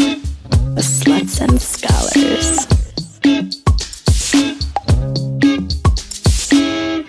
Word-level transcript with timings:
The 0.00 0.80
Sluts 0.80 1.42
and 1.42 1.60
Scholars. 1.60 2.66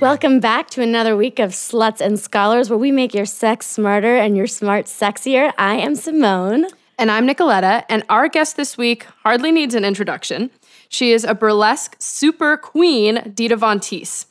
Welcome 0.01 0.41
back 0.41 0.69
to 0.71 0.81
another 0.81 1.15
week 1.15 1.39
of 1.39 1.51
Sluts 1.51 2.01
and 2.01 2.19
Scholars, 2.19 2.69
where 2.69 2.77
we 2.77 2.91
make 2.91 3.13
your 3.13 3.25
sex 3.25 3.65
smarter 3.65 4.17
and 4.17 4.35
your 4.35 4.47
smart 4.47 4.87
sexier. 4.87 5.53
I 5.57 5.75
am 5.75 5.95
Simone. 5.95 6.65
And 6.97 7.09
I'm 7.09 7.25
Nicoletta, 7.25 7.85
and 7.87 8.03
our 8.09 8.27
guest 8.27 8.57
this 8.57 8.77
week 8.77 9.07
hardly 9.23 9.53
needs 9.53 9.73
an 9.73 9.85
introduction. 9.85 10.51
She 10.89 11.13
is 11.13 11.23
a 11.23 11.33
burlesque 11.33 11.95
super 11.97 12.57
queen, 12.57 13.31
Dita 13.33 13.55
Von 13.55 13.79
Teese. 13.79 14.25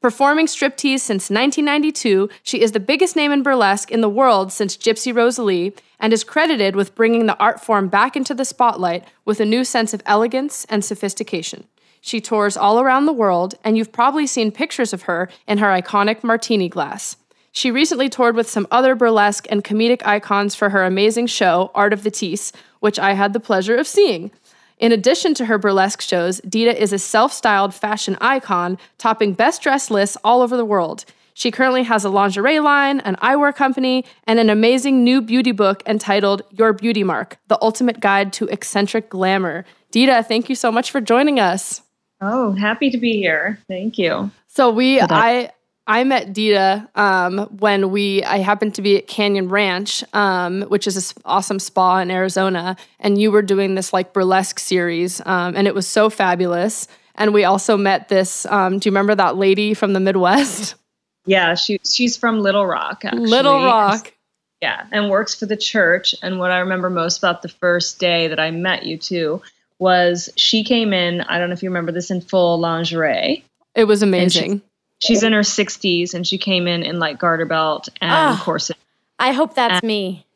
Performing 0.00 0.46
striptease 0.46 1.00
since 1.00 1.30
1992, 1.30 2.28
she 2.42 2.60
is 2.60 2.72
the 2.72 2.78
biggest 2.78 3.16
name 3.16 3.32
in 3.32 3.42
burlesque 3.42 3.90
in 3.90 4.02
the 4.02 4.08
world 4.08 4.52
since 4.52 4.76
Gypsy 4.76 5.16
Rose 5.16 5.38
Lee 5.38 5.72
and 6.04 6.12
is 6.12 6.22
credited 6.22 6.76
with 6.76 6.94
bringing 6.94 7.24
the 7.24 7.38
art 7.38 7.64
form 7.64 7.88
back 7.88 8.14
into 8.14 8.34
the 8.34 8.44
spotlight 8.44 9.08
with 9.24 9.40
a 9.40 9.44
new 9.46 9.64
sense 9.64 9.94
of 9.94 10.02
elegance 10.04 10.66
and 10.66 10.84
sophistication. 10.84 11.64
She 12.02 12.20
tours 12.20 12.58
all 12.58 12.78
around 12.78 13.06
the 13.06 13.12
world, 13.14 13.54
and 13.64 13.78
you've 13.78 13.90
probably 13.90 14.26
seen 14.26 14.52
pictures 14.52 14.92
of 14.92 15.04
her 15.04 15.30
in 15.48 15.56
her 15.56 15.68
iconic 15.68 16.22
martini 16.22 16.68
glass. 16.68 17.16
She 17.52 17.70
recently 17.70 18.10
toured 18.10 18.36
with 18.36 18.50
some 18.50 18.66
other 18.70 18.94
burlesque 18.94 19.46
and 19.48 19.64
comedic 19.64 20.04
icons 20.04 20.54
for 20.54 20.68
her 20.68 20.84
amazing 20.84 21.28
show, 21.28 21.70
Art 21.74 21.94
of 21.94 22.02
the 22.02 22.10
Tease, 22.10 22.52
which 22.80 22.98
I 22.98 23.14
had 23.14 23.32
the 23.32 23.40
pleasure 23.40 23.76
of 23.76 23.86
seeing. 23.86 24.30
In 24.78 24.92
addition 24.92 25.32
to 25.32 25.46
her 25.46 25.56
burlesque 25.56 26.02
shows, 26.02 26.38
Dita 26.46 26.78
is 26.78 26.92
a 26.92 26.98
self 26.98 27.32
styled 27.32 27.72
fashion 27.72 28.18
icon, 28.20 28.76
topping 28.98 29.32
best 29.32 29.62
dressed 29.62 29.90
lists 29.90 30.18
all 30.22 30.42
over 30.42 30.58
the 30.58 30.66
world. 30.66 31.06
She 31.34 31.50
currently 31.50 31.82
has 31.82 32.04
a 32.04 32.08
lingerie 32.08 32.60
line, 32.60 33.00
an 33.00 33.16
eyewear 33.16 33.54
company, 33.54 34.04
and 34.24 34.38
an 34.38 34.48
amazing 34.48 35.02
new 35.02 35.20
beauty 35.20 35.52
book 35.52 35.82
entitled 35.84 36.42
Your 36.50 36.72
Beauty 36.72 37.02
Mark 37.04 37.38
The 37.48 37.58
Ultimate 37.60 38.00
Guide 38.00 38.32
to 38.34 38.46
Eccentric 38.46 39.10
Glamour. 39.10 39.64
Dita, 39.90 40.22
thank 40.22 40.48
you 40.48 40.54
so 40.54 40.70
much 40.72 40.90
for 40.90 41.00
joining 41.00 41.40
us. 41.40 41.82
Oh, 42.20 42.52
happy 42.52 42.88
to 42.90 42.98
be 42.98 43.14
here. 43.14 43.58
Thank 43.68 43.98
you. 43.98 44.30
So 44.46 44.70
we 44.70 45.00
I 45.00 45.50
I 45.86 46.04
met 46.04 46.32
Dita 46.32 46.88
um, 46.94 47.40
when 47.58 47.90
we 47.90 48.22
I 48.22 48.38
happened 48.38 48.76
to 48.76 48.82
be 48.82 48.96
at 48.96 49.08
Canyon 49.08 49.48
Ranch, 49.48 50.04
um, 50.14 50.62
which 50.62 50.86
is 50.86 50.96
an 50.96 51.22
awesome 51.24 51.58
spa 51.58 51.98
in 51.98 52.10
Arizona, 52.10 52.76
and 53.00 53.20
you 53.20 53.30
were 53.30 53.42
doing 53.42 53.74
this 53.74 53.92
like 53.92 54.12
burlesque 54.12 54.58
series, 54.58 55.20
um, 55.26 55.54
and 55.56 55.66
it 55.66 55.74
was 55.74 55.86
so 55.86 56.08
fabulous. 56.08 56.88
And 57.16 57.34
we 57.34 57.44
also 57.44 57.76
met 57.76 58.08
this. 58.08 58.46
Um, 58.46 58.78
do 58.78 58.88
you 58.88 58.90
remember 58.92 59.14
that 59.14 59.36
lady 59.36 59.74
from 59.74 59.92
the 59.92 60.00
Midwest? 60.00 60.76
Yeah, 61.26 61.54
she 61.54 61.80
she's 61.84 62.16
from 62.16 62.40
Little 62.40 62.66
Rock. 62.66 63.04
Actually. 63.04 63.26
Little 63.26 63.54
Rock. 63.54 64.12
Yeah, 64.60 64.86
and 64.92 65.10
works 65.10 65.34
for 65.34 65.46
the 65.46 65.56
church. 65.56 66.14
And 66.22 66.38
what 66.38 66.50
I 66.50 66.58
remember 66.58 66.88
most 66.88 67.18
about 67.18 67.42
the 67.42 67.48
first 67.48 67.98
day 67.98 68.28
that 68.28 68.40
I 68.40 68.50
met 68.50 68.84
you 68.84 68.96
two 68.96 69.42
was 69.78 70.30
she 70.36 70.64
came 70.64 70.92
in. 70.92 71.20
I 71.22 71.38
don't 71.38 71.48
know 71.48 71.54
if 71.54 71.62
you 71.62 71.68
remember 71.68 71.92
this 71.92 72.10
in 72.10 72.20
full 72.20 72.58
lingerie. 72.58 73.44
It 73.74 73.84
was 73.84 74.02
amazing 74.02 74.62
she's 75.04 75.22
in 75.22 75.32
her 75.32 75.40
60s 75.40 76.14
and 76.14 76.26
she 76.26 76.38
came 76.38 76.66
in 76.66 76.82
in 76.82 76.98
like 76.98 77.18
garter 77.18 77.44
belt 77.44 77.88
and 78.00 78.38
oh, 78.38 78.42
corset. 78.42 78.76
I 79.18 79.32
hope 79.32 79.54
that's 79.54 79.80
and, 79.80 79.84
me. 79.84 80.26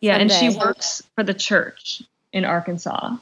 Yeah, 0.00 0.18
someday. 0.18 0.34
and 0.34 0.54
she 0.54 0.58
works 0.58 1.02
for 1.14 1.24
the 1.24 1.34
church 1.34 2.02
in 2.32 2.44
Arkansas. 2.44 3.16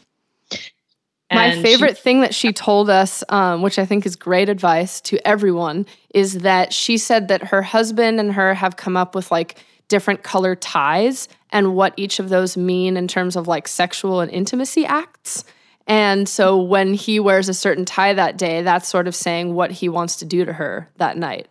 My 1.33 1.61
favorite 1.61 1.97
she, 1.97 2.03
thing 2.03 2.21
that 2.21 2.35
she 2.35 2.53
told 2.53 2.89
us, 2.89 3.25
um, 3.29 3.63
which 3.63 3.79
I 3.79 3.85
think 3.85 4.07
is 4.07 4.15
great 4.15 4.49
advice 4.49 5.01
to 5.03 5.27
everyone, 5.27 5.87
is 6.15 6.39
that 6.39 6.73
she 6.73 6.99
said 6.99 7.29
that 7.29 7.43
her 7.49 7.63
husband 7.63 8.21
and 8.21 8.33
her 8.33 8.55
have 8.55 8.77
come 8.77 8.97
up 8.97 9.15
with 9.15 9.31
like 9.33 9.59
different 9.89 10.23
color 10.23 10.55
ties 10.55 11.29
and 11.51 11.75
what 11.75 11.95
each 11.97 12.19
of 12.19 12.29
those 12.29 12.57
mean 12.57 12.97
in 12.97 13.09
terms 13.09 13.35
of 13.35 13.49
like 13.49 13.67
sexual 13.67 14.21
and 14.21 14.31
intimacy 14.31 14.87
acts. 14.87 15.45
And 15.87 16.29
so 16.29 16.61
when 16.61 16.95
he 16.95 17.21
wears 17.21 17.49
a 17.49 17.55
certain 17.55 17.85
tie 17.85 18.13
that 18.13 18.37
day, 18.37 18.63
that's 18.63 18.89
sort 18.89 19.07
of 19.07 19.15
saying 19.15 19.55
what 19.55 19.71
he 19.71 19.89
wants 19.89 20.17
to 20.17 20.25
do 20.25 20.45
to 20.45 20.53
her 20.53 20.89
that 20.97 21.17
night. 21.17 21.49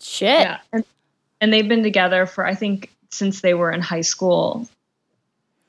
Shit. 0.00 0.40
Yeah. 0.40 0.58
And, 0.72 0.84
and 1.40 1.52
they've 1.52 1.68
been 1.68 1.82
together 1.82 2.26
for 2.26 2.46
I 2.46 2.54
think 2.54 2.90
since 3.10 3.40
they 3.40 3.54
were 3.54 3.70
in 3.72 3.80
high 3.80 4.02
school. 4.02 4.68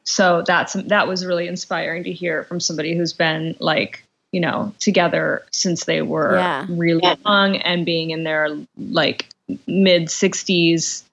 So 0.10 0.42
that's 0.42 0.74
that 0.74 1.08
was 1.08 1.24
really 1.24 1.48
inspiring 1.48 2.04
to 2.06 2.12
hear 2.12 2.44
from 2.44 2.60
somebody 2.60 2.98
who's 2.98 3.14
been 3.14 3.56
like, 3.60 4.04
you 4.32 4.40
know, 4.40 4.74
together 4.80 5.46
since 5.52 5.86
they 5.86 6.02
were 6.02 6.36
yeah. 6.36 6.66
really 6.68 7.02
yeah. 7.04 7.16
young 7.24 7.58
and 7.58 7.86
being 7.86 8.10
in 8.10 8.24
their 8.24 8.50
like 8.76 9.30
mid 9.68 10.08
60s. 10.08 11.04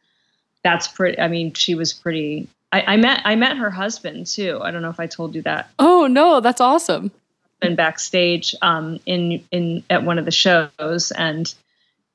That's 0.64 0.88
pretty 0.88 1.18
I 1.18 1.28
mean, 1.28 1.52
she 1.52 1.74
was 1.74 1.92
pretty 1.92 2.48
I, 2.72 2.94
I 2.94 2.96
met 2.96 3.20
I 3.26 3.34
met 3.36 3.58
her 3.58 3.68
husband 3.68 4.28
too. 4.28 4.60
I 4.62 4.70
don't 4.70 4.80
know 4.80 4.88
if 4.88 4.98
I 4.98 5.06
told 5.06 5.34
you 5.34 5.42
that. 5.42 5.68
Oh 5.78 6.06
no, 6.06 6.40
that's 6.40 6.62
awesome. 6.62 7.10
Been 7.60 7.76
backstage 7.76 8.54
um, 8.62 8.98
in 9.04 9.44
in 9.50 9.84
at 9.90 10.04
one 10.04 10.18
of 10.18 10.24
the 10.24 10.30
shows, 10.30 11.10
and 11.10 11.54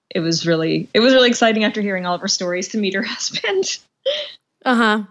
it 0.09 0.19
was 0.19 0.47
really 0.47 0.89
it 0.95 0.99
was 0.99 1.13
really 1.13 1.29
exciting 1.29 1.63
after 1.63 1.79
hearing 1.79 2.07
all 2.07 2.15
of 2.15 2.21
her 2.21 2.27
stories 2.27 2.69
to 2.69 2.79
meet 2.79 2.95
her 2.95 3.03
husband. 3.07 3.77
uh-huh. 4.65 5.03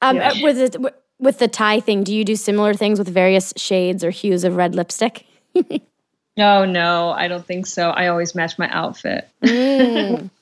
Um, 0.00 0.16
yeah. 0.16 0.30
Uh, 0.30 0.34
with 0.42 0.58
it 0.58 0.76
with 1.18 1.38
the 1.38 1.48
tie 1.48 1.80
thing, 1.80 2.04
do 2.04 2.14
you 2.14 2.24
do 2.24 2.36
similar 2.36 2.74
things 2.74 2.98
with 2.98 3.08
various 3.08 3.52
shades 3.56 4.04
or 4.04 4.10
hues 4.10 4.44
of 4.44 4.56
red 4.56 4.74
lipstick? 4.74 5.26
no, 6.36 6.64
no, 6.64 7.10
I 7.10 7.26
don't 7.26 7.44
think 7.44 7.66
so. 7.66 7.90
I 7.90 8.06
always 8.08 8.34
match 8.34 8.58
my 8.58 8.68
outfit. 8.70 9.28
Mm. 9.42 10.30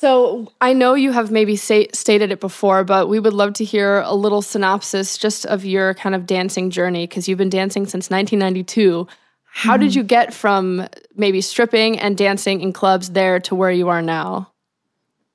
So 0.00 0.52
I 0.60 0.74
know 0.74 0.94
you 0.94 1.10
have 1.10 1.32
maybe 1.32 1.56
say, 1.56 1.88
stated 1.92 2.30
it 2.30 2.38
before, 2.38 2.84
but 2.84 3.08
we 3.08 3.18
would 3.18 3.32
love 3.32 3.54
to 3.54 3.64
hear 3.64 3.98
a 4.02 4.14
little 4.14 4.42
synopsis 4.42 5.18
just 5.18 5.44
of 5.46 5.64
your 5.64 5.94
kind 5.94 6.14
of 6.14 6.24
dancing 6.24 6.70
journey 6.70 7.08
because 7.08 7.26
you've 7.26 7.38
been 7.38 7.50
dancing 7.50 7.84
since 7.84 8.08
1992. 8.08 9.08
How 9.44 9.72
mm-hmm. 9.72 9.82
did 9.82 9.96
you 9.96 10.04
get 10.04 10.32
from 10.32 10.86
maybe 11.16 11.40
stripping 11.40 11.98
and 11.98 12.16
dancing 12.16 12.60
in 12.60 12.72
clubs 12.72 13.10
there 13.10 13.40
to 13.40 13.56
where 13.56 13.72
you 13.72 13.88
are 13.88 14.00
now? 14.00 14.52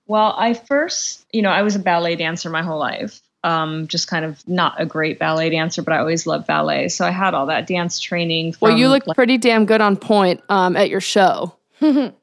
Well, 0.07 0.33
I 0.37 0.53
first, 0.53 1.25
you 1.33 1.41
know, 1.41 1.49
I 1.49 1.63
was 1.63 1.75
a 1.75 1.79
ballet 1.79 2.15
dancer 2.15 2.49
my 2.49 2.63
whole 2.63 2.79
life. 2.79 3.19
Um, 3.43 3.87
just 3.87 4.07
kind 4.07 4.23
of 4.23 4.47
not 4.47 4.79
a 4.79 4.85
great 4.85 5.19
ballet 5.19 5.49
dancer, 5.49 5.81
but 5.81 5.93
I 5.93 5.97
always 5.97 6.25
loved 6.25 6.47
ballet. 6.47 6.87
So 6.87 7.05
I 7.05 7.11
had 7.11 7.33
all 7.33 7.47
that 7.47 7.67
dance 7.67 7.99
training. 7.99 8.53
From, 8.53 8.69
well, 8.69 8.77
you 8.77 8.87
look 8.87 9.05
like, 9.05 9.15
pretty 9.15 9.37
damn 9.37 9.65
good 9.65 9.81
on 9.81 9.97
point 9.97 10.41
um, 10.47 10.77
at 10.77 10.89
your 10.89 11.01
show. 11.01 11.53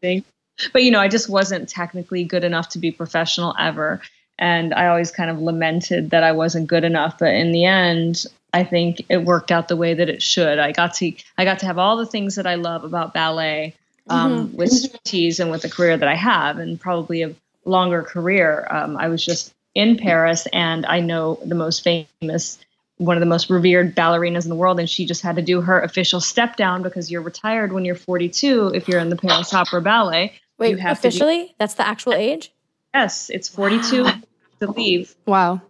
But 0.73 0.85
you 0.85 0.91
know, 0.91 1.01
I 1.01 1.09
just 1.09 1.29
wasn't 1.29 1.69
technically 1.69 2.25
good 2.25 2.45
enough 2.45 2.69
to 2.71 2.79
be 2.79 2.91
professional 2.91 3.55
ever. 3.59 4.01
And 4.39 4.73
I 4.75 4.89
always 4.89 5.11
kind 5.11 5.31
of 5.31 5.39
lamented 5.39 6.11
that 6.11 6.23
I 6.23 6.33
wasn't 6.33 6.67
good 6.67 6.85
enough. 6.85 7.19
But 7.19 7.35
in 7.35 7.53
the 7.53 7.65
end, 7.65 8.27
I 8.53 8.65
think 8.65 9.05
it 9.09 9.25
worked 9.25 9.51
out 9.51 9.69
the 9.69 9.77
way 9.77 9.95
that 9.95 10.09
it 10.09 10.23
should. 10.23 10.59
I 10.59 10.73
got 10.73 10.95
to 10.95 11.13
I 11.39 11.45
got 11.45 11.61
to 11.61 11.67
have 11.67 11.79
all 11.79 11.97
the 11.97 12.07
things 12.07 12.35
that 12.35 12.47
I 12.47 12.57
love 12.57 12.85
about 12.85 13.15
ballet 13.15 13.75
um, 14.09 14.49
mm-hmm. 14.49 14.57
with 14.57 15.03
tease 15.05 15.41
and 15.41 15.51
with 15.51 15.63
the 15.63 15.71
career 15.71 15.97
that 15.97 16.09
I 16.09 16.17
have, 16.17 16.59
and 16.59 16.81
probably 16.81 17.23
a 17.23 17.35
longer 17.65 18.03
career. 18.03 18.67
Um, 18.71 18.97
I 18.97 19.09
was 19.09 19.25
just 19.25 19.55
in 19.75 19.97
Paris, 19.97 20.47
and 20.53 20.85
I 20.87 21.01
know 21.01 21.39
the 21.45 21.55
most 21.55 21.85
famous, 21.85 22.59
one 22.97 23.17
of 23.17 23.21
the 23.21 23.27
most 23.27 23.51
revered 23.51 23.95
ballerinas 23.95 24.45
in 24.45 24.51
the 24.51 24.57
world, 24.57 24.81
and 24.81 24.89
she 24.89 25.07
just 25.07 25.23
had 25.23 25.37
to 25.37 25.43
do 25.43 25.61
her 25.61 25.81
official 25.81 26.21
step 26.21 26.57
down 26.57 26.83
because 26.83 27.11
you're 27.11 27.23
retired 27.23 27.73
when 27.73 27.85
you're 27.85 27.95
42 27.95 28.73
if 28.75 28.89
you're 28.89 29.01
in 29.01 29.11
the 29.11 29.17
Paris 29.17 29.55
Opera 29.55 29.81
Ballet. 29.81 30.33
Wait, 30.59 30.79
officially? 30.85 31.45
Be- 31.45 31.55
That's 31.59 31.75
the 31.75 31.87
actual 31.87 32.15
age? 32.15 32.53
Yes, 32.93 33.31
it's 33.31 33.49
42 33.49 34.05
wow. 34.05 34.13
to 34.61 34.71
leave. 34.73 35.15
Wow. 35.27 35.63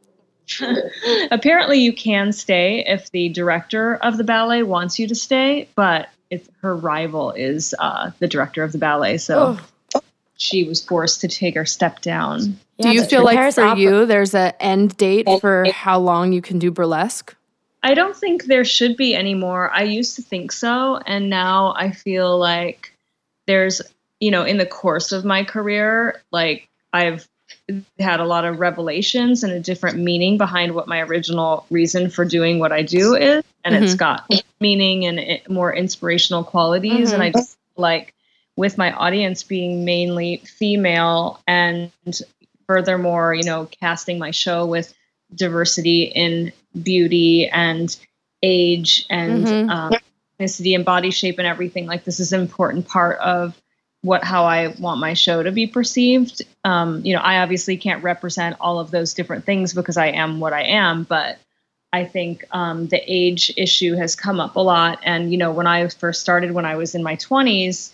Apparently, 1.31 1.79
you 1.79 1.93
can 1.93 2.33
stay 2.33 2.85
if 2.87 3.11
the 3.13 3.29
director 3.29 3.95
of 3.97 4.17
the 4.17 4.25
ballet 4.25 4.63
wants 4.63 4.99
you 4.99 5.07
to 5.07 5.15
stay, 5.15 5.69
but 5.77 6.09
if 6.31 6.49
her 6.63 6.75
rival 6.75 7.33
is 7.33 7.75
uh, 7.79 8.11
the 8.19 8.27
director 8.27 8.63
of 8.63 8.73
the 8.73 8.79
ballet, 8.79 9.19
so 9.19 9.59
oh. 9.95 10.01
she 10.37 10.65
was 10.65 10.85
forced 10.85 11.21
to 11.21 11.29
take 11.29 11.55
her 11.55 11.67
step 11.67 12.01
down. 12.01 12.59
Yeah, 12.81 12.91
do 12.91 12.97
you 12.97 13.05
feel 13.05 13.25
like 13.25 13.37
Paris 13.37 13.55
for 13.55 13.65
opera. 13.65 13.81
you, 13.81 14.07
there's 14.07 14.35
an 14.35 14.53
end 14.61 14.97
date 14.97 15.29
for 15.41 15.71
how 15.73 15.99
long 15.99 16.33
you 16.33 16.43
can 16.43 16.59
do 16.59 16.71
burlesque? 16.71 17.37
I 17.83 17.95
don't 17.95 18.17
think 18.17 18.45
there 18.45 18.65
should 18.65 18.97
be 18.97 19.15
anymore. 19.15 19.71
I 19.73 19.85
used 19.85 20.17
to 20.17 20.23
think 20.23 20.53
so, 20.53 20.97
and 21.07 21.31
now 21.31 21.75
I 21.77 21.93
feel 21.93 22.39
like 22.39 22.95
there's 23.47 23.81
you 24.21 24.31
know, 24.31 24.45
in 24.45 24.59
the 24.59 24.67
course 24.67 25.13
of 25.13 25.25
my 25.25 25.45
career, 25.45 26.23
like 26.31 26.69
I've 26.93 27.27
had 27.99 28.21
a 28.21 28.25
lot 28.25 28.45
of 28.45 28.61
revelations 28.61 29.43
and 29.43 29.53
a 29.53 29.61
different 29.61 29.99
meaning 29.99 30.39
behind 30.39 30.75
what 30.75 30.87
my 30.87 31.01
original 31.01 31.67
reason 31.71 32.11
for 32.11 32.25
doing 32.25 32.59
what 32.59 32.71
I 32.71 32.83
do 32.83 33.15
is. 33.15 33.43
And 33.65 33.75
mm-hmm. 33.75 33.85
it's 33.85 33.95
got 33.95 34.31
meaning 34.61 35.07
and 35.07 35.19
it, 35.19 35.51
more 35.51 35.75
inspirational 35.75 36.45
qualities. 36.45 37.09
Mm-hmm. 37.09 37.15
And 37.15 37.23
I 37.23 37.29
mm-hmm. 37.31 37.39
just 37.39 37.57
like 37.77 38.15
with 38.57 38.77
my 38.77 38.93
audience 38.93 39.43
being 39.43 39.85
mainly 39.85 40.39
female 40.39 41.41
and 41.47 41.91
furthermore, 42.71 43.35
you 43.35 43.43
know, 43.43 43.67
casting 43.81 44.17
my 44.17 44.31
show 44.31 44.65
with 44.65 44.95
diversity 45.35 46.05
in 46.05 46.53
beauty 46.81 47.49
and 47.49 47.97
age 48.45 49.07
and 49.11 49.45
mm-hmm. 49.45 49.69
um, 49.69 49.93
ethnicity 50.39 50.77
and 50.77 50.85
body 50.85 51.11
shape 51.11 51.41
and 51.41 51.49
everything. 51.49 51.87
Like 51.87 52.05
this 52.05 52.21
is 52.21 52.33
an 52.33 52.41
important 52.41 52.87
part 52.87 53.19
of 53.19 53.61
what 54.03 54.23
how 54.23 54.45
I 54.45 54.69
want 54.79 55.01
my 55.01 55.15
show 55.15 55.43
to 55.43 55.51
be 55.51 55.67
perceived. 55.67 56.43
Um, 56.63 57.05
you 57.05 57.17
know, 57.17 57.21
I 57.21 57.41
obviously 57.41 57.77
can't 57.77 58.05
represent 58.05 58.55
all 58.61 58.79
of 58.79 58.93
those 58.93 59.15
different 59.15 59.45
things 59.45 59.75
because 59.75 59.97
I 59.97 60.11
am 60.11 60.39
what 60.39 60.53
I 60.53 60.63
am, 60.63 61.03
but 61.03 61.41
I 61.93 62.05
think 62.05 62.45
um, 62.53 62.87
the 62.87 63.03
age 63.05 63.53
issue 63.57 63.97
has 63.97 64.15
come 64.15 64.39
up 64.39 64.55
a 64.55 64.61
lot. 64.61 65.01
And, 65.03 65.33
you 65.33 65.39
know, 65.39 65.51
when 65.51 65.67
I 65.67 65.89
first 65.89 66.21
started, 66.21 66.53
when 66.53 66.67
I 66.67 66.77
was 66.77 66.95
in 66.95 67.03
my 67.03 67.17
20s, 67.17 67.91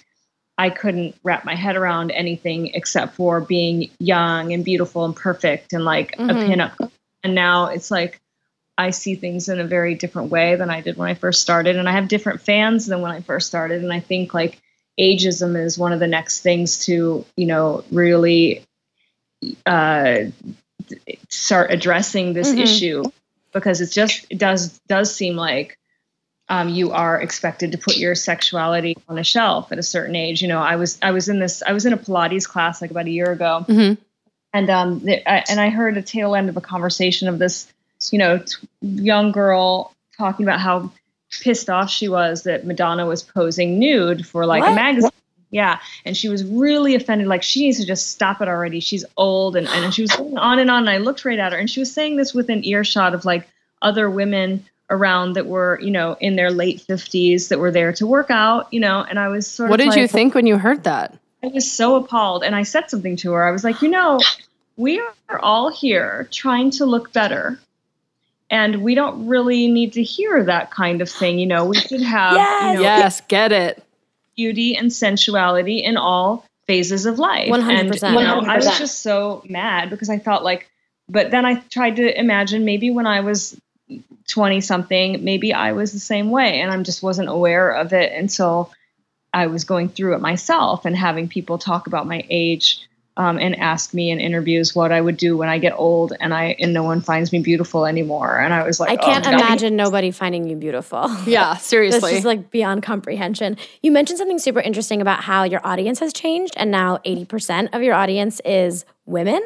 I 0.58 0.70
couldn't 0.70 1.16
wrap 1.22 1.44
my 1.44 1.54
head 1.54 1.76
around 1.76 2.10
anything 2.10 2.68
except 2.68 3.14
for 3.14 3.40
being 3.40 3.90
young 3.98 4.52
and 4.52 4.64
beautiful 4.64 5.04
and 5.04 5.14
perfect 5.14 5.72
and 5.72 5.84
like 5.84 6.16
mm-hmm. 6.16 6.30
a 6.30 6.34
pinup. 6.34 6.90
And 7.22 7.34
now 7.34 7.66
it's 7.66 7.90
like 7.90 8.20
I 8.78 8.90
see 8.90 9.14
things 9.14 9.48
in 9.48 9.60
a 9.60 9.66
very 9.66 9.94
different 9.94 10.30
way 10.30 10.56
than 10.56 10.70
I 10.70 10.80
did 10.80 10.96
when 10.96 11.08
I 11.08 11.14
first 11.14 11.40
started. 11.40 11.76
And 11.76 11.88
I 11.88 11.92
have 11.92 12.08
different 12.08 12.40
fans 12.40 12.86
than 12.86 13.00
when 13.00 13.10
I 13.10 13.20
first 13.20 13.46
started. 13.46 13.82
And 13.82 13.92
I 13.92 14.00
think 14.00 14.32
like 14.32 14.60
ageism 14.98 15.62
is 15.62 15.78
one 15.78 15.92
of 15.92 16.00
the 16.00 16.06
next 16.06 16.40
things 16.40 16.86
to, 16.86 17.24
you 17.36 17.46
know, 17.46 17.84
really 17.90 18.64
uh, 19.66 20.16
start 21.28 21.70
addressing 21.70 22.32
this 22.32 22.50
mm-hmm. 22.50 22.60
issue 22.60 23.04
because 23.52 23.80
it's 23.80 23.94
just 23.94 24.26
it 24.30 24.38
does 24.38 24.78
does 24.86 25.14
seem 25.14 25.36
like 25.36 25.78
um, 26.48 26.68
you 26.68 26.92
are 26.92 27.20
expected 27.20 27.72
to 27.72 27.78
put 27.78 27.96
your 27.96 28.14
sexuality 28.14 28.96
on 29.08 29.18
a 29.18 29.24
shelf 29.24 29.72
at 29.72 29.78
a 29.78 29.82
certain 29.82 30.14
age. 30.14 30.42
You 30.42 30.48
know, 30.48 30.60
I 30.60 30.76
was 30.76 30.98
I 31.02 31.10
was 31.10 31.28
in 31.28 31.38
this 31.38 31.62
I 31.66 31.72
was 31.72 31.86
in 31.86 31.92
a 31.92 31.96
Pilates 31.96 32.48
class 32.48 32.80
like 32.80 32.90
about 32.90 33.06
a 33.06 33.10
year 33.10 33.32
ago, 33.32 33.64
mm-hmm. 33.68 34.00
and 34.52 34.70
um 34.70 35.02
I, 35.26 35.44
and 35.48 35.60
I 35.60 35.70
heard 35.70 35.96
a 35.96 36.02
tail 36.02 36.34
end 36.34 36.48
of 36.48 36.56
a 36.56 36.60
conversation 36.60 37.28
of 37.28 37.38
this 37.38 37.72
you 38.10 38.18
know 38.18 38.38
t- 38.38 38.66
young 38.80 39.32
girl 39.32 39.92
talking 40.16 40.46
about 40.46 40.60
how 40.60 40.90
pissed 41.40 41.68
off 41.68 41.90
she 41.90 42.08
was 42.08 42.44
that 42.44 42.64
Madonna 42.64 43.06
was 43.06 43.22
posing 43.22 43.78
nude 43.78 44.26
for 44.26 44.46
like 44.46 44.62
what? 44.62 44.72
a 44.72 44.74
magazine. 44.74 45.10
Yeah. 45.50 45.78
And 46.04 46.16
she 46.16 46.28
was 46.28 46.44
really 46.44 46.94
offended. 46.94 47.28
Like, 47.28 47.42
she 47.42 47.62
needs 47.62 47.78
to 47.78 47.86
just 47.86 48.10
stop 48.10 48.40
it 48.40 48.48
already. 48.48 48.80
She's 48.80 49.04
old. 49.16 49.56
And, 49.56 49.68
and 49.68 49.94
she 49.94 50.02
was 50.02 50.10
going 50.10 50.36
on 50.36 50.58
and 50.58 50.70
on. 50.70 50.80
And 50.80 50.90
I 50.90 50.98
looked 50.98 51.24
right 51.24 51.38
at 51.38 51.52
her. 51.52 51.58
And 51.58 51.70
she 51.70 51.80
was 51.80 51.92
saying 51.92 52.16
this 52.16 52.34
with 52.34 52.50
an 52.50 52.64
earshot 52.64 53.14
of 53.14 53.24
like 53.24 53.48
other 53.80 54.10
women 54.10 54.66
around 54.90 55.34
that 55.34 55.46
were, 55.46 55.78
you 55.80 55.90
know, 55.90 56.16
in 56.20 56.36
their 56.36 56.50
late 56.50 56.84
50s 56.88 57.48
that 57.48 57.58
were 57.58 57.70
there 57.70 57.92
to 57.94 58.06
work 58.06 58.30
out, 58.30 58.72
you 58.72 58.80
know. 58.80 59.04
And 59.08 59.18
I 59.18 59.28
was 59.28 59.46
sort 59.46 59.70
what 59.70 59.80
of. 59.80 59.86
What 59.86 59.92
did 59.92 59.98
like, 59.98 60.02
you 60.02 60.08
think 60.08 60.34
when 60.34 60.46
you 60.46 60.58
heard 60.58 60.84
that? 60.84 61.16
I 61.42 61.48
was 61.48 61.70
so 61.70 61.96
appalled. 61.96 62.44
And 62.44 62.54
I 62.54 62.62
said 62.62 62.90
something 62.90 63.16
to 63.16 63.32
her. 63.32 63.44
I 63.44 63.50
was 63.50 63.64
like, 63.64 63.82
you 63.82 63.88
know, 63.88 64.20
we 64.76 65.00
are 65.28 65.38
all 65.38 65.70
here 65.70 66.28
trying 66.30 66.70
to 66.72 66.86
look 66.86 67.12
better 67.12 67.58
and 68.50 68.82
we 68.82 68.94
don't 68.94 69.26
really 69.26 69.68
need 69.68 69.92
to 69.94 70.02
hear 70.02 70.44
that 70.44 70.70
kind 70.70 71.00
of 71.00 71.10
thing 71.10 71.38
you 71.38 71.46
know 71.46 71.64
we 71.64 71.76
should 71.76 72.02
have 72.02 72.34
yes, 72.34 72.62
you 72.62 72.74
know, 72.76 72.82
yes 72.82 73.20
get 73.28 73.52
it 73.52 73.82
beauty 74.36 74.76
and 74.76 74.92
sensuality 74.92 75.82
in 75.82 75.96
all 75.96 76.44
phases 76.66 77.06
of 77.06 77.18
life 77.18 77.48
100%, 77.48 77.68
and 77.68 77.94
you 77.94 78.24
know 78.24 78.40
100%. 78.40 78.48
i 78.48 78.56
was 78.56 78.78
just 78.78 79.00
so 79.00 79.42
mad 79.48 79.90
because 79.90 80.10
i 80.10 80.18
thought 80.18 80.44
like 80.44 80.68
but 81.08 81.30
then 81.30 81.44
i 81.44 81.54
tried 81.70 81.96
to 81.96 82.18
imagine 82.18 82.64
maybe 82.64 82.90
when 82.90 83.06
i 83.06 83.20
was 83.20 83.60
20 84.28 84.60
something 84.60 85.22
maybe 85.24 85.52
i 85.52 85.72
was 85.72 85.92
the 85.92 86.00
same 86.00 86.30
way 86.30 86.60
and 86.60 86.70
i 86.70 86.82
just 86.82 87.02
wasn't 87.02 87.28
aware 87.28 87.70
of 87.70 87.92
it 87.92 88.12
until 88.12 88.72
i 89.32 89.46
was 89.46 89.64
going 89.64 89.88
through 89.88 90.14
it 90.14 90.20
myself 90.20 90.84
and 90.84 90.96
having 90.96 91.28
people 91.28 91.58
talk 91.58 91.86
about 91.86 92.06
my 92.06 92.24
age 92.30 92.86
um, 93.18 93.38
and 93.38 93.58
ask 93.58 93.94
me 93.94 94.10
in 94.10 94.20
interviews 94.20 94.74
what 94.74 94.92
I 94.92 95.00
would 95.00 95.16
do 95.16 95.36
when 95.36 95.48
I 95.48 95.58
get 95.58 95.72
old 95.76 96.12
and 96.20 96.34
I 96.34 96.56
and 96.58 96.72
no 96.72 96.82
one 96.82 97.00
finds 97.00 97.32
me 97.32 97.38
beautiful 97.38 97.86
anymore. 97.86 98.38
And 98.38 98.52
I 98.52 98.62
was 98.62 98.78
like, 98.78 98.90
I 98.90 98.96
can't 98.96 99.26
oh, 99.26 99.30
imagine 99.30 99.74
nobody 99.74 100.10
finding 100.10 100.48
you 100.48 100.56
beautiful. 100.56 101.10
Yeah, 101.26 101.56
seriously, 101.56 102.10
this 102.10 102.20
is 102.20 102.24
like 102.24 102.50
beyond 102.50 102.82
comprehension. 102.82 103.56
You 103.82 103.90
mentioned 103.90 104.18
something 104.18 104.38
super 104.38 104.60
interesting 104.60 105.00
about 105.00 105.24
how 105.24 105.42
your 105.42 105.60
audience 105.66 105.98
has 106.00 106.12
changed, 106.12 106.54
and 106.56 106.70
now 106.70 107.00
eighty 107.04 107.24
percent 107.24 107.70
of 107.74 107.82
your 107.82 107.94
audience 107.94 108.40
is 108.44 108.84
women. 109.06 109.40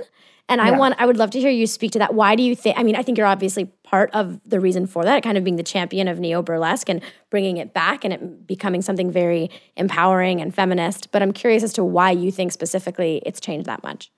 And 0.50 0.61
yeah. 0.61 0.67
I 0.67 0.70
want 0.73 0.97
I 0.99 1.06
would 1.06 1.17
love 1.17 1.31
to 1.31 1.41
hear 1.41 1.49
you 1.49 1.67
speak 1.67 1.93
to 1.93 2.00
that. 2.00 2.12
Why 2.12 2.35
do 2.35 2.43
you 2.43 2.56
think 2.56 2.76
I 2.76 2.82
mean, 2.82 2.97
I 2.97 3.02
think 3.02 3.17
you're 3.17 3.26
obviously 3.26 3.67
part 3.85 4.11
of 4.12 4.41
the 4.44 4.61
reason 4.61 4.87
for 4.87 5.05
that, 5.05 5.23
kind 5.23 5.38
of 5.38 5.44
being 5.44 5.56
the 5.56 5.62
champion 5.62 6.08
of 6.08 6.19
neo 6.19 6.43
burlesque 6.43 6.88
and 6.88 7.00
bringing 7.31 7.56
it 7.56 7.73
back 7.73 8.05
and 8.05 8.12
it 8.12 8.47
becoming 8.47 8.82
something 8.82 9.11
very 9.11 9.49
empowering 9.76 10.41
and 10.41 10.55
feminist, 10.55 11.12
but 11.12 11.23
I'm 11.23 11.32
curious 11.32 11.62
as 11.62 11.73
to 11.75 11.85
why 11.85 12.11
you 12.11 12.32
think 12.32 12.52
specifically 12.52 13.23
it's 13.25 13.41
changed 13.41 13.67
that 13.67 13.82
much. 13.82 14.11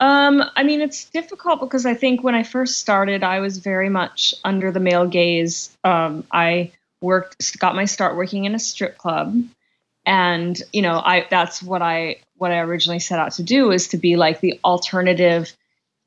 Um, 0.00 0.44
I 0.54 0.62
mean, 0.62 0.80
it's 0.80 1.06
difficult 1.06 1.58
because 1.58 1.84
I 1.84 1.94
think 1.94 2.22
when 2.22 2.36
I 2.36 2.44
first 2.44 2.78
started, 2.78 3.24
I 3.24 3.40
was 3.40 3.58
very 3.58 3.88
much 3.88 4.32
under 4.44 4.70
the 4.70 4.78
male 4.78 5.08
gaze. 5.08 5.76
Um, 5.82 6.24
I 6.30 6.70
worked, 7.00 7.58
got 7.58 7.74
my 7.74 7.84
start 7.84 8.16
working 8.16 8.44
in 8.44 8.54
a 8.54 8.60
strip 8.60 8.96
club, 8.96 9.42
and 10.08 10.60
you 10.72 10.80
know, 10.80 11.02
I 11.04 11.26
that's 11.30 11.62
what 11.62 11.82
I 11.82 12.16
what 12.38 12.50
I 12.50 12.60
originally 12.60 12.98
set 12.98 13.18
out 13.18 13.32
to 13.32 13.42
do 13.42 13.70
is 13.70 13.88
to 13.88 13.98
be 13.98 14.16
like 14.16 14.40
the 14.40 14.58
alternative 14.64 15.52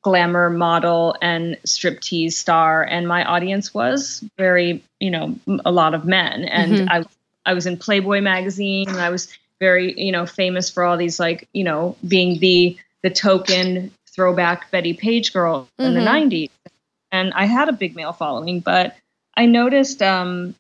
glamour 0.02 0.50
model 0.50 1.16
and 1.22 1.56
striptease 1.68 2.34
star 2.34 2.84
and 2.84 3.08
my 3.08 3.24
audience 3.24 3.72
was 3.72 4.24
very 4.36 4.84
you 5.00 5.12
know 5.12 5.36
a 5.64 5.72
lot 5.72 5.94
of 5.94 6.06
men 6.06 6.44
and 6.46 6.72
mm-hmm. 6.72 6.90
i 6.90 7.04
i 7.46 7.54
was 7.54 7.68
in 7.68 7.78
playboy 7.78 8.20
magazine 8.20 8.90
and 8.90 9.00
i 9.00 9.12
was 9.12 9.28
very 9.60 9.94
you 10.02 10.12
know 10.12 10.26
famous 10.26 10.72
for 10.72 10.84
all 10.84 10.98
these 10.98 11.20
like 11.20 11.48
you 11.54 11.64
know 11.64 11.96
being 12.08 12.40
the 12.40 12.76
the 13.04 13.12
token 13.12 13.92
throwback 14.08 14.72
bettie 14.72 14.96
page 14.96 15.32
girl 15.34 15.70
mm-hmm. 15.80 15.84
in 15.84 15.94
the 15.94 16.00
90s 16.00 16.46
mm-hmm. 16.46 16.74
and 17.12 17.32
i 17.36 17.46
had 17.46 17.70
a 17.70 17.74
big 17.74 17.96
male 17.96 18.12
following 18.12 18.60
but 18.60 18.96
i 19.38 19.46
noticed 19.46 20.02
um 20.02 20.56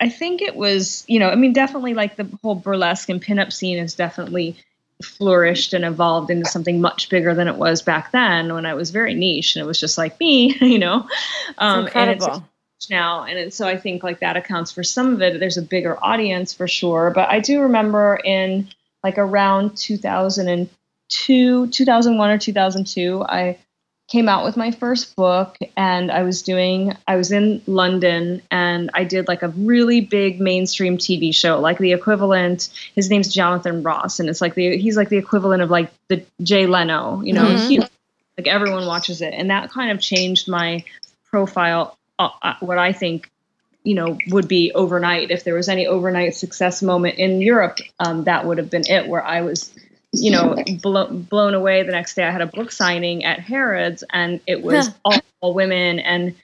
I 0.00 0.08
think 0.08 0.40
it 0.40 0.56
was, 0.56 1.04
you 1.06 1.18
know, 1.18 1.28
I 1.28 1.34
mean, 1.34 1.52
definitely 1.52 1.94
like 1.94 2.16
the 2.16 2.28
whole 2.42 2.54
burlesque 2.54 3.08
and 3.08 3.22
pinup 3.22 3.52
scene 3.52 3.78
has 3.78 3.94
definitely 3.94 4.56
flourished 5.02 5.72
and 5.72 5.84
evolved 5.84 6.30
into 6.30 6.48
something 6.48 6.80
much 6.80 7.08
bigger 7.08 7.34
than 7.34 7.48
it 7.48 7.56
was 7.56 7.82
back 7.82 8.12
then 8.12 8.52
when 8.52 8.66
I 8.66 8.74
was 8.74 8.90
very 8.90 9.14
niche 9.14 9.56
and 9.56 9.62
it 9.62 9.66
was 9.66 9.80
just 9.80 9.98
like 9.98 10.18
me, 10.18 10.56
you 10.60 10.78
know. 10.78 11.06
Um, 11.58 11.84
incredible. 11.84 12.26
And 12.26 12.44
it's 12.78 12.90
now, 12.90 13.24
and 13.24 13.38
it, 13.38 13.54
so 13.54 13.68
I 13.68 13.76
think 13.76 14.02
like 14.02 14.20
that 14.20 14.36
accounts 14.36 14.72
for 14.72 14.82
some 14.82 15.12
of 15.12 15.22
it. 15.22 15.38
There's 15.38 15.58
a 15.58 15.62
bigger 15.62 16.02
audience 16.02 16.54
for 16.54 16.66
sure, 16.66 17.12
but 17.14 17.28
I 17.28 17.40
do 17.40 17.60
remember 17.60 18.18
in 18.24 18.68
like 19.04 19.18
around 19.18 19.76
2002, 19.76 21.66
2001 21.66 22.30
or 22.30 22.38
2002, 22.38 23.22
I 23.22 23.58
came 24.10 24.28
out 24.28 24.44
with 24.44 24.56
my 24.56 24.72
first 24.72 25.14
book 25.14 25.56
and 25.76 26.10
I 26.10 26.24
was 26.24 26.42
doing 26.42 26.96
I 27.06 27.14
was 27.14 27.30
in 27.30 27.62
London 27.66 28.42
and 28.50 28.90
I 28.92 29.04
did 29.04 29.28
like 29.28 29.42
a 29.42 29.48
really 29.48 30.00
big 30.00 30.40
mainstream 30.40 30.98
TV 30.98 31.32
show 31.32 31.60
like 31.60 31.78
the 31.78 31.92
equivalent 31.92 32.70
his 32.96 33.08
name's 33.08 33.32
Jonathan 33.32 33.84
Ross 33.84 34.18
and 34.18 34.28
it's 34.28 34.40
like 34.40 34.54
the 34.54 34.76
he's 34.76 34.96
like 34.96 35.10
the 35.10 35.16
equivalent 35.16 35.62
of 35.62 35.70
like 35.70 35.92
the 36.08 36.24
Jay 36.42 36.66
Leno 36.66 37.22
you 37.22 37.32
know 37.32 37.44
mm-hmm. 37.44 37.68
he, 37.68 37.78
like 37.78 38.46
everyone 38.46 38.84
watches 38.86 39.22
it 39.22 39.32
and 39.32 39.50
that 39.50 39.70
kind 39.70 39.92
of 39.92 40.00
changed 40.00 40.48
my 40.48 40.84
profile 41.30 41.96
uh, 42.18 42.30
uh, 42.42 42.54
what 42.58 42.78
I 42.78 42.92
think 42.92 43.30
you 43.84 43.94
know 43.94 44.18
would 44.28 44.48
be 44.48 44.72
overnight 44.72 45.30
if 45.30 45.44
there 45.44 45.54
was 45.54 45.68
any 45.68 45.86
overnight 45.86 46.34
success 46.34 46.82
moment 46.82 47.18
in 47.18 47.40
Europe 47.40 47.78
um, 48.00 48.24
that 48.24 48.44
would 48.44 48.58
have 48.58 48.70
been 48.70 48.84
it 48.88 49.06
where 49.06 49.24
I 49.24 49.42
was 49.42 49.72
you 50.12 50.30
know, 50.30 50.56
blo- 50.82 51.10
blown 51.10 51.54
away 51.54 51.82
the 51.82 51.92
next 51.92 52.14
day. 52.14 52.24
I 52.24 52.30
had 52.30 52.40
a 52.40 52.46
book 52.46 52.72
signing 52.72 53.24
at 53.24 53.40
Harrods, 53.40 54.04
and 54.10 54.40
it 54.46 54.62
was 54.62 54.90
all, 55.04 55.14
all 55.40 55.54
women 55.54 55.98
and 56.00 56.34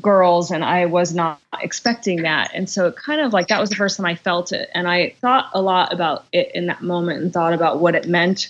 girls, 0.00 0.50
and 0.50 0.64
I 0.64 0.86
was 0.86 1.14
not 1.14 1.40
expecting 1.60 2.22
that. 2.22 2.52
And 2.54 2.68
so 2.68 2.86
it 2.86 2.96
kind 2.96 3.20
of 3.20 3.32
like 3.32 3.48
that 3.48 3.60
was 3.60 3.70
the 3.70 3.76
first 3.76 3.96
time 3.96 4.06
I 4.06 4.14
felt 4.14 4.52
it, 4.52 4.70
and 4.74 4.88
I 4.88 5.14
thought 5.20 5.50
a 5.52 5.60
lot 5.60 5.92
about 5.92 6.24
it 6.32 6.52
in 6.54 6.66
that 6.66 6.82
moment, 6.82 7.22
and 7.22 7.32
thought 7.32 7.52
about 7.52 7.80
what 7.80 7.94
it 7.94 8.06
meant 8.06 8.48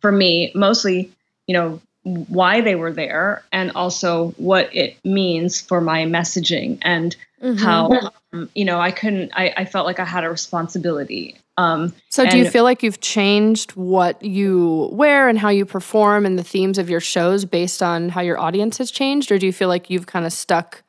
for 0.00 0.10
me, 0.10 0.50
mostly, 0.54 1.12
you 1.46 1.54
know, 1.54 1.80
why 2.02 2.60
they 2.60 2.74
were 2.74 2.92
there, 2.92 3.44
and 3.52 3.70
also 3.76 4.30
what 4.32 4.74
it 4.74 4.96
means 5.04 5.60
for 5.60 5.80
my 5.80 6.04
messaging 6.04 6.78
and 6.82 7.16
mm-hmm. 7.42 7.62
how 7.62 8.10
um, 8.32 8.48
you 8.54 8.64
know 8.64 8.80
i 8.80 8.90
couldn't 8.90 9.32
I, 9.34 9.52
I 9.56 9.64
felt 9.64 9.86
like 9.86 9.98
i 9.98 10.04
had 10.04 10.24
a 10.24 10.30
responsibility 10.30 11.36
um, 11.58 11.92
so, 12.08 12.26
do 12.26 12.38
you 12.38 12.48
feel 12.48 12.64
like 12.64 12.82
you've 12.82 13.00
changed 13.00 13.72
what 13.72 14.22
you 14.24 14.88
wear 14.92 15.28
and 15.28 15.38
how 15.38 15.50
you 15.50 15.66
perform 15.66 16.24
and 16.24 16.38
the 16.38 16.44
themes 16.44 16.78
of 16.78 16.88
your 16.88 17.00
shows 17.00 17.44
based 17.44 17.82
on 17.82 18.08
how 18.08 18.22
your 18.22 18.38
audience 18.38 18.78
has 18.78 18.90
changed, 18.90 19.30
or 19.30 19.38
do 19.38 19.44
you 19.44 19.52
feel 19.52 19.68
like 19.68 19.90
you've 19.90 20.06
kind 20.06 20.24
of 20.24 20.32
stuck 20.32 20.82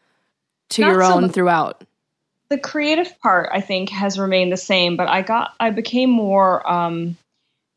to 0.69 0.81
your 0.81 1.03
own 1.03 1.29
throughout? 1.29 1.83
The 2.47 2.57
creative 2.57 3.19
part, 3.19 3.49
I 3.51 3.59
think, 3.59 3.89
has 3.89 4.17
remained 4.17 4.53
the 4.53 4.57
same, 4.57 4.95
but 4.95 5.09
I 5.09 5.21
got, 5.21 5.53
I 5.59 5.69
became 5.71 6.09
more, 6.09 6.69
um, 6.69 7.17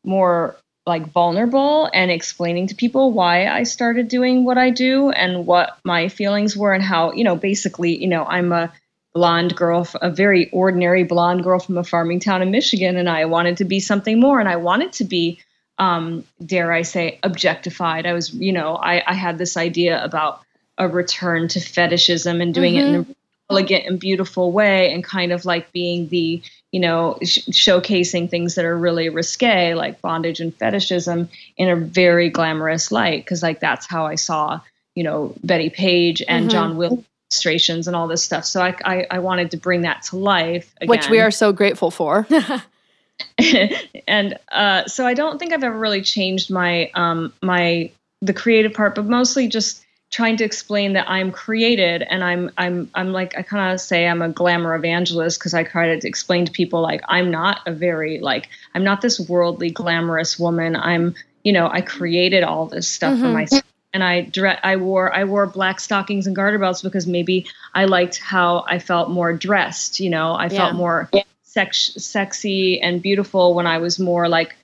more 0.05 0.55
like 0.85 1.11
vulnerable 1.11 1.89
and 1.93 2.09
explaining 2.09 2.67
to 2.67 2.75
people 2.75 3.11
why 3.11 3.47
I 3.47 3.63
started 3.63 4.07
doing 4.07 4.45
what 4.45 4.57
I 4.57 4.69
do 4.69 5.09
and 5.09 5.45
what 5.45 5.77
my 5.83 6.07
feelings 6.07 6.55
were 6.55 6.73
and 6.73 6.83
how, 6.83 7.11
you 7.11 7.25
know, 7.25 7.35
basically, 7.35 8.01
you 8.01 8.07
know, 8.07 8.23
I'm 8.23 8.53
a 8.53 8.71
blonde 9.17 9.55
girl, 9.55 9.87
a 9.99 10.11
very 10.11 10.47
ordinary 10.51 11.03
blonde 11.03 11.41
girl 11.43 11.57
from 11.57 11.75
a 11.75 11.83
farming 11.83 12.19
town 12.19 12.43
in 12.43 12.51
Michigan, 12.51 12.97
and 12.97 13.09
I 13.09 13.25
wanted 13.25 13.57
to 13.57 13.65
be 13.65 13.79
something 13.79 14.19
more, 14.19 14.39
and 14.39 14.47
I 14.47 14.57
wanted 14.57 14.93
to 14.93 15.05
be, 15.05 15.39
um, 15.79 16.23
dare 16.45 16.71
I 16.71 16.83
say, 16.83 17.17
objectified. 17.23 18.05
I 18.05 18.13
was, 18.13 18.31
you 18.31 18.53
know, 18.53 18.75
I, 18.75 19.01
I 19.07 19.15
had 19.15 19.39
this 19.39 19.57
idea 19.57 20.03
about 20.03 20.41
a 20.77 20.87
return 20.87 21.47
to 21.47 21.59
fetishism 21.59 22.41
and 22.41 22.53
doing 22.53 22.75
mm-hmm. 22.75 22.93
it 22.93 22.95
in 22.95 23.01
mm-hmm. 23.01 23.09
an 23.09 23.15
elegant 23.49 23.85
and 23.87 23.99
beautiful 23.99 24.51
way, 24.51 24.93
and 24.93 25.03
kind 25.03 25.31
of 25.31 25.45
like 25.45 25.71
being 25.71 26.09
the, 26.09 26.39
you 26.71 26.79
know, 26.79 27.17
sh- 27.23 27.39
showcasing 27.49 28.29
things 28.29 28.53
that 28.53 28.65
are 28.65 28.77
really 28.77 29.09
risque, 29.09 29.73
like 29.73 29.99
bondage 29.99 30.39
and 30.39 30.55
fetishism, 30.55 31.27
in 31.57 31.69
a 31.69 31.75
very 31.75 32.29
glamorous 32.29 32.91
light, 32.91 33.25
because 33.25 33.41
like 33.41 33.61
that's 33.61 33.87
how 33.87 34.05
I 34.05 34.13
saw 34.13 34.61
you 34.93 35.03
know 35.03 35.33
Bettie 35.43 35.71
Page 35.71 36.21
and 36.27 36.43
mm-hmm. 36.43 36.51
John 36.51 36.77
Will 36.77 37.03
illustrations 37.31 37.87
and 37.87 37.95
all 37.95 38.07
this 38.07 38.23
stuff. 38.23 38.45
So 38.45 38.61
I, 38.61 38.75
I, 38.85 39.07
I 39.11 39.19
wanted 39.19 39.51
to 39.51 39.57
bring 39.57 39.81
that 39.81 40.03
to 40.03 40.17
life, 40.17 40.73
again. 40.77 40.89
which 40.89 41.09
we 41.09 41.19
are 41.19 41.31
so 41.31 41.51
grateful 41.51 41.91
for. 41.91 42.27
and 44.07 44.37
uh, 44.51 44.85
so 44.85 45.05
I 45.05 45.13
don't 45.13 45.39
think 45.39 45.51
I've 45.53 45.63
ever 45.63 45.77
really 45.77 46.01
changed 46.01 46.51
my 46.51 46.91
um, 46.93 47.33
my 47.41 47.91
the 48.21 48.33
creative 48.33 48.73
part, 48.73 48.95
but 48.95 49.05
mostly 49.05 49.47
just 49.47 49.83
trying 50.09 50.37
to 50.37 50.45
explain 50.45 50.93
that 50.93 51.09
I'm 51.09 51.31
created 51.31 52.01
and 52.03 52.23
I'm 52.23 52.51
I'm 52.57 52.89
I'm 52.93 53.11
like 53.11 53.37
I 53.37 53.41
kind 53.41 53.73
of 53.73 53.81
say 53.81 54.07
I'm 54.07 54.21
a 54.21 54.29
glamour 54.29 54.75
evangelist 54.75 55.39
because 55.39 55.53
I 55.53 55.63
try 55.63 55.97
to 55.97 56.07
explain 56.07 56.45
to 56.45 56.51
people 56.51 56.81
like 56.81 57.01
I'm 57.09 57.29
not 57.29 57.59
a 57.65 57.71
very 57.71 58.19
like 58.19 58.49
I'm 58.73 58.83
not 58.83 59.01
this 59.01 59.19
worldly 59.19 59.71
glamorous 59.71 60.39
woman. 60.39 60.75
I'm 60.75 61.15
you 61.43 61.53
know 61.53 61.69
I 61.69 61.81
created 61.81 62.43
all 62.43 62.67
this 62.67 62.87
stuff 62.87 63.15
mm-hmm. 63.15 63.23
for 63.23 63.29
myself 63.29 63.63
and 63.93 64.03
I 64.03 64.21
direct 64.21 64.65
I 64.65 64.75
wore 64.75 65.13
I 65.13 65.23
wore 65.23 65.45
black 65.47 65.79
stockings 65.79 66.27
and 66.27 66.35
garter 66.35 66.59
belts 66.59 66.81
because 66.81 67.07
maybe 67.07 67.47
I 67.73 67.85
liked 67.85 68.19
how 68.19 68.65
I 68.67 68.79
felt 68.79 69.09
more 69.09 69.33
dressed. 69.33 69.99
You 69.99 70.09
know 70.09 70.33
I 70.33 70.45
yeah. 70.45 70.57
felt 70.57 70.75
more 70.75 71.09
sex- 71.43 71.93
sexy 71.97 72.81
and 72.81 73.01
beautiful 73.01 73.53
when 73.53 73.67
I 73.67 73.77
was 73.77 73.99
more 73.99 74.27
like 74.29 74.55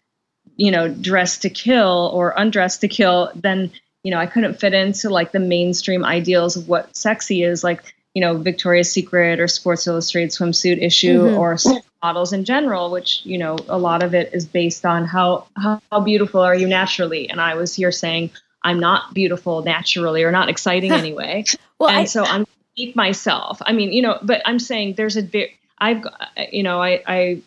you 0.55 0.71
know 0.71 0.87
dressed 0.87 1.41
to 1.43 1.49
kill 1.49 2.11
or 2.13 2.33
undressed 2.35 2.81
to 2.81 2.87
kill 2.87 3.31
then 3.35 3.71
you 4.03 4.11
know, 4.11 4.19
I 4.19 4.25
couldn't 4.25 4.59
fit 4.59 4.73
into 4.73 5.09
like 5.09 5.31
the 5.31 5.39
mainstream 5.39 6.03
ideals 6.03 6.57
of 6.57 6.67
what 6.67 6.95
sexy 6.95 7.43
is, 7.43 7.63
like, 7.63 7.95
you 8.13 8.21
know, 8.21 8.37
Victoria's 8.37 8.91
Secret 8.91 9.39
or 9.39 9.47
Sports 9.47 9.87
Illustrated 9.87 10.31
swimsuit 10.31 10.83
issue 10.83 11.23
mm-hmm. 11.23 11.37
or 11.37 11.57
models 12.03 12.33
in 12.33 12.43
general, 12.43 12.91
which, 12.91 13.21
you 13.23 13.37
know, 13.37 13.57
a 13.69 13.77
lot 13.77 14.03
of 14.03 14.13
it 14.13 14.33
is 14.33 14.45
based 14.45 14.85
on 14.85 15.05
how, 15.05 15.47
how 15.55 15.99
beautiful 16.01 16.41
are 16.41 16.53
you 16.53 16.67
naturally. 16.67 17.29
And 17.29 17.39
I 17.39 17.55
was 17.55 17.73
here 17.73 17.91
saying, 17.91 18.31
I'm 18.63 18.79
not 18.79 19.13
beautiful 19.13 19.61
naturally 19.63 20.23
or 20.23 20.31
not 20.31 20.49
exciting 20.49 20.91
anyway. 21.03 21.45
well, 21.79 21.89
and 21.89 21.99
I, 21.99 22.05
so 22.05 22.23
I'm 22.23 22.45
keep 22.75 22.95
myself. 22.95 23.61
I 23.65 23.73
mean, 23.73 23.91
you 23.93 24.01
know, 24.01 24.17
but 24.21 24.41
I'm 24.45 24.59
saying 24.59 24.95
there's 24.95 25.17
a 25.17 25.23
bit, 25.23 25.51
I've, 25.77 26.03
you 26.51 26.63
know, 26.63 26.81
I, 26.81 27.03
I, 27.05 27.41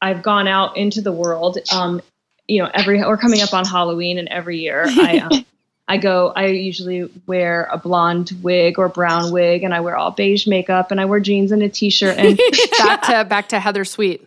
I've 0.00 0.22
gone 0.22 0.48
out 0.48 0.76
into 0.76 1.00
the 1.00 1.12
world, 1.12 1.58
um, 1.72 2.02
you 2.46 2.62
know, 2.62 2.70
every, 2.72 2.98
we're 2.98 3.16
coming 3.16 3.40
up 3.40 3.54
on 3.54 3.64
Halloween 3.64 4.18
and 4.18 4.28
every 4.28 4.58
year 4.58 4.84
I, 4.86 5.18
um, 5.18 5.46
I 5.90 5.96
go, 5.96 6.32
I 6.36 6.46
usually 6.46 7.10
wear 7.26 7.66
a 7.72 7.78
blonde 7.78 8.32
wig 8.42 8.78
or 8.78 8.90
brown 8.90 9.32
wig 9.32 9.62
and 9.62 9.72
I 9.72 9.80
wear 9.80 9.96
all 9.96 10.10
beige 10.10 10.46
makeup 10.46 10.90
and 10.90 11.00
I 11.00 11.06
wear 11.06 11.18
jeans 11.18 11.50
and 11.50 11.62
a 11.62 11.68
t-shirt 11.70 12.18
and 12.18 12.38
back 12.78 13.02
to 13.02 13.24
back 13.24 13.48
to 13.50 13.60
Heather 13.60 13.86
Sweet. 13.86 14.26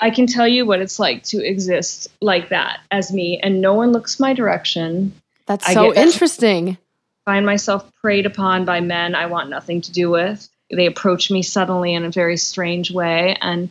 I 0.00 0.08
can 0.08 0.26
tell 0.26 0.48
you 0.48 0.64
what 0.64 0.80
it's 0.80 0.98
like 0.98 1.22
to 1.24 1.44
exist 1.44 2.08
like 2.22 2.48
that 2.48 2.80
as 2.90 3.12
me 3.12 3.38
and 3.42 3.60
no 3.60 3.74
one 3.74 3.92
looks 3.92 4.18
my 4.18 4.32
direction. 4.32 5.12
That's 5.46 5.72
so 5.72 5.94
interesting. 5.94 6.78
Find 7.24 7.46
myself 7.46 7.90
preyed 8.00 8.26
upon 8.26 8.64
by 8.64 8.80
men 8.80 9.14
I 9.14 9.26
want 9.26 9.48
nothing 9.48 9.80
to 9.82 9.92
do 9.92 10.10
with. 10.10 10.48
They 10.70 10.86
approach 10.86 11.30
me 11.30 11.42
suddenly 11.42 11.94
in 11.94 12.04
a 12.04 12.10
very 12.10 12.36
strange 12.36 12.90
way 12.90 13.36
and 13.40 13.70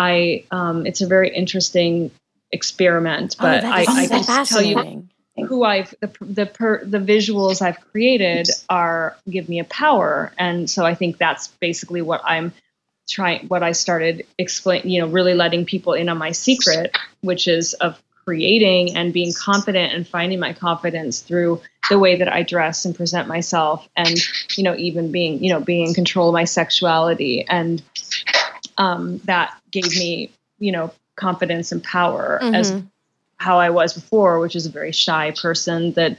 I 0.00 0.44
um, 0.50 0.86
it's 0.86 1.02
a 1.02 1.06
very 1.06 1.28
interesting 1.28 2.10
experiment, 2.50 3.36
oh, 3.38 3.42
but 3.42 3.64
oh, 3.64 3.68
I, 3.68 3.84
I 3.86 4.08
can 4.08 4.46
tell 4.46 4.62
you 4.62 5.06
who 5.46 5.62
I've 5.62 5.94
the 6.00 6.10
the 6.20 6.46
per, 6.46 6.82
the 6.84 6.98
visuals 6.98 7.60
I've 7.60 7.80
created 7.92 8.48
are 8.70 9.16
give 9.28 9.48
me 9.48 9.58
a 9.60 9.64
power, 9.64 10.32
and 10.38 10.70
so 10.70 10.86
I 10.86 10.94
think 10.94 11.18
that's 11.18 11.48
basically 11.48 12.00
what 12.00 12.22
I'm 12.24 12.54
trying. 13.10 13.46
What 13.48 13.62
I 13.62 13.72
started 13.72 14.26
explain, 14.38 14.88
you 14.88 15.02
know, 15.02 15.08
really 15.08 15.34
letting 15.34 15.66
people 15.66 15.92
in 15.92 16.08
on 16.08 16.16
my 16.16 16.32
secret, 16.32 16.96
which 17.20 17.46
is 17.46 17.74
of 17.74 18.00
creating 18.30 18.96
and 18.96 19.12
being 19.12 19.32
confident 19.32 19.92
and 19.92 20.06
finding 20.06 20.38
my 20.38 20.52
confidence 20.52 21.18
through 21.20 21.60
the 21.88 21.98
way 21.98 22.14
that 22.14 22.32
I 22.32 22.44
dress 22.44 22.84
and 22.84 22.94
present 22.94 23.26
myself, 23.26 23.88
and 23.96 24.16
you 24.56 24.62
know, 24.62 24.76
even 24.76 25.10
being 25.10 25.42
you 25.42 25.52
know 25.52 25.58
being 25.58 25.88
in 25.88 25.94
control 25.94 26.28
of 26.28 26.32
my 26.32 26.44
sexuality, 26.44 27.44
and 27.48 27.82
um, 28.78 29.18
that 29.24 29.52
gave 29.72 29.90
me 29.98 30.30
you 30.60 30.70
know 30.70 30.92
confidence 31.16 31.72
and 31.72 31.82
power 31.82 32.38
mm-hmm. 32.40 32.54
as 32.54 32.80
how 33.36 33.58
I 33.58 33.70
was 33.70 33.94
before, 33.94 34.38
which 34.38 34.54
is 34.54 34.66
a 34.66 34.70
very 34.70 34.92
shy 34.92 35.32
person 35.42 35.92
that, 35.94 36.16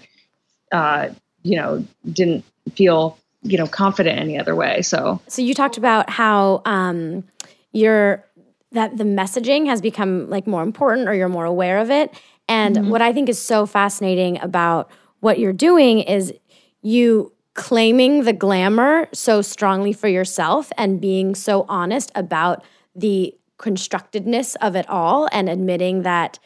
uh, 0.73 1.09
you 1.43 1.55
know, 1.55 1.85
didn't 2.11 2.43
feel, 2.75 3.17
you 3.43 3.57
know, 3.57 3.67
confident 3.67 4.19
any 4.19 4.37
other 4.37 4.55
way. 4.55 4.81
So, 4.81 5.21
so 5.27 5.41
you 5.41 5.53
talked 5.53 5.77
about 5.77 6.09
how 6.09 6.61
um, 6.65 7.23
you're 7.71 8.25
that 8.71 8.97
the 8.97 9.03
messaging 9.03 9.65
has 9.67 9.81
become 9.81 10.29
like 10.29 10.47
more 10.47 10.63
important, 10.63 11.07
or 11.07 11.13
you're 11.13 11.29
more 11.29 11.45
aware 11.45 11.79
of 11.79 11.91
it. 11.91 12.13
And 12.47 12.75
mm-hmm. 12.75 12.89
what 12.89 13.01
I 13.01 13.13
think 13.13 13.29
is 13.29 13.39
so 13.39 13.65
fascinating 13.65 14.39
about 14.41 14.89
what 15.19 15.39
you're 15.39 15.53
doing 15.53 15.99
is 15.99 16.33
you 16.81 17.33
claiming 17.53 18.23
the 18.23 18.33
glamour 18.33 19.07
so 19.13 19.41
strongly 19.41 19.93
for 19.93 20.07
yourself 20.07 20.71
and 20.77 21.01
being 21.01 21.35
so 21.35 21.65
honest 21.67 22.11
about 22.15 22.63
the 22.95 23.35
constructedness 23.57 24.55
of 24.61 24.75
it 24.75 24.89
all 24.89 25.27
and 25.31 25.49
admitting 25.49 26.01
that 26.03 26.39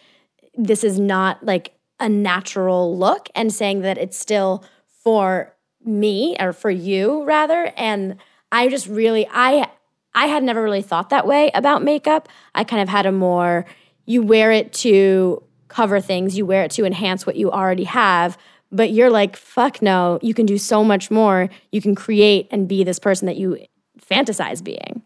this 0.55 0.83
is 0.83 0.99
not 0.99 1.43
like 1.43 1.73
a 1.99 2.09
natural 2.09 2.97
look 2.97 3.29
and 3.35 3.53
saying 3.53 3.81
that 3.81 3.97
it's 3.97 4.17
still 4.17 4.63
for 5.03 5.55
me 5.83 6.35
or 6.39 6.51
for 6.51 6.71
you 6.71 7.23
rather 7.23 7.71
and 7.77 8.17
i 8.51 8.67
just 8.67 8.87
really 8.87 9.27
i 9.31 9.69
i 10.15 10.25
had 10.25 10.43
never 10.43 10.61
really 10.61 10.81
thought 10.81 11.09
that 11.09 11.27
way 11.27 11.51
about 11.53 11.83
makeup 11.83 12.27
i 12.55 12.63
kind 12.63 12.81
of 12.81 12.89
had 12.89 13.05
a 13.05 13.11
more 13.11 13.65
you 14.05 14.21
wear 14.21 14.51
it 14.51 14.73
to 14.73 15.41
cover 15.67 15.99
things 15.99 16.37
you 16.37 16.45
wear 16.45 16.63
it 16.63 16.71
to 16.71 16.85
enhance 16.85 17.25
what 17.25 17.35
you 17.35 17.51
already 17.51 17.83
have 17.83 18.37
but 18.71 18.91
you're 18.91 19.09
like 19.09 19.35
fuck 19.35 19.81
no 19.81 20.17
you 20.21 20.33
can 20.33 20.45
do 20.45 20.57
so 20.57 20.83
much 20.83 21.11
more 21.11 21.49
you 21.71 21.81
can 21.81 21.93
create 21.93 22.47
and 22.51 22.67
be 22.67 22.83
this 22.83 22.99
person 22.99 23.25
that 23.27 23.35
you 23.35 23.57
fantasize 23.99 24.63
being 24.63 25.01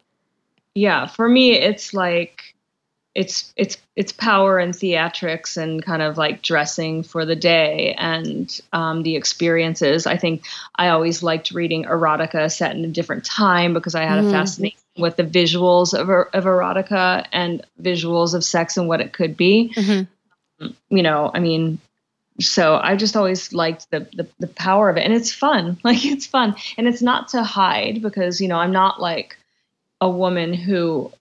yeah 0.75 1.05
for 1.05 1.27
me 1.27 1.53
it's 1.53 1.93
like 1.93 2.55
it's 3.15 3.51
it's 3.57 3.77
it's 3.95 4.11
power 4.11 4.59
and 4.59 4.73
theatrics 4.73 5.57
and 5.57 5.83
kind 5.83 6.01
of 6.01 6.17
like 6.17 6.41
dressing 6.41 7.03
for 7.03 7.25
the 7.25 7.35
day 7.35 7.93
and 7.97 8.61
um, 8.71 9.03
the 9.03 9.15
experiences. 9.15 10.07
I 10.07 10.15
think 10.15 10.45
I 10.75 10.87
always 10.89 11.23
liked 11.23 11.51
reading 11.51 11.83
erotica 11.83 12.49
set 12.49 12.75
in 12.75 12.85
a 12.85 12.87
different 12.87 13.25
time 13.25 13.73
because 13.73 13.95
I 13.95 14.03
had 14.03 14.23
mm. 14.23 14.29
a 14.29 14.31
fascination 14.31 14.79
with 14.99 15.15
the 15.15 15.23
visuals 15.23 15.93
of, 15.93 16.09
of 16.09 16.43
erotica 16.43 17.25
and 17.31 17.65
visuals 17.81 18.33
of 18.33 18.43
sex 18.43 18.77
and 18.77 18.87
what 18.87 19.01
it 19.01 19.13
could 19.13 19.37
be. 19.37 19.73
Mm-hmm. 19.75 20.67
You 20.89 21.03
know, 21.03 21.31
I 21.33 21.39
mean, 21.39 21.79
so 22.39 22.75
I 22.75 22.95
just 22.95 23.15
always 23.15 23.53
liked 23.53 23.89
the, 23.91 24.01
the 24.13 24.27
the 24.39 24.47
power 24.47 24.89
of 24.89 24.97
it, 24.97 25.01
and 25.01 25.13
it's 25.13 25.33
fun. 25.33 25.77
Like 25.83 26.05
it's 26.05 26.25
fun, 26.25 26.55
and 26.77 26.87
it's 26.87 27.01
not 27.01 27.29
to 27.29 27.43
hide 27.43 28.01
because 28.01 28.41
you 28.41 28.47
know 28.47 28.57
I'm 28.57 28.71
not 28.71 29.01
like 29.01 29.37
a 30.01 30.09
woman 30.09 30.53
who 30.53 31.11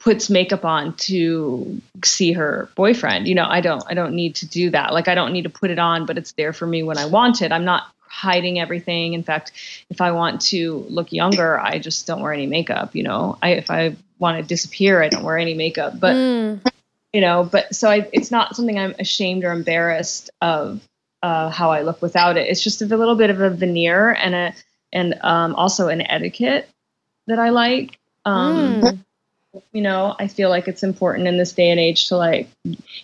puts 0.00 0.28
makeup 0.28 0.64
on 0.64 0.94
to 0.94 1.80
see 2.04 2.32
her 2.32 2.68
boyfriend. 2.74 3.28
You 3.28 3.34
know, 3.34 3.46
I 3.48 3.60
don't 3.60 3.84
I 3.86 3.94
don't 3.94 4.14
need 4.14 4.36
to 4.36 4.46
do 4.46 4.70
that. 4.70 4.92
Like 4.92 5.08
I 5.08 5.14
don't 5.14 5.32
need 5.32 5.42
to 5.42 5.50
put 5.50 5.70
it 5.70 5.78
on, 5.78 6.06
but 6.06 6.18
it's 6.18 6.32
there 6.32 6.52
for 6.52 6.66
me 6.66 6.82
when 6.82 6.98
I 6.98 7.06
want 7.06 7.42
it. 7.42 7.52
I'm 7.52 7.64
not 7.64 7.84
hiding 8.12 8.60
everything. 8.60 9.14
In 9.14 9.22
fact, 9.22 9.52
if 9.88 10.02
I 10.02 10.12
want 10.12 10.42
to 10.42 10.84
look 10.90 11.12
younger, 11.12 11.58
I 11.58 11.78
just 11.78 12.06
don't 12.06 12.20
wear 12.20 12.32
any 12.32 12.46
makeup, 12.46 12.94
you 12.94 13.02
know. 13.02 13.38
I 13.42 13.52
if 13.52 13.70
I 13.70 13.96
want 14.18 14.36
to 14.36 14.42
disappear, 14.42 15.02
I 15.02 15.08
don't 15.08 15.24
wear 15.24 15.38
any 15.38 15.54
makeup. 15.54 15.98
But 15.98 16.14
mm. 16.14 16.72
you 17.14 17.22
know, 17.22 17.48
but 17.50 17.74
so 17.74 17.90
I, 17.90 18.08
it's 18.12 18.30
not 18.30 18.54
something 18.54 18.78
I'm 18.78 18.94
ashamed 18.98 19.44
or 19.44 19.52
embarrassed 19.52 20.28
of 20.42 20.86
uh, 21.22 21.48
how 21.48 21.70
I 21.70 21.82
look 21.82 22.02
without 22.02 22.36
it. 22.36 22.48
It's 22.48 22.62
just 22.62 22.82
a 22.82 22.86
little 22.86 23.16
bit 23.16 23.30
of 23.30 23.40
a 23.40 23.48
veneer 23.48 24.12
and 24.12 24.34
a 24.34 24.54
and 24.92 25.18
um, 25.22 25.54
also 25.54 25.88
an 25.88 26.02
etiquette 26.02 26.68
that 27.28 27.38
I 27.38 27.48
like. 27.48 27.98
Um, 28.26 28.82
mm 28.82 29.04
you 29.72 29.82
know 29.82 30.16
i 30.18 30.26
feel 30.26 30.48
like 30.48 30.66
it's 30.66 30.82
important 30.82 31.28
in 31.28 31.36
this 31.36 31.52
day 31.52 31.70
and 31.70 31.78
age 31.78 32.08
to 32.08 32.16
like 32.16 32.48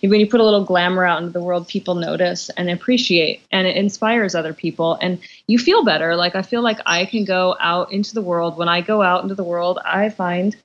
when 0.01 0.19
you 0.19 0.27
put 0.27 0.39
a 0.39 0.43
little 0.43 0.63
glamour 0.63 1.05
out 1.05 1.19
into 1.19 1.31
the 1.31 1.43
world 1.43 1.67
people 1.67 1.95
notice 1.95 2.49
and 2.57 2.69
appreciate 2.69 3.41
and 3.51 3.67
it 3.67 3.75
inspires 3.75 4.33
other 4.33 4.53
people 4.53 4.97
and 5.01 5.19
you 5.47 5.59
feel 5.59 5.83
better. 5.83 6.15
Like 6.15 6.35
i 6.35 6.41
feel 6.41 6.61
like 6.61 6.79
i 6.85 7.05
can 7.05 7.25
go 7.25 7.55
out 7.59 7.91
into 7.91 8.13
the 8.13 8.21
world. 8.21 8.57
When 8.57 8.69
i 8.69 8.81
go 8.81 9.01
out 9.01 9.23
into 9.23 9.35
the 9.35 9.43
world 9.43 9.79
i 9.85 10.09
find 10.09 10.55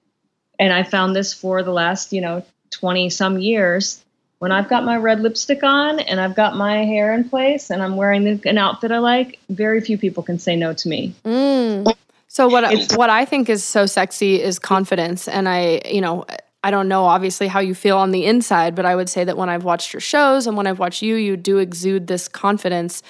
and 0.59 0.73
i 0.73 0.83
found 0.83 1.15
this 1.15 1.35
for 1.35 1.63
the 1.63 1.73
last 1.73 2.13
you 2.13 2.21
know 2.21 2.45
20 2.71 3.11
some 3.11 3.39
years 3.39 4.03
when 4.39 4.53
i've 4.53 4.69
got 4.69 4.85
my 4.85 4.97
red 4.97 5.21
lipstick 5.21 5.63
on 5.63 6.01
and 6.01 6.21
i've 6.21 6.35
got 6.35 6.57
my 6.57 6.85
hair 6.85 7.13
in 7.15 7.29
place 7.29 7.71
and 7.71 7.83
i'm 7.83 7.97
wearing 7.97 8.41
an 8.45 8.59
outfit 8.59 8.91
i 8.91 8.99
like 8.99 9.39
very 9.51 9.81
few 9.81 9.99
people 9.99 10.23
can 10.23 10.39
say 10.39 10.57
no 10.57 10.73
to 10.73 10.89
me. 10.89 11.15
Mm. 11.25 11.95
So 12.35 12.49
what 12.49 12.65
it's, 12.65 12.97
what 12.97 13.11
I 13.11 13.25
think 13.25 13.49
is 13.49 13.63
so 13.63 13.87
sexy 13.87 14.43
is 14.43 14.59
confidence 14.59 15.29
and 15.29 15.49
I, 15.49 15.83
you 15.89 16.01
know, 16.01 16.27
I 16.65 16.73
don't 16.73 16.89
know 16.89 17.05
obviously 17.05 17.47
how 17.47 17.61
you 17.61 17.77
feel 17.77 17.97
on 17.97 18.11
the 18.11 18.27
inside, 18.27 18.75
but 18.75 18.85
I 18.85 18.97
would 18.97 19.09
say 19.09 19.23
that 19.23 19.37
when 19.37 19.49
I've 19.49 19.63
watched 19.63 19.93
your 19.93 20.01
shows 20.01 20.49
and 20.49 20.57
when 20.57 20.67
I've 20.67 20.81
watched 20.81 21.01
you, 21.01 21.15
you 21.15 21.37
do 21.37 21.59
exude 21.59 22.09
this 22.09 22.27
confidence. 22.27 23.05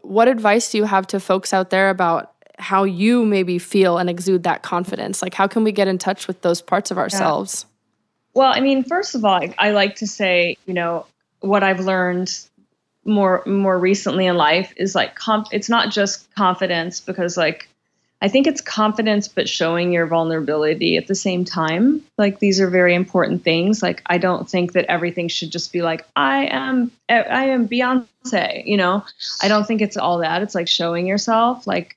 What 0.00 0.26
advice 0.26 0.72
do 0.72 0.78
you 0.78 0.84
have 0.84 1.06
to 1.08 1.20
folks 1.20 1.52
out 1.52 1.68
there 1.68 1.90
about 1.90 2.32
how 2.58 2.84
you 2.84 3.26
maybe 3.26 3.58
feel 3.58 3.98
and 3.98 4.08
exude 4.08 4.44
that 4.44 4.62
confidence? 4.62 5.20
Like 5.20 5.34
how 5.34 5.46
can 5.46 5.64
we 5.64 5.72
get 5.72 5.86
in 5.86 5.98
touch 5.98 6.26
with 6.26 6.40
those 6.40 6.62
parts 6.62 6.90
of 6.90 6.96
ourselves? 6.96 7.66
Yeah. 7.66 8.40
Well, 8.40 8.52
I 8.54 8.60
mean, 8.60 8.84
first 8.84 9.14
of 9.14 9.22
all, 9.22 9.34
I, 9.34 9.54
I 9.58 9.70
like 9.72 9.96
to 9.96 10.06
say, 10.06 10.56
you 10.64 10.72
know, 10.72 11.04
what 11.40 11.62
I've 11.62 11.80
learned 11.80 12.34
more 13.04 13.42
more 13.44 13.78
recently 13.78 14.24
in 14.24 14.36
life 14.36 14.72
is 14.78 14.94
like 14.94 15.14
comp 15.14 15.48
it's 15.50 15.68
not 15.68 15.90
just 15.90 16.32
confidence 16.36 17.00
because 17.00 17.36
like 17.36 17.68
I 18.22 18.28
think 18.28 18.46
it's 18.46 18.60
confidence 18.60 19.26
but 19.26 19.48
showing 19.48 19.92
your 19.92 20.06
vulnerability 20.06 20.96
at 20.96 21.08
the 21.08 21.14
same 21.14 21.44
time. 21.44 22.02
Like 22.16 22.38
these 22.38 22.60
are 22.60 22.70
very 22.70 22.94
important 22.94 23.42
things. 23.42 23.82
Like 23.82 24.00
I 24.06 24.18
don't 24.18 24.48
think 24.48 24.74
that 24.74 24.84
everything 24.84 25.26
should 25.26 25.50
just 25.50 25.72
be 25.72 25.82
like 25.82 26.06
I 26.14 26.46
am 26.46 26.92
I 27.08 27.46
am 27.46 27.68
Beyonce, 27.68 28.64
you 28.64 28.76
know. 28.76 29.04
I 29.42 29.48
don't 29.48 29.66
think 29.66 29.82
it's 29.82 29.96
all 29.96 30.18
that. 30.18 30.40
It's 30.40 30.54
like 30.54 30.68
showing 30.68 31.08
yourself 31.08 31.66
like 31.66 31.96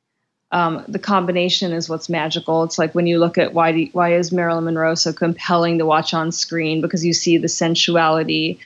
um, 0.51 0.84
the 0.88 1.00
combination 1.00 1.72
is 1.74 1.89
what's 1.89 2.10
magical. 2.10 2.63
It's 2.63 2.79
like 2.79 2.96
when 2.96 3.05
you 3.05 3.20
look 3.20 3.38
at 3.38 3.53
why 3.53 3.72
do, 3.72 3.89
why 3.91 4.15
is 4.15 4.32
Marilyn 4.32 4.65
Monroe 4.65 4.96
so 4.96 5.13
compelling 5.13 5.77
to 5.77 5.86
watch 5.86 6.15
on 6.15 6.32
screen 6.32 6.82
because 6.82 7.05
you 7.05 7.13
see 7.13 7.38
the 7.38 7.48
sensuality 7.48 8.60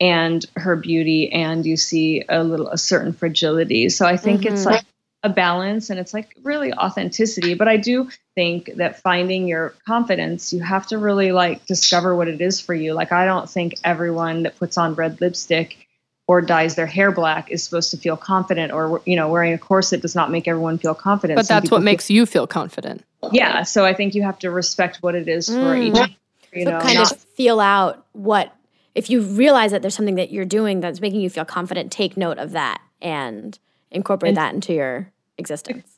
and 0.00 0.46
her 0.56 0.76
beauty 0.76 1.30
and 1.30 1.66
you 1.66 1.76
see 1.76 2.24
a 2.26 2.42
little 2.42 2.68
a 2.68 2.78
certain 2.78 3.12
fragility. 3.12 3.90
So 3.90 4.06
I 4.06 4.16
think 4.16 4.42
mm-hmm. 4.42 4.54
it's 4.54 4.64
like 4.64 4.84
a 5.24 5.28
balance 5.28 5.88
and 5.88 6.00
it's 6.00 6.12
like 6.12 6.36
really 6.42 6.72
authenticity 6.72 7.54
but 7.54 7.68
i 7.68 7.76
do 7.76 8.08
think 8.34 8.70
that 8.76 9.00
finding 9.00 9.46
your 9.46 9.74
confidence 9.86 10.52
you 10.52 10.60
have 10.60 10.86
to 10.86 10.98
really 10.98 11.32
like 11.32 11.64
discover 11.66 12.16
what 12.16 12.28
it 12.28 12.40
is 12.40 12.60
for 12.60 12.74
you. 12.74 12.94
Like 12.94 13.12
i 13.12 13.24
don't 13.24 13.48
think 13.48 13.74
everyone 13.84 14.44
that 14.44 14.58
puts 14.58 14.78
on 14.78 14.94
red 14.94 15.20
lipstick 15.20 15.86
or 16.26 16.40
dyes 16.40 16.76
their 16.76 16.86
hair 16.86 17.12
black 17.12 17.50
is 17.50 17.62
supposed 17.62 17.90
to 17.90 17.96
feel 17.96 18.16
confident 18.16 18.72
or 18.72 19.02
you 19.04 19.16
know 19.16 19.28
wearing 19.28 19.52
a 19.52 19.58
corset 19.58 20.00
does 20.00 20.14
not 20.14 20.30
make 20.30 20.48
everyone 20.48 20.78
feel 20.78 20.94
confident. 20.94 21.36
But 21.36 21.46
Some 21.46 21.56
that's 21.56 21.70
what 21.70 21.78
feel, 21.78 21.84
makes 21.84 22.10
you 22.10 22.26
feel 22.26 22.46
confident. 22.46 23.04
Yeah 23.32 23.62
so 23.62 23.84
i 23.84 23.94
think 23.94 24.14
you 24.14 24.22
have 24.22 24.38
to 24.40 24.50
respect 24.50 24.98
what 25.02 25.14
it 25.14 25.28
is 25.28 25.48
for 25.48 25.54
mm. 25.54 25.88
each 25.88 26.16
you 26.52 26.64
so 26.64 26.70
know 26.70 26.80
kind 26.80 26.94
not, 26.94 27.12
of 27.12 27.18
feel 27.18 27.60
out 27.60 28.06
what 28.12 28.54
if 28.94 29.08
you 29.08 29.22
realize 29.22 29.70
that 29.70 29.82
there's 29.82 29.94
something 29.94 30.16
that 30.16 30.30
you're 30.30 30.44
doing 30.44 30.80
that's 30.80 31.00
making 31.00 31.20
you 31.20 31.30
feel 31.30 31.44
confident 31.44 31.92
take 31.92 32.16
note 32.16 32.38
of 32.38 32.52
that 32.52 32.80
and 33.00 33.58
incorporate 33.90 34.30
and, 34.30 34.36
that 34.36 34.54
into 34.54 34.72
your 34.72 35.11
existence. 35.38 35.96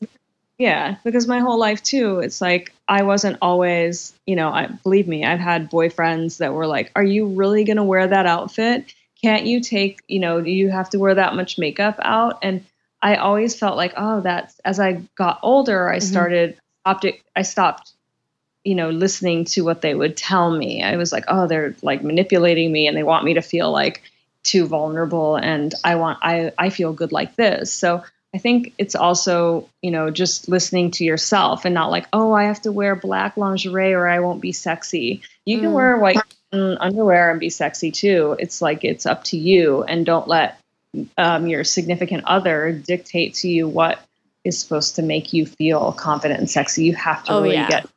Yeah, 0.57 0.95
because 1.03 1.27
my 1.27 1.39
whole 1.39 1.59
life 1.59 1.83
too, 1.83 2.19
it's 2.19 2.39
like 2.39 2.73
I 2.87 3.03
wasn't 3.03 3.37
always, 3.41 4.13
you 4.25 4.35
know, 4.37 4.49
I 4.49 4.67
believe 4.67 5.07
me, 5.07 5.25
I've 5.25 5.39
had 5.39 5.69
boyfriends 5.69 6.37
that 6.37 6.53
were 6.53 6.67
like, 6.67 6.91
"Are 6.95 7.03
you 7.03 7.27
really 7.27 7.65
going 7.65 7.77
to 7.77 7.83
wear 7.83 8.07
that 8.07 8.25
outfit? 8.25 8.93
Can't 9.21 9.45
you 9.45 9.59
take, 9.59 10.01
you 10.07 10.19
know, 10.19 10.39
do 10.39 10.51
you 10.51 10.69
have 10.69 10.89
to 10.91 10.99
wear 10.99 11.15
that 11.15 11.35
much 11.35 11.57
makeup 11.57 11.97
out?" 12.01 12.39
And 12.41 12.63
I 13.01 13.15
always 13.15 13.57
felt 13.57 13.75
like, 13.75 13.93
"Oh, 13.97 14.21
that's 14.21 14.57
as 14.63 14.79
I 14.79 15.01
got 15.15 15.39
older, 15.43 15.89
I 15.89 15.97
mm-hmm. 15.97 16.07
started 16.07 16.57
it, 17.03 17.21
I 17.35 17.41
stopped 17.41 17.91
you 18.63 18.75
know 18.75 18.89
listening 18.89 19.45
to 19.45 19.61
what 19.61 19.81
they 19.81 19.93
would 19.93 20.17
tell 20.17 20.51
me 20.51 20.83
i 20.83 20.97
was 20.97 21.11
like 21.11 21.23
oh 21.27 21.47
they're 21.47 21.75
like 21.81 22.03
manipulating 22.03 22.71
me 22.71 22.87
and 22.87 22.97
they 22.97 23.03
want 23.03 23.23
me 23.23 23.35
to 23.35 23.41
feel 23.41 23.71
like 23.71 24.01
too 24.43 24.65
vulnerable 24.65 25.35
and 25.35 25.73
i 25.83 25.95
want 25.95 26.19
i 26.21 26.51
i 26.57 26.69
feel 26.69 26.91
good 26.91 27.11
like 27.11 27.35
this 27.35 27.71
so 27.71 28.03
I 28.35 28.37
think 28.37 28.73
it's 28.77 28.95
also, 28.95 29.69
you 29.81 29.91
know, 29.91 30.11
just 30.11 30.49
listening 30.49 30.91
to 30.91 31.05
yourself 31.05 31.63
and 31.63 31.73
not 31.73 31.89
like, 31.89 32.05
oh, 32.11 32.33
I 32.33 32.43
have 32.43 32.61
to 32.63 32.71
wear 32.73 32.93
black 32.93 33.37
lingerie 33.37 33.93
or 33.93 34.09
I 34.09 34.19
won't 34.19 34.41
be 34.41 34.51
sexy. 34.51 35.21
You 35.45 35.61
can 35.61 35.69
mm. 35.69 35.73
wear 35.73 35.97
white 35.97 36.17
underwear 36.51 37.31
and 37.31 37.39
be 37.39 37.49
sexy 37.49 37.91
too. 37.91 38.35
It's 38.37 38.61
like 38.61 38.83
it's 38.83 39.05
up 39.05 39.23
to 39.25 39.37
you, 39.37 39.83
and 39.83 40.05
don't 40.05 40.27
let 40.27 40.59
um, 41.17 41.47
your 41.47 41.63
significant 41.63 42.25
other 42.25 42.73
dictate 42.73 43.35
to 43.35 43.47
you 43.47 43.69
what 43.69 43.99
is 44.43 44.59
supposed 44.59 44.97
to 44.97 45.01
make 45.01 45.31
you 45.31 45.45
feel 45.45 45.93
confident 45.93 46.41
and 46.41 46.49
sexy. 46.49 46.83
You 46.83 46.95
have 46.95 47.23
to 47.25 47.33
oh, 47.33 47.41
really 47.41 47.55
yeah. 47.55 47.69
get 47.69 47.89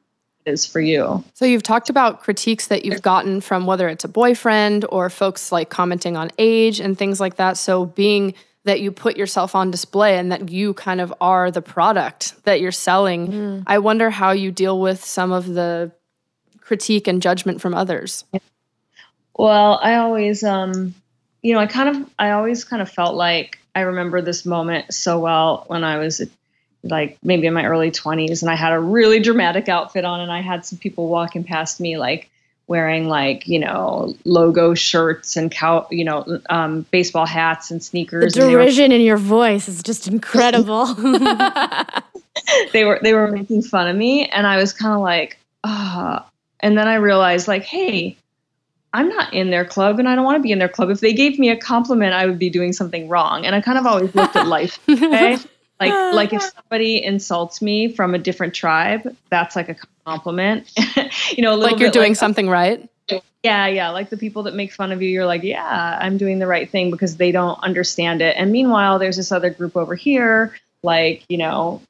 is 0.46 0.64
for 0.64 0.80
you. 0.80 1.24
So 1.34 1.44
you've 1.46 1.64
talked 1.64 1.90
about 1.90 2.22
critiques 2.22 2.68
that 2.68 2.84
you've 2.84 3.02
gotten 3.02 3.40
from 3.40 3.66
whether 3.66 3.88
it's 3.88 4.04
a 4.04 4.08
boyfriend 4.08 4.86
or 4.88 5.10
folks 5.10 5.50
like 5.52 5.68
commenting 5.68 6.16
on 6.16 6.30
age 6.38 6.80
and 6.80 6.96
things 6.96 7.20
like 7.20 7.36
that. 7.36 7.56
So 7.56 7.86
being 7.86 8.34
that 8.68 8.80
you 8.80 8.92
put 8.92 9.16
yourself 9.16 9.54
on 9.54 9.70
display 9.70 10.18
and 10.18 10.30
that 10.30 10.50
you 10.50 10.74
kind 10.74 11.00
of 11.00 11.12
are 11.22 11.50
the 11.50 11.62
product 11.62 12.34
that 12.44 12.60
you're 12.60 12.70
selling. 12.70 13.28
Mm. 13.28 13.62
I 13.66 13.78
wonder 13.78 14.10
how 14.10 14.32
you 14.32 14.52
deal 14.52 14.78
with 14.78 15.02
some 15.02 15.32
of 15.32 15.46
the 15.46 15.90
critique 16.60 17.08
and 17.08 17.22
judgment 17.22 17.62
from 17.62 17.72
others. 17.72 18.24
Well, 19.34 19.80
I 19.82 19.96
always 19.96 20.44
um 20.44 20.94
you 21.40 21.54
know, 21.54 21.60
I 21.60 21.66
kind 21.66 21.96
of 21.96 22.10
I 22.18 22.32
always 22.32 22.64
kind 22.64 22.82
of 22.82 22.90
felt 22.90 23.14
like 23.14 23.58
I 23.74 23.80
remember 23.80 24.20
this 24.20 24.44
moment 24.44 24.92
so 24.92 25.18
well 25.18 25.64
when 25.68 25.82
I 25.82 25.96
was 25.96 26.20
like 26.82 27.16
maybe 27.22 27.46
in 27.46 27.54
my 27.54 27.64
early 27.64 27.90
20s 27.90 28.42
and 28.42 28.50
I 28.50 28.54
had 28.54 28.72
a 28.74 28.80
really 28.80 29.20
dramatic 29.20 29.68
outfit 29.68 30.04
on 30.04 30.20
and 30.20 30.30
I 30.30 30.42
had 30.42 30.66
some 30.66 30.78
people 30.78 31.08
walking 31.08 31.42
past 31.42 31.80
me 31.80 31.96
like 31.96 32.28
wearing 32.68 33.08
like 33.08 33.48
you 33.48 33.58
know 33.58 34.14
logo 34.24 34.74
shirts 34.74 35.36
and 35.36 35.50
cow 35.50 35.86
you 35.90 36.04
know 36.04 36.40
um, 36.50 36.82
baseball 36.90 37.26
hats 37.26 37.70
and 37.70 37.82
sneakers. 37.82 38.34
The 38.34 38.40
derision 38.40 38.90
were, 38.90 38.96
in 38.96 39.00
your 39.00 39.16
voice 39.16 39.68
is 39.68 39.82
just 39.82 40.06
incredible. 40.06 40.94
they 42.72 42.84
were 42.84 43.00
they 43.02 43.14
were 43.14 43.30
making 43.30 43.62
fun 43.62 43.88
of 43.88 43.96
me, 43.96 44.26
and 44.26 44.46
I 44.46 44.56
was 44.58 44.72
kind 44.72 44.94
of 44.94 45.00
like, 45.00 45.38
ah. 45.64 46.24
Oh. 46.24 46.30
And 46.60 46.76
then 46.76 46.88
I 46.88 46.96
realized, 46.96 47.46
like, 47.46 47.62
hey, 47.62 48.16
I'm 48.92 49.08
not 49.08 49.32
in 49.32 49.50
their 49.50 49.64
club, 49.64 49.98
and 49.98 50.08
I 50.08 50.14
don't 50.14 50.24
want 50.24 50.36
to 50.36 50.42
be 50.42 50.50
in 50.50 50.58
their 50.58 50.68
club. 50.68 50.90
If 50.90 51.00
they 51.00 51.12
gave 51.12 51.38
me 51.38 51.50
a 51.50 51.56
compliment, 51.56 52.14
I 52.14 52.26
would 52.26 52.38
be 52.38 52.50
doing 52.50 52.72
something 52.72 53.08
wrong. 53.08 53.46
And 53.46 53.54
I 53.54 53.60
kind 53.60 53.78
of 53.78 53.86
always 53.86 54.14
looked 54.14 54.36
at 54.36 54.46
life. 54.46 54.78
Okay. 54.88 55.38
like 55.80 56.14
like 56.14 56.32
if 56.32 56.42
somebody 56.42 57.00
insults 57.04 57.62
me 57.62 57.86
from 57.86 58.12
a 58.12 58.18
different 58.18 58.52
tribe 58.52 59.14
that's 59.30 59.54
like 59.54 59.68
a 59.68 59.74
compliment 59.74 59.97
you 61.30 61.42
know 61.42 61.54
like 61.54 61.78
you're 61.78 61.90
doing 61.90 62.10
like, 62.10 62.16
something 62.16 62.48
right 62.48 62.88
yeah 63.42 63.66
yeah 63.66 63.90
like 63.90 64.10
the 64.10 64.16
people 64.16 64.42
that 64.44 64.54
make 64.54 64.72
fun 64.72 64.92
of 64.92 65.00
you 65.00 65.08
you're 65.08 65.26
like 65.26 65.42
yeah 65.42 65.98
i'm 66.00 66.18
doing 66.18 66.38
the 66.38 66.46
right 66.46 66.70
thing 66.70 66.90
because 66.90 67.16
they 67.16 67.32
don't 67.32 67.58
understand 67.62 68.20
it 68.20 68.36
and 68.36 68.50
meanwhile 68.50 68.98
there's 68.98 69.16
this 69.16 69.32
other 69.32 69.50
group 69.50 69.76
over 69.76 69.94
here 69.94 70.54
like 70.82 71.24
you 71.28 71.38
know 71.38 71.80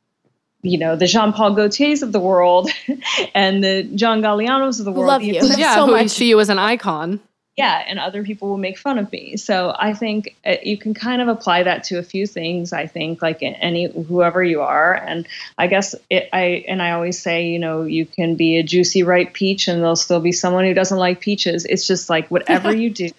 you 0.62 0.76
know 0.76 0.96
the 0.96 1.06
Jean-Paul 1.06 1.54
Gaultiers 1.54 2.02
of 2.02 2.10
the 2.10 2.18
world 2.18 2.68
and 3.34 3.62
the 3.62 3.84
John 3.94 4.20
Gallianos 4.20 4.80
of 4.80 4.86
the 4.86 4.90
world. 4.90 5.06
Love 5.06 5.22
you, 5.22 5.34
yeah, 5.56 5.76
so 5.76 5.86
who 5.86 5.92
much. 5.92 6.08
see 6.08 6.28
you 6.28 6.40
as 6.40 6.48
an 6.48 6.58
icon 6.58 7.20
yeah, 7.58 7.82
and 7.88 7.98
other 7.98 8.22
people 8.22 8.48
will 8.48 8.56
make 8.56 8.78
fun 8.78 8.98
of 8.98 9.10
me. 9.10 9.36
So 9.36 9.74
I 9.76 9.92
think 9.92 10.36
uh, 10.46 10.54
you 10.62 10.78
can 10.78 10.94
kind 10.94 11.20
of 11.20 11.26
apply 11.26 11.64
that 11.64 11.82
to 11.84 11.98
a 11.98 12.04
few 12.04 12.24
things. 12.24 12.72
I 12.72 12.86
think 12.86 13.20
like 13.20 13.38
any 13.42 13.90
whoever 13.90 14.44
you 14.44 14.60
are, 14.60 14.94
and 14.94 15.26
I 15.58 15.66
guess 15.66 15.96
it, 16.08 16.28
I 16.32 16.64
and 16.68 16.80
I 16.80 16.92
always 16.92 17.20
say, 17.20 17.48
you 17.48 17.58
know, 17.58 17.82
you 17.82 18.06
can 18.06 18.36
be 18.36 18.58
a 18.58 18.62
juicy 18.62 19.02
ripe 19.02 19.32
peach, 19.32 19.66
and 19.66 19.80
there'll 19.80 19.96
still 19.96 20.20
be 20.20 20.30
someone 20.30 20.66
who 20.66 20.72
doesn't 20.72 20.96
like 20.96 21.20
peaches. 21.20 21.64
It's 21.64 21.84
just 21.84 22.08
like 22.08 22.28
whatever 22.28 22.72
you 22.82 22.90
do. 22.90 23.10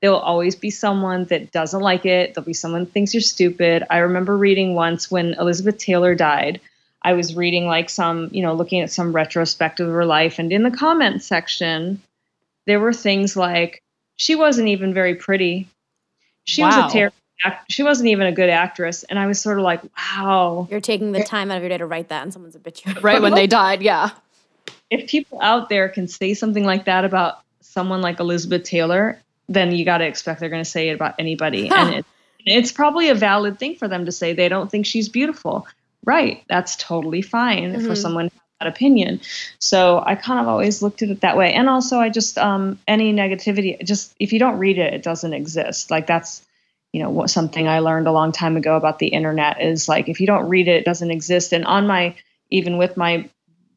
There 0.00 0.10
will 0.10 0.18
always 0.18 0.56
be 0.56 0.70
someone 0.70 1.26
that 1.26 1.52
doesn't 1.52 1.82
like 1.82 2.06
it. 2.06 2.32
There'll 2.32 2.46
be 2.46 2.54
someone 2.54 2.84
that 2.84 2.92
thinks 2.92 3.12
you're 3.12 3.20
stupid. 3.20 3.84
I 3.90 3.98
remember 3.98 4.34
reading 4.34 4.74
once 4.74 5.10
when 5.10 5.34
Elizabeth 5.34 5.76
Taylor 5.76 6.14
died. 6.14 6.62
I 7.02 7.12
was 7.12 7.36
reading 7.36 7.66
like 7.66 7.90
some, 7.90 8.30
you 8.32 8.40
know, 8.40 8.54
looking 8.54 8.80
at 8.80 8.90
some 8.90 9.12
retrospective 9.12 9.86
of 9.86 9.92
her 9.92 10.06
life, 10.06 10.38
and 10.38 10.50
in 10.50 10.62
the 10.62 10.70
comments 10.70 11.26
section, 11.26 12.00
there 12.66 12.80
were 12.80 12.92
things 12.92 13.36
like 13.36 13.82
she 14.16 14.34
wasn't 14.34 14.68
even 14.68 14.94
very 14.94 15.14
pretty. 15.14 15.68
She 16.44 16.62
wow. 16.62 16.68
was 16.68 16.90
a 16.90 16.92
terrible 16.92 17.16
she 17.68 17.82
wasn't 17.82 18.08
even 18.08 18.26
a 18.26 18.32
good 18.32 18.48
actress 18.48 19.02
and 19.04 19.18
i 19.18 19.26
was 19.26 19.40
sort 19.40 19.58
of 19.58 19.64
like 19.64 19.80
wow 19.96 20.66
you're 20.70 20.80
taking 20.80 21.12
the 21.12 21.22
time 21.22 21.50
out 21.50 21.56
of 21.56 21.62
your 21.62 21.68
day 21.68 21.78
to 21.78 21.86
write 21.86 22.08
that 22.08 22.24
in 22.24 22.32
someone's 22.32 22.54
a 22.54 22.58
obituary 22.58 23.00
right 23.00 23.22
when 23.22 23.34
they 23.34 23.46
died 23.60 23.82
yeah 23.82 24.10
if 24.90 25.08
people 25.08 25.40
out 25.40 25.68
there 25.68 25.88
can 25.88 26.06
say 26.08 26.34
something 26.34 26.64
like 26.64 26.84
that 26.84 27.04
about 27.04 27.40
someone 27.60 28.00
like 28.00 28.20
elizabeth 28.20 28.62
taylor 28.62 29.18
then 29.48 29.72
you 29.74 29.84
got 29.84 29.98
to 29.98 30.06
expect 30.06 30.40
they're 30.40 30.48
going 30.48 30.64
to 30.64 30.70
say 30.70 30.88
it 30.88 30.94
about 30.94 31.14
anybody 31.18 31.68
huh. 31.68 31.74
and 31.74 31.94
it, 31.96 32.06
it's 32.46 32.72
probably 32.72 33.08
a 33.08 33.14
valid 33.14 33.58
thing 33.58 33.74
for 33.74 33.88
them 33.88 34.04
to 34.06 34.12
say 34.12 34.32
they 34.32 34.48
don't 34.48 34.70
think 34.70 34.86
she's 34.86 35.08
beautiful 35.08 35.66
right 36.04 36.44
that's 36.48 36.76
totally 36.76 37.22
fine 37.22 37.72
mm-hmm. 37.72 37.86
for 37.86 37.96
someone 37.96 38.26
that 38.26 38.43
opinion. 38.66 39.20
So 39.58 40.02
I 40.04 40.14
kind 40.14 40.40
of 40.40 40.48
always 40.48 40.82
looked 40.82 41.02
at 41.02 41.10
it 41.10 41.20
that 41.20 41.36
way. 41.36 41.52
And 41.52 41.68
also, 41.68 41.98
I 41.98 42.08
just 42.08 42.38
um, 42.38 42.78
any 42.86 43.12
negativity, 43.12 43.82
just 43.84 44.14
if 44.18 44.32
you 44.32 44.38
don't 44.38 44.58
read 44.58 44.78
it, 44.78 44.94
it 44.94 45.02
doesn't 45.02 45.32
exist. 45.32 45.90
Like 45.90 46.06
that's 46.06 46.44
you 46.92 47.02
know 47.02 47.10
what, 47.10 47.28
something 47.28 47.66
I 47.66 47.80
learned 47.80 48.06
a 48.06 48.12
long 48.12 48.30
time 48.30 48.56
ago 48.56 48.76
about 48.76 49.00
the 49.00 49.08
internet 49.08 49.60
is 49.60 49.88
like 49.88 50.08
if 50.08 50.20
you 50.20 50.28
don't 50.28 50.48
read 50.48 50.68
it, 50.68 50.76
it 50.76 50.84
doesn't 50.84 51.10
exist. 51.10 51.52
And 51.52 51.64
on 51.64 51.86
my 51.86 52.14
even 52.50 52.78
with 52.78 52.96
my 52.96 53.28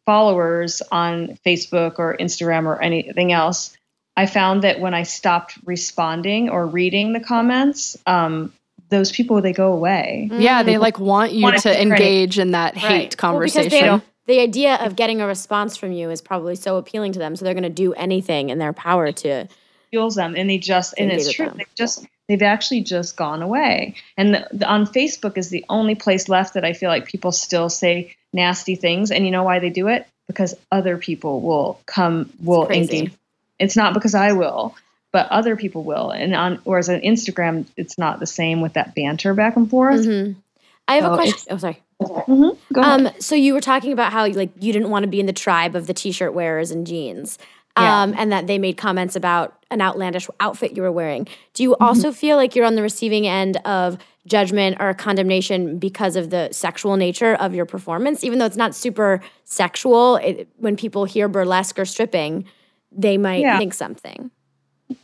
followers 0.05 0.81
on 0.91 1.37
Facebook 1.45 1.95
or 1.97 2.15
Instagram 2.15 2.65
or 2.65 2.81
anything 2.81 3.31
else, 3.31 3.75
I 4.15 4.25
found 4.25 4.63
that 4.63 4.79
when 4.79 4.93
I 4.93 5.03
stopped 5.03 5.57
responding 5.65 6.49
or 6.49 6.65
reading 6.65 7.13
the 7.13 7.19
comments, 7.19 7.97
um, 8.05 8.53
those 8.89 9.11
people 9.11 9.41
they 9.41 9.53
go 9.53 9.73
away. 9.73 10.29
Yeah, 10.31 10.63
they 10.63 10.77
like 10.77 10.99
want 10.99 11.33
you 11.33 11.43
want 11.43 11.59
to 11.63 11.81
engage 11.81 12.39
in 12.39 12.51
that 12.51 12.77
hate 12.77 12.89
right. 12.89 13.17
conversation. 13.17 13.85
Well, 13.85 14.03
the 14.27 14.39
idea 14.39 14.75
of 14.75 14.95
getting 14.95 15.21
a 15.21 15.27
response 15.27 15.77
from 15.77 15.91
you 15.91 16.09
is 16.09 16.21
probably 16.21 16.55
so 16.55 16.77
appealing 16.77 17.13
to 17.13 17.19
them 17.19 17.35
so 17.35 17.43
they're 17.43 17.53
going 17.53 17.63
to 17.63 17.69
do 17.69 17.93
anything 17.93 18.49
in 18.49 18.59
their 18.59 18.73
power 18.73 19.11
to 19.11 19.47
fuels 19.89 20.15
them 20.15 20.35
and 20.35 20.49
they 20.49 20.57
just 20.57 20.93
and 20.97 21.11
it's 21.11 21.31
true 21.31 21.49
they 21.55 21.65
just 21.75 22.05
they've 22.27 22.41
actually 22.41 22.81
just 22.81 23.15
gone 23.15 23.41
away 23.41 23.95
and 24.17 24.33
the, 24.33 24.47
the, 24.51 24.67
on 24.67 24.85
facebook 24.85 25.37
is 25.37 25.49
the 25.49 25.65
only 25.69 25.95
place 25.95 26.29
left 26.29 26.53
that 26.53 26.65
i 26.65 26.73
feel 26.73 26.89
like 26.89 27.05
people 27.05 27.31
still 27.31 27.69
say 27.69 28.15
nasty 28.33 28.75
things 28.75 29.11
and 29.11 29.25
you 29.25 29.31
know 29.31 29.43
why 29.43 29.59
they 29.59 29.69
do 29.69 29.87
it 29.87 30.05
because 30.27 30.53
other 30.71 30.97
people 30.97 31.41
will 31.41 31.79
come 31.85 32.29
will 32.43 32.67
engage 32.67 33.11
it's 33.59 33.75
not 33.75 33.93
because 33.93 34.13
i 34.13 34.33
will 34.33 34.75
but 35.11 35.29
other 35.29 35.55
people 35.55 35.83
will. 35.83 36.11
And 36.11 36.35
on 36.35 36.59
whereas 36.63 36.89
on 36.89 36.99
Instagram, 36.99 37.65
it's 37.75 37.97
not 37.97 38.19
the 38.19 38.27
same 38.27 38.61
with 38.61 38.73
that 38.73 38.93
banter 38.93 39.33
back 39.33 39.55
and 39.55 39.69
forth. 39.69 40.01
Mm-hmm. 40.01 40.39
I 40.87 40.95
have 40.95 41.03
so 41.03 41.13
a 41.13 41.15
question. 41.15 41.53
Oh, 41.53 41.57
sorry. 41.57 41.81
Mm-hmm. 42.01 42.79
Um, 42.79 43.09
so 43.19 43.35
you 43.35 43.53
were 43.53 43.61
talking 43.61 43.91
about 43.91 44.11
how 44.11 44.27
like 44.27 44.51
you 44.59 44.71
didn't 44.71 44.89
want 44.89 45.03
to 45.03 45.09
be 45.09 45.19
in 45.19 45.25
the 45.25 45.33
tribe 45.33 45.75
of 45.75 45.87
the 45.87 45.93
t-shirt 45.93 46.33
wearers 46.33 46.71
and 46.71 46.85
jeans. 46.85 47.37
Um, 47.75 48.13
yeah. 48.13 48.21
and 48.21 48.31
that 48.31 48.47
they 48.47 48.57
made 48.57 48.75
comments 48.75 49.15
about 49.15 49.63
an 49.69 49.81
outlandish 49.81 50.27
outfit 50.39 50.75
you 50.75 50.81
were 50.81 50.91
wearing. 50.91 51.27
Do 51.53 51.61
you 51.61 51.73
mm-hmm. 51.73 51.83
also 51.83 52.11
feel 52.11 52.35
like 52.35 52.55
you're 52.55 52.65
on 52.65 52.73
the 52.73 52.81
receiving 52.81 53.27
end 53.27 53.57
of 53.65 53.99
judgment 54.25 54.77
or 54.79 54.95
condemnation 54.95 55.77
because 55.77 56.15
of 56.15 56.31
the 56.31 56.49
sexual 56.51 56.95
nature 56.95 57.35
of 57.35 57.53
your 57.53 57.67
performance, 57.67 58.23
even 58.23 58.39
though 58.39 58.47
it's 58.47 58.57
not 58.57 58.73
super 58.73 59.21
sexual? 59.43 60.15
It, 60.15 60.47
when 60.57 60.75
people 60.75 61.05
hear 61.05 61.27
burlesque 61.27 61.77
or 61.77 61.85
stripping, 61.85 62.45
they 62.91 63.15
might 63.15 63.41
yeah. 63.41 63.59
think 63.59 63.75
something. 63.75 64.31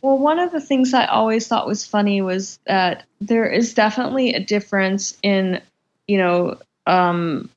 Well, 0.02 0.18
one 0.18 0.40
of 0.40 0.50
the 0.50 0.60
things 0.60 0.94
I 0.94 1.06
always 1.06 1.46
thought 1.46 1.68
was 1.68 1.86
funny 1.86 2.22
was 2.22 2.58
that 2.66 3.04
there 3.20 3.48
is 3.48 3.74
definitely 3.74 4.32
a 4.32 4.40
difference 4.40 5.16
in, 5.22 5.60
you 6.08 6.18
know, 6.18 6.58
um, 6.86 7.50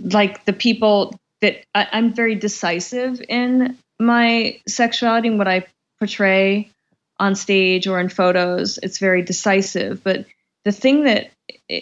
like 0.00 0.44
the 0.44 0.52
people 0.52 1.18
that 1.40 1.64
I, 1.74 1.88
I'm 1.92 2.14
very 2.14 2.34
decisive 2.34 3.22
in 3.28 3.76
my 3.98 4.60
sexuality 4.66 5.28
and 5.28 5.38
what 5.38 5.48
I 5.48 5.66
portray 5.98 6.70
on 7.18 7.34
stage 7.34 7.86
or 7.86 8.00
in 8.00 8.08
photos. 8.08 8.78
It's 8.82 8.98
very 8.98 9.22
decisive. 9.22 10.02
But 10.02 10.26
the 10.64 10.72
thing 10.72 11.04
that, 11.04 11.30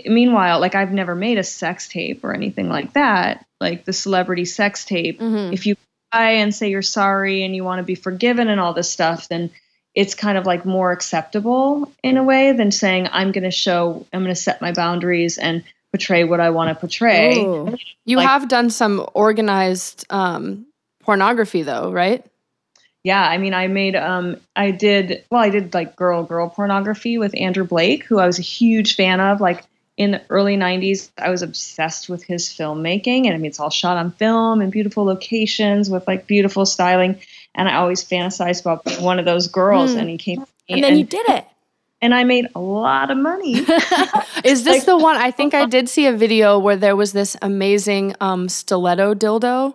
meanwhile, 0.07 0.61
like 0.61 0.75
I've 0.75 0.93
never 0.93 1.15
made 1.15 1.39
a 1.39 1.45
sex 1.45 1.89
tape 1.89 2.25
or 2.25 2.35
anything 2.35 2.69
like 2.69 2.93
that, 2.95 3.47
like 3.61 3.85
the 3.85 3.93
celebrity 3.93 4.45
sex 4.45 4.85
tape. 4.85 5.21
Mm-hmm. 5.21 5.53
If 5.53 5.67
you 5.67 5.77
cry 6.11 6.33
and 6.33 6.55
say 6.55 6.69
you're 6.69 6.83
sorry 6.83 7.45
and 7.45 7.55
you 7.55 7.65
want 7.65 7.79
to 7.79 7.85
be 7.85 7.95
forgiven 7.95 8.49
and 8.49 8.61
all 8.61 8.75
this 8.75 8.91
stuff, 8.91 9.29
then 9.29 9.51
it's 9.95 10.15
kind 10.15 10.39
of 10.39 10.47
like 10.47 10.65
more 10.65 10.91
acceptable 10.91 11.91
in 12.03 12.17
a 12.17 12.25
way 12.25 12.53
than 12.53 12.71
saying 12.71 13.09
I'm 13.13 13.33
going 13.33 13.45
to 13.45 13.51
show, 13.51 14.07
I'm 14.13 14.23
going 14.23 14.35
to 14.35 14.41
set 14.41 14.61
my 14.61 14.73
boundaries 14.73 15.39
and 15.39 15.65
portray 15.93 16.25
what 16.25 16.41
I 16.41 16.51
want 16.51 16.71
to 16.71 16.75
portray. 16.75 17.39
Ooh. 17.39 17.77
You 18.05 18.17
like, 18.17 18.27
have 18.27 18.49
done 18.49 18.71
some 18.71 19.07
organized 19.15 20.07
um, 20.11 20.67
pornography 21.03 21.63
though, 21.63 21.93
right? 21.93 22.25
Yeah, 23.05 23.23
I 23.23 23.39
mean, 23.39 23.53
I 23.53 23.67
made, 23.67 23.97
um, 23.97 24.37
I 24.55 24.71
did, 24.71 25.25
well, 25.31 25.43
I 25.43 25.51
did 25.51 25.75
like 25.75 25.97
girl 25.97 26.23
girl 26.23 26.49
pornography 26.49 27.19
with 27.19 27.37
Andrew 27.37 27.65
Blake, 27.65 28.05
who 28.05 28.19
I 28.19 28.27
was 28.27 28.39
a 28.39 28.43
huge 28.43 28.97
fan 28.97 29.21
of. 29.21 29.41
Like 29.41 29.65
in 29.97 30.13
the 30.13 30.23
early 30.31 30.57
90s, 30.57 31.11
I 31.19 31.31
was 31.31 31.43
obsessed 31.43 32.09
with 32.09 32.23
his 32.23 32.47
filmmaking. 32.47 33.27
And 33.27 33.35
I 33.35 33.39
mean, 33.39 33.47
it's 33.47 33.61
all 33.61 33.71
shot 33.71 33.97
on 33.97 34.13
film 34.13 34.63
in 34.63 34.71
beautiful 34.71 35.05
locations 35.05 35.91
with 35.91 36.07
like 36.07 36.27
beautiful 36.27 36.65
styling. 36.65 37.21
And 37.55 37.69
I 37.69 37.75
always 37.75 38.05
fantasized 38.05 38.61
about 38.61 39.03
one 39.03 39.19
of 39.19 39.25
those 39.25 39.49
girls. 39.49 39.95
Mm. 39.95 39.99
And 39.99 40.09
he 40.09 40.19
came, 40.19 40.47
and 40.69 40.83
then 40.83 40.93
and, 40.93 40.99
you 41.01 41.05
did 41.05 41.29
it 41.29 41.45
and 42.03 42.13
I 42.13 42.25
made 42.25 42.49
a 42.55 42.61
lot 42.61 43.11
of 43.11 43.17
money. 43.17 43.53
Is 44.45 44.65
this 44.65 44.79
like, 44.79 44.85
the 44.85 44.99
one? 44.99 45.17
I 45.17 45.31
think 45.31 45.55
I 45.55 45.67
did 45.67 45.89
see 45.89 46.07
a 46.07 46.13
video 46.13 46.59
where 46.59 46.77
there 46.77 46.97
was 46.97 47.13
this 47.13 47.37
amazing 47.41 48.15
um, 48.21 48.49
stiletto 48.49 49.15
dildo. 49.15 49.75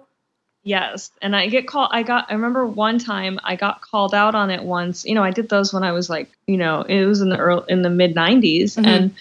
Yes, 0.64 1.10
and 1.22 1.34
I 1.34 1.48
get 1.48 1.66
called. 1.66 1.90
I 1.94 2.04
got. 2.04 2.30
I 2.30 2.34
remember 2.34 2.68
one 2.68 3.00
time 3.00 3.40
I 3.46 3.56
got 3.56 3.80
called 3.80 4.14
out 4.14 4.36
on 4.36 4.52
it 4.52 4.64
once. 4.64 5.06
You 5.06 5.16
know, 5.16 5.24
I 5.24 5.32
did 5.32 5.48
those 5.48 5.74
when 5.74 5.84
I 5.84 5.94
was 5.94 6.10
like, 6.10 6.30
you 6.46 6.58
know, 6.58 6.82
it 6.82 7.06
was 7.06 7.22
in 7.22 7.30
the 7.30 7.38
early 7.38 7.64
in 7.70 7.82
the 7.82 7.90
mid 7.90 8.14
'90s, 8.14 8.76
mm-hmm. 8.76 8.86
and 8.86 9.16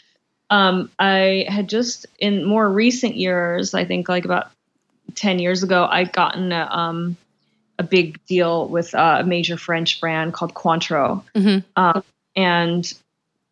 um, 0.51 0.91
I 0.99 1.47
had 1.49 1.69
just 1.69 2.07
in 2.19 2.45
more 2.45 2.69
recent 2.69 3.15
years, 3.15 3.75
I 3.75 3.85
think 3.85 4.09
like 4.09 4.25
about 4.25 4.51
ten 5.15 5.39
years 5.39 5.63
ago, 5.63 5.87
I'd 5.89 6.13
gotten 6.13 6.51
a, 6.51 6.69
um, 6.69 7.17
a 7.79 7.85
big 7.85 8.19
deal 8.27 8.67
with 8.67 8.93
uh, 8.97 9.19
a 9.21 9.25
major 9.25 9.57
French 9.57 10.01
brand 10.01 10.33
called 10.33 10.53
Cointreau. 10.53 11.23
Mm-hmm. 11.37 11.59
Um, 11.77 12.03
and 12.37 12.95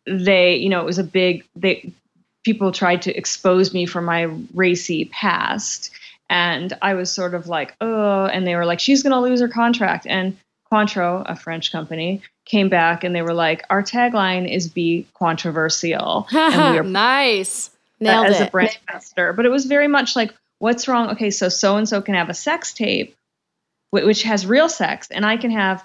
they 0.07 0.55
you 0.55 0.69
know 0.69 0.79
it 0.79 0.85
was 0.85 0.99
a 0.99 1.03
big 1.03 1.45
they 1.55 1.91
people 2.43 2.71
tried 2.71 3.01
to 3.01 3.15
expose 3.17 3.73
me 3.73 3.85
for 3.85 4.01
my 4.01 4.23
racy 4.53 5.05
past 5.05 5.91
and 6.29 6.77
i 6.81 6.93
was 6.93 7.11
sort 7.11 7.33
of 7.33 7.47
like 7.47 7.75
oh 7.81 8.25
and 8.25 8.45
they 8.45 8.55
were 8.55 8.65
like 8.65 8.79
she's 8.79 9.01
going 9.03 9.11
to 9.11 9.19
lose 9.19 9.41
her 9.41 9.47
contract 9.47 10.05
and 10.07 10.37
Cointreau, 10.71 11.23
a 11.25 11.35
French 11.35 11.71
company, 11.71 12.21
came 12.45 12.69
back 12.69 13.03
and 13.03 13.15
they 13.15 13.21
were 13.21 13.33
like, 13.33 13.65
"Our 13.69 13.83
tagline 13.83 14.51
is 14.51 14.67
be 14.67 15.05
controversial." 15.13 16.27
and 16.31 16.73
we 16.73 16.79
are 16.79 16.83
nice, 16.83 17.69
nailed 17.99 18.27
as 18.27 18.41
it. 18.41 18.47
a 18.47 18.51
brand 18.51 18.77
ambassador. 18.87 19.33
But 19.33 19.45
it 19.45 19.49
was 19.49 19.65
very 19.65 19.87
much 19.87 20.15
like, 20.15 20.33
"What's 20.59 20.87
wrong?" 20.87 21.11
Okay, 21.11 21.29
so 21.29 21.49
so 21.49 21.77
and 21.77 21.87
so 21.87 22.01
can 22.01 22.15
have 22.15 22.29
a 22.29 22.33
sex 22.33 22.73
tape, 22.73 23.15
which 23.91 24.23
has 24.23 24.45
real 24.45 24.69
sex, 24.69 25.09
and 25.11 25.25
I 25.25 25.37
can 25.37 25.51
have 25.51 25.83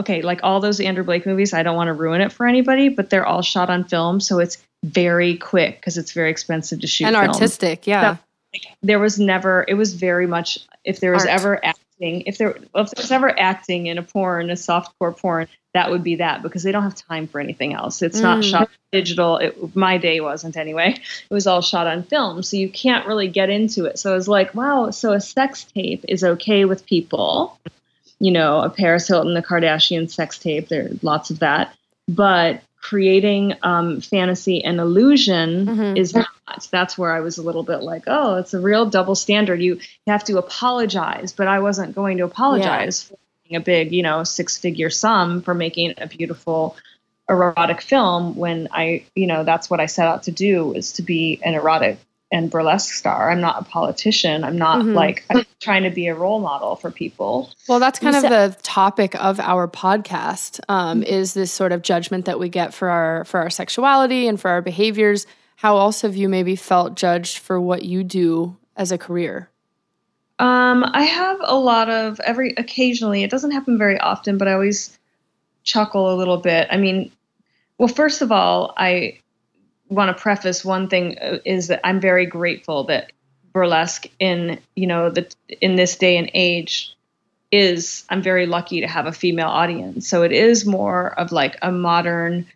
okay, 0.00 0.22
like 0.22 0.40
all 0.42 0.60
those 0.60 0.80
Andrew 0.80 1.04
Blake 1.04 1.26
movies, 1.26 1.54
I 1.54 1.62
don't 1.62 1.76
want 1.76 1.88
to 1.88 1.94
ruin 1.94 2.20
it 2.20 2.32
for 2.32 2.46
anybody, 2.46 2.88
but 2.88 3.10
they're 3.10 3.26
all 3.26 3.42
shot 3.42 3.70
on 3.70 3.84
film, 3.84 4.20
so 4.20 4.38
it's 4.38 4.58
very 4.84 5.36
quick 5.36 5.76
because 5.76 5.98
it's 5.98 6.12
very 6.12 6.30
expensive 6.30 6.80
to 6.80 6.86
shoot 6.86 7.06
and 7.06 7.14
film. 7.14 7.28
artistic. 7.28 7.86
Yeah, 7.86 8.16
so, 8.16 8.22
like, 8.52 8.76
there 8.82 8.98
was 8.98 9.18
never. 9.18 9.64
It 9.68 9.74
was 9.74 9.94
very 9.94 10.26
much. 10.26 10.58
If 10.84 11.00
there 11.00 11.12
was 11.12 11.22
Art. 11.22 11.30
ever 11.30 11.64
acting, 11.64 12.22
if 12.22 12.38
there 12.38 12.56
if 12.56 12.90
there 12.90 13.02
was 13.02 13.10
ever 13.10 13.38
acting 13.38 13.86
in 13.86 13.98
a 13.98 14.02
porn, 14.02 14.50
a 14.50 14.54
softcore 14.54 15.16
porn, 15.16 15.46
that 15.74 15.90
would 15.90 16.02
be 16.02 16.16
that 16.16 16.42
because 16.42 16.62
they 16.62 16.72
don't 16.72 16.82
have 16.82 16.94
time 16.94 17.26
for 17.26 17.40
anything 17.40 17.74
else. 17.74 18.02
It's 18.02 18.18
mm. 18.18 18.22
not 18.22 18.44
shot 18.44 18.70
digital. 18.90 19.36
It, 19.36 19.76
my 19.76 19.98
day 19.98 20.20
wasn't 20.20 20.56
anyway. 20.56 20.96
It 21.30 21.34
was 21.34 21.46
all 21.46 21.60
shot 21.60 21.86
on 21.86 22.02
film, 22.02 22.42
so 22.42 22.56
you 22.56 22.68
can't 22.68 23.06
really 23.06 23.28
get 23.28 23.50
into 23.50 23.84
it. 23.84 23.98
So 23.98 24.10
I 24.10 24.14
was 24.14 24.26
like, 24.26 24.54
wow. 24.54 24.90
So 24.90 25.12
a 25.12 25.20
sex 25.20 25.64
tape 25.64 26.04
is 26.08 26.24
okay 26.24 26.64
with 26.64 26.86
people 26.86 27.56
you 28.20 28.30
know, 28.30 28.60
a 28.60 28.70
Paris 28.70 29.08
Hilton, 29.08 29.34
the 29.34 29.42
Kardashian 29.42 30.10
sex 30.10 30.38
tape. 30.38 30.68
There 30.68 30.84
are 30.84 30.90
lots 31.02 31.30
of 31.30 31.40
that. 31.40 31.74
But 32.06 32.62
creating 32.80 33.54
um, 33.62 34.00
fantasy 34.00 34.64
and 34.64 34.78
illusion 34.78 35.66
mm-hmm. 35.66 35.96
is 35.96 36.14
not. 36.14 36.26
That's 36.70 36.98
where 36.98 37.12
I 37.12 37.20
was 37.20 37.38
a 37.38 37.42
little 37.42 37.62
bit 37.62 37.78
like, 37.78 38.04
oh, 38.08 38.36
it's 38.36 38.54
a 38.54 38.60
real 38.60 38.84
double 38.86 39.14
standard. 39.14 39.62
You, 39.62 39.78
have 40.08 40.24
to 40.24 40.38
apologize, 40.38 41.32
but 41.32 41.46
I 41.46 41.60
wasn't 41.60 41.94
going 41.94 42.18
to 42.18 42.24
apologize 42.24 43.08
yeah. 43.08 43.16
for 43.16 43.56
a 43.58 43.60
big, 43.60 43.92
you 43.92 44.02
know, 44.02 44.24
six 44.24 44.58
figure 44.58 44.90
sum 44.90 45.42
for 45.42 45.54
making 45.54 45.94
a 45.98 46.08
beautiful 46.08 46.76
erotic 47.28 47.80
film 47.80 48.34
when 48.34 48.66
I, 48.72 49.04
you 49.14 49.28
know, 49.28 49.44
that's 49.44 49.70
what 49.70 49.78
I 49.78 49.86
set 49.86 50.08
out 50.08 50.24
to 50.24 50.32
do 50.32 50.74
is 50.74 50.94
to 50.94 51.02
be 51.02 51.40
an 51.44 51.54
erotic 51.54 51.98
and 52.32 52.50
burlesque 52.50 52.94
star. 52.94 53.30
I'm 53.30 53.40
not 53.40 53.60
a 53.60 53.64
politician. 53.64 54.44
I'm 54.44 54.56
not 54.56 54.80
mm-hmm. 54.80 54.94
like 54.94 55.24
I'm 55.30 55.44
trying 55.60 55.82
to 55.82 55.90
be 55.90 56.06
a 56.06 56.14
role 56.14 56.40
model 56.40 56.76
for 56.76 56.90
people. 56.90 57.50
Well, 57.68 57.80
that's 57.80 57.98
kind 57.98 58.16
of 58.16 58.22
the 58.22 58.56
topic 58.62 59.14
of 59.16 59.40
our 59.40 59.66
podcast. 59.66 60.60
Um, 60.68 61.00
mm-hmm. 61.00 61.12
Is 61.12 61.34
this 61.34 61.52
sort 61.52 61.72
of 61.72 61.82
judgment 61.82 62.26
that 62.26 62.38
we 62.38 62.48
get 62.48 62.72
for 62.72 62.88
our 62.88 63.24
for 63.24 63.40
our 63.40 63.50
sexuality 63.50 64.28
and 64.28 64.40
for 64.40 64.50
our 64.50 64.62
behaviors? 64.62 65.26
How 65.56 65.76
else 65.76 66.02
have 66.02 66.16
you 66.16 66.28
maybe 66.28 66.56
felt 66.56 66.94
judged 66.94 67.38
for 67.38 67.60
what 67.60 67.84
you 67.84 68.04
do 68.04 68.56
as 68.76 68.92
a 68.92 68.98
career? 68.98 69.50
Um, 70.38 70.84
I 70.94 71.02
have 71.02 71.38
a 71.42 71.56
lot 71.56 71.90
of 71.90 72.18
every 72.20 72.54
occasionally. 72.56 73.22
It 73.22 73.30
doesn't 73.30 73.50
happen 73.50 73.76
very 73.76 73.98
often, 73.98 74.38
but 74.38 74.48
I 74.48 74.54
always 74.54 74.98
chuckle 75.64 76.14
a 76.14 76.16
little 76.16 76.38
bit. 76.38 76.68
I 76.70 76.78
mean, 76.78 77.12
well, 77.76 77.88
first 77.88 78.22
of 78.22 78.32
all, 78.32 78.72
I 78.78 79.18
want 79.90 80.16
to 80.16 80.22
preface 80.22 80.64
one 80.64 80.88
thing 80.88 81.18
uh, 81.18 81.38
is 81.44 81.66
that 81.66 81.80
I'm 81.84 82.00
very 82.00 82.24
grateful 82.24 82.84
that 82.84 83.12
burlesque 83.52 84.06
in 84.20 84.60
you 84.76 84.86
know 84.86 85.10
the 85.10 85.28
in 85.60 85.74
this 85.76 85.96
day 85.96 86.16
and 86.16 86.30
age 86.34 86.94
is 87.50 88.04
I'm 88.08 88.22
very 88.22 88.46
lucky 88.46 88.80
to 88.80 88.86
have 88.86 89.06
a 89.06 89.12
female 89.12 89.48
audience. 89.48 90.08
So 90.08 90.22
it 90.22 90.30
is 90.32 90.64
more 90.64 91.18
of 91.18 91.32
like 91.32 91.58
a 91.60 91.72
modern 91.72 92.46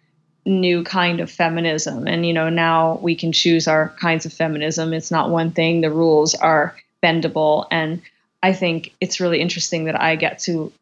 new 0.47 0.85
kind 0.85 1.21
of 1.21 1.31
feminism 1.31 2.07
and 2.07 2.25
you 2.25 2.33
know 2.33 2.49
now 2.49 2.99
we 3.03 3.17
can 3.17 3.33
choose 3.33 3.67
our 3.67 3.89
kinds 4.01 4.25
of 4.25 4.33
feminism. 4.33 4.93
It's 4.93 5.11
not 5.11 5.31
one 5.31 5.51
thing. 5.51 5.81
The 5.81 5.91
rules 5.91 6.35
are 6.35 6.77
bendable 7.03 7.67
and 7.71 8.01
I 8.43 8.53
think 8.53 8.95
it's 9.01 9.21
really 9.21 9.41
interesting 9.41 9.85
that 9.85 10.01
I 10.01 10.17
get 10.17 10.39
to 10.41 10.73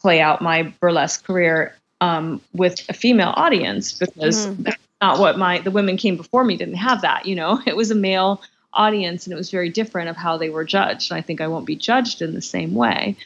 play 0.00 0.20
out 0.20 0.42
my 0.42 0.64
burlesque 0.80 1.24
career 1.24 1.74
um, 2.00 2.40
with 2.52 2.84
a 2.88 2.92
female 2.92 3.32
audience 3.36 3.92
because 3.92 4.48
mm-hmm 4.48 4.70
not 5.04 5.18
what 5.18 5.38
my 5.38 5.58
the 5.60 5.70
women 5.70 5.96
came 5.96 6.16
before 6.16 6.44
me 6.44 6.56
didn't 6.56 6.74
have 6.88 7.02
that 7.02 7.26
you 7.26 7.34
know? 7.34 7.60
It 7.66 7.76
was 7.76 7.90
a 7.90 7.94
male 7.94 8.42
audience 8.72 9.26
and 9.26 9.32
it 9.32 9.36
was 9.36 9.50
very 9.50 9.70
different 9.70 10.08
of 10.08 10.16
how 10.16 10.36
they 10.36 10.50
were 10.50 10.64
judged. 10.64 11.10
And 11.10 11.18
i 11.18 11.22
think 11.22 11.40
i 11.40 11.48
won't 11.48 11.66
be 11.66 11.76
judged 11.76 12.22
in 12.22 12.34
the 12.34 12.42
same 12.42 12.74
way. 12.74 13.16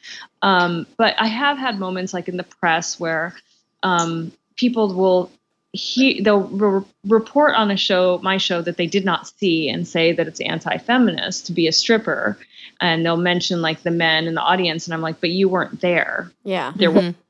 Um, 0.42 0.86
but 0.96 1.14
i 1.18 1.26
have 1.26 1.58
had 1.58 1.78
moments 1.78 2.12
like 2.14 2.28
in 2.28 2.36
the 2.36 2.50
press 2.60 3.00
where 3.00 3.34
um, 3.82 4.32
people 4.56 4.94
will 4.94 5.30
he 5.72 6.20
they'll 6.22 6.48
re- 6.66 6.84
report 7.04 7.54
on 7.54 7.70
a 7.70 7.76
show 7.76 8.18
my 8.22 8.38
show 8.38 8.60
that 8.62 8.76
they 8.76 8.86
did 8.86 9.04
not 9.04 9.28
see 9.28 9.68
and 9.68 9.86
say 9.86 10.12
that 10.12 10.26
it's 10.26 10.40
anti-feminist 10.40 11.46
to 11.46 11.52
be 11.52 11.68
a 11.68 11.72
stripper. 11.72 12.38
And 12.80 13.04
they'll 13.04 13.24
mention 13.32 13.60
like 13.60 13.82
the 13.82 13.90
men 13.90 14.26
in 14.28 14.34
the 14.34 14.40
audience 14.52 14.86
and 14.86 14.94
i'm 14.94 15.06
like 15.08 15.20
but 15.20 15.30
you 15.30 15.48
weren't 15.48 15.80
there. 15.80 16.32
Yeah. 16.44 16.72
There 16.74 16.90
mm-hmm 16.90 17.20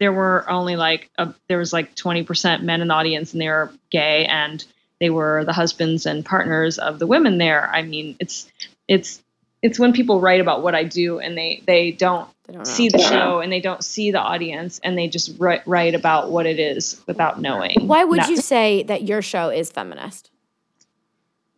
there 0.00 0.12
were 0.12 0.44
only 0.50 0.74
like 0.74 1.08
a, 1.18 1.32
there 1.48 1.58
was 1.58 1.72
like 1.72 1.94
20% 1.94 2.62
men 2.62 2.80
in 2.80 2.88
the 2.88 2.94
audience 2.94 3.32
and 3.32 3.40
they 3.40 3.48
were 3.48 3.72
gay 3.90 4.26
and 4.26 4.64
they 4.98 5.10
were 5.10 5.44
the 5.44 5.52
husbands 5.52 6.06
and 6.06 6.24
partners 6.24 6.78
of 6.78 6.98
the 6.98 7.06
women 7.06 7.38
there 7.38 7.70
i 7.72 7.82
mean 7.82 8.16
it's 8.18 8.50
it's 8.88 9.22
it's 9.62 9.78
when 9.78 9.92
people 9.92 10.20
write 10.20 10.40
about 10.40 10.62
what 10.62 10.74
I 10.74 10.84
do 10.84 11.18
and 11.18 11.36
they 11.36 11.62
they 11.66 11.90
don't, 11.90 12.28
they 12.46 12.54
don't 12.54 12.66
see 12.66 12.88
the 12.88 12.98
show 12.98 13.40
and 13.40 13.52
they 13.52 13.60
don't 13.60 13.84
see 13.84 14.10
the 14.10 14.20
audience 14.20 14.80
and 14.82 14.96
they 14.96 15.08
just 15.08 15.38
write, 15.38 15.66
write 15.66 15.94
about 15.94 16.30
what 16.30 16.46
it 16.46 16.58
is 16.58 17.00
without 17.06 17.40
knowing. 17.40 17.86
Why 17.86 18.04
would 18.04 18.28
you 18.28 18.38
say 18.38 18.82
that 18.84 19.02
your 19.02 19.22
show 19.22 19.50
is 19.50 19.70
feminist? 19.70 20.30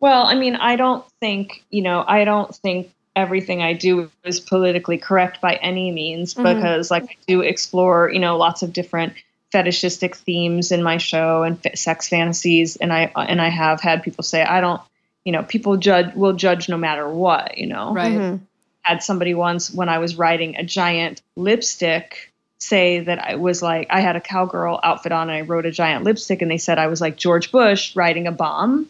Well, 0.01 0.25
I 0.27 0.35
mean, 0.35 0.57
I 0.57 0.75
don't 0.75 1.05
think, 1.21 1.65
you 1.71 1.83
know, 1.83 2.05
I 2.07 2.25
don't 2.25 2.53
think 2.57 2.93
everything 3.15 3.63
I 3.63 3.75
do 3.75 4.11
is 4.25 4.41
politically 4.41 4.99
correct 4.99 5.41
by 5.41 5.55
any 5.55 5.91
means 5.91 6.35
mm-hmm. 6.35 6.45
because 6.45 6.91
like 6.91 7.05
I 7.05 7.17
do 7.27 7.41
explore, 7.41 8.11
you 8.11 8.19
know, 8.19 8.37
lots 8.37 8.63
of 8.63 8.73
different 8.73 9.15
fetishistic 9.51 10.17
themes 10.17 10.73
in 10.73 10.83
my 10.83 10.97
show 10.97 11.43
and 11.43 11.59
f- 11.65 11.79
sex 11.79 12.09
fantasies 12.09 12.77
and 12.77 12.93
I 12.93 13.13
and 13.15 13.41
I 13.41 13.51
have 13.51 13.81
had 13.81 14.03
people 14.03 14.25
say 14.25 14.43
I 14.43 14.61
don't 14.61 14.81
you 15.25 15.33
know, 15.33 15.43
people 15.43 15.77
judge 15.77 16.15
will 16.15 16.33
judge 16.33 16.69
no 16.69 16.77
matter 16.77 17.09
what, 17.09 17.59
you 17.59 17.67
know. 17.67 17.93
Right. 17.93 18.13
Mm-hmm. 18.13 18.45
Had 18.83 19.03
somebody 19.03 19.35
once 19.35 19.73
when 19.73 19.89
I 19.89 19.99
was 19.99 20.17
writing 20.17 20.57
a 20.57 20.65
giant 20.65 21.23
lipstick 21.37 22.33
say 22.59 23.01
that 23.01 23.19
I 23.19 23.37
was 23.37 23.63
like 23.63 23.89
I 23.91 24.01
had 24.01 24.17
a 24.17 24.21
cowgirl 24.21 24.81
outfit 24.83 25.13
on 25.13 25.29
and 25.29 25.37
I 25.37 25.43
wrote 25.43 25.67
a 25.67 25.71
giant 25.71 26.05
lipstick 26.05 26.43
and 26.43 26.51
they 26.51 26.59
said 26.59 26.79
I 26.79 26.87
was 26.87 27.01
like 27.01 27.17
George 27.17 27.53
Bush 27.53 27.95
riding 27.95 28.27
a 28.27 28.33
bomb. 28.33 28.89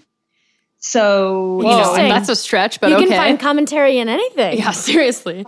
So 0.82 1.60
Whoa, 1.62 1.70
you 1.70 2.02
know, 2.02 2.08
that's 2.08 2.28
a 2.28 2.36
stretch, 2.36 2.80
but 2.80 2.90
you 2.90 2.96
okay. 2.96 3.06
can 3.06 3.16
find 3.16 3.40
commentary 3.40 3.98
in 3.98 4.08
anything. 4.08 4.58
Yeah, 4.58 4.72
seriously. 4.72 5.46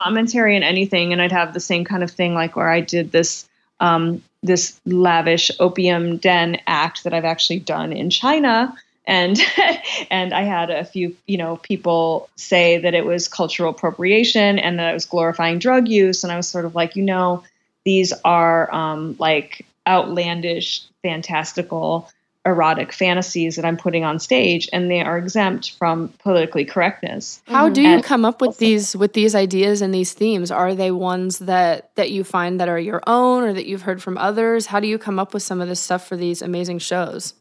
Commentary 0.00 0.56
in 0.56 0.62
anything, 0.62 1.12
and 1.12 1.20
I'd 1.20 1.32
have 1.32 1.52
the 1.52 1.60
same 1.60 1.84
kind 1.84 2.04
of 2.04 2.10
thing, 2.10 2.34
like 2.34 2.54
where 2.54 2.70
I 2.70 2.80
did 2.80 3.10
this 3.10 3.48
um, 3.80 4.22
this 4.42 4.80
lavish 4.86 5.50
opium 5.58 6.18
den 6.18 6.60
act 6.66 7.04
that 7.04 7.12
I've 7.12 7.24
actually 7.24 7.58
done 7.58 7.92
in 7.92 8.10
China, 8.10 8.76
and 9.06 9.36
and 10.10 10.32
I 10.32 10.42
had 10.42 10.70
a 10.70 10.84
few 10.84 11.16
you 11.26 11.36
know 11.36 11.56
people 11.56 12.28
say 12.36 12.78
that 12.78 12.94
it 12.94 13.04
was 13.04 13.26
cultural 13.26 13.70
appropriation 13.70 14.60
and 14.60 14.78
that 14.78 14.90
it 14.90 14.94
was 14.94 15.04
glorifying 15.04 15.58
drug 15.58 15.88
use, 15.88 16.22
and 16.22 16.32
I 16.32 16.36
was 16.36 16.46
sort 16.46 16.64
of 16.64 16.76
like, 16.76 16.94
you 16.94 17.02
know, 17.02 17.42
these 17.84 18.12
are 18.24 18.72
um, 18.72 19.16
like 19.18 19.66
outlandish, 19.84 20.84
fantastical, 21.02 22.08
erotic 22.46 22.92
fantasies 22.92 23.56
that 23.56 23.64
I'm 23.64 23.76
putting 23.76 24.04
on 24.04 24.18
stage, 24.18 24.68
and 24.72 24.90
they 24.90 25.02
are 25.02 25.18
exempt 25.18 25.72
from 25.72 26.08
politically 26.20 26.64
correctness. 26.64 27.42
How 27.46 27.68
do 27.68 27.82
you 27.82 27.88
and 27.88 28.04
come 28.04 28.24
up 28.24 28.40
with 28.40 28.58
these 28.58 28.96
with 28.96 29.12
these 29.12 29.34
ideas 29.34 29.82
and 29.82 29.92
these 29.92 30.12
themes? 30.12 30.50
Are 30.50 30.74
they 30.74 30.90
ones 30.90 31.40
that 31.40 31.94
that 31.96 32.10
you 32.12 32.24
find 32.24 32.60
that 32.60 32.68
are 32.68 32.78
your 32.78 33.02
own, 33.06 33.42
or 33.42 33.52
that 33.52 33.66
you've 33.66 33.82
heard 33.82 34.02
from 34.02 34.16
others? 34.16 34.66
How 34.66 34.80
do 34.80 34.86
you 34.86 34.98
come 34.98 35.18
up 35.18 35.34
with 35.34 35.42
some 35.42 35.60
of 35.60 35.68
this 35.68 35.80
stuff 35.80 36.06
for 36.06 36.16
these 36.16 36.40
amazing 36.40 36.78
shows? 36.78 37.34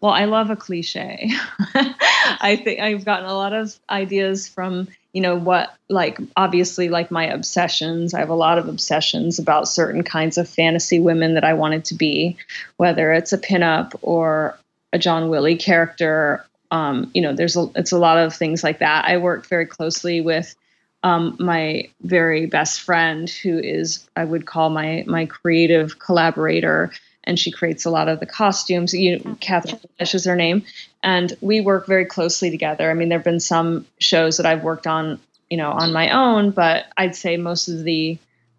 Well, 0.00 0.12
I 0.12 0.26
love 0.26 0.50
a 0.50 0.56
cliche. 0.56 1.30
I 1.74 2.60
think 2.62 2.80
I've 2.80 3.04
gotten 3.04 3.26
a 3.26 3.34
lot 3.34 3.52
of 3.52 3.78
ideas 3.88 4.46
from, 4.46 4.88
you 5.16 5.22
know, 5.22 5.34
what, 5.34 5.74
like, 5.88 6.18
obviously, 6.36 6.90
like 6.90 7.10
my 7.10 7.24
obsessions. 7.24 8.12
I 8.12 8.18
have 8.18 8.28
a 8.28 8.34
lot 8.34 8.58
of 8.58 8.68
obsessions 8.68 9.38
about 9.38 9.66
certain 9.66 10.02
kinds 10.02 10.36
of 10.36 10.46
fantasy 10.46 11.00
women 11.00 11.32
that 11.32 11.42
I 11.42 11.54
wanted 11.54 11.86
to 11.86 11.94
be, 11.94 12.36
whether 12.76 13.14
it's 13.14 13.32
a 13.32 13.38
pinup 13.38 13.94
or 14.02 14.58
a 14.92 14.98
John 14.98 15.30
Willie 15.30 15.56
character. 15.56 16.44
Um, 16.70 17.10
you 17.14 17.22
know, 17.22 17.32
there's 17.32 17.56
a, 17.56 17.66
it's 17.76 17.92
a 17.92 17.98
lot 17.98 18.18
of 18.18 18.34
things 18.34 18.62
like 18.62 18.80
that. 18.80 19.06
I 19.06 19.16
work 19.16 19.46
very 19.46 19.64
closely 19.64 20.20
with 20.20 20.54
um, 21.02 21.34
my 21.40 21.88
very 22.02 22.44
best 22.44 22.82
friend, 22.82 23.30
who 23.30 23.58
is 23.58 24.06
I 24.16 24.24
would 24.26 24.44
call 24.44 24.68
my 24.68 25.02
my 25.06 25.24
creative 25.24 25.98
collaborator, 25.98 26.92
and 27.26 27.38
she 27.38 27.50
creates 27.50 27.84
a 27.84 27.90
lot 27.90 28.08
of 28.08 28.20
the 28.20 28.26
costumes. 28.26 28.94
You, 28.94 29.18
know, 29.18 29.36
Catherine 29.40 29.80
D'Lish 29.98 30.14
is 30.14 30.24
her 30.24 30.36
name, 30.36 30.64
and 31.02 31.32
we 31.40 31.60
work 31.60 31.86
very 31.86 32.04
closely 32.04 32.50
together. 32.50 32.90
I 32.90 32.94
mean, 32.94 33.08
there 33.08 33.18
have 33.18 33.24
been 33.24 33.40
some 33.40 33.86
shows 33.98 34.36
that 34.36 34.46
I've 34.46 34.62
worked 34.62 34.86
on, 34.86 35.20
you 35.50 35.56
know, 35.56 35.70
on 35.70 35.92
my 35.92 36.10
own, 36.10 36.50
but 36.50 36.86
I'd 36.96 37.16
say 37.16 37.36
most 37.36 37.68
of 37.68 37.84
the 37.84 38.18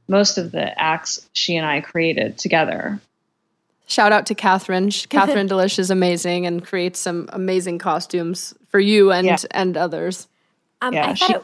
most 0.10 0.38
of 0.38 0.51
the 0.51 0.80
acts 0.80 1.27
she 1.34 1.58
and 1.58 1.65
I 1.65 1.82
created 1.82 2.38
together. 2.38 2.99
Shout 3.88 4.12
out 4.12 4.25
to 4.27 4.36
Catherine. 4.36 4.89
Catherine 5.10 5.47
D'Lish 5.47 5.80
is 5.80 5.89
amazing 5.89 6.45
and 6.45 6.65
creates 6.65 6.99
some 6.99 7.30
amazing 7.34 7.80
costumes 7.80 8.53
for 8.69 8.80
you 8.80 9.12
and 9.12 9.25
yeah. 9.25 9.38
and 9.51 9.77
others. 9.77 10.27
Um, 10.82 10.93
yeah, 10.93 11.13
she, 11.13 11.34
it, 11.34 11.43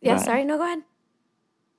yeah. 0.00 0.16
Sorry, 0.16 0.44
no, 0.44 0.56
go 0.56 0.64
ahead. 0.64 0.82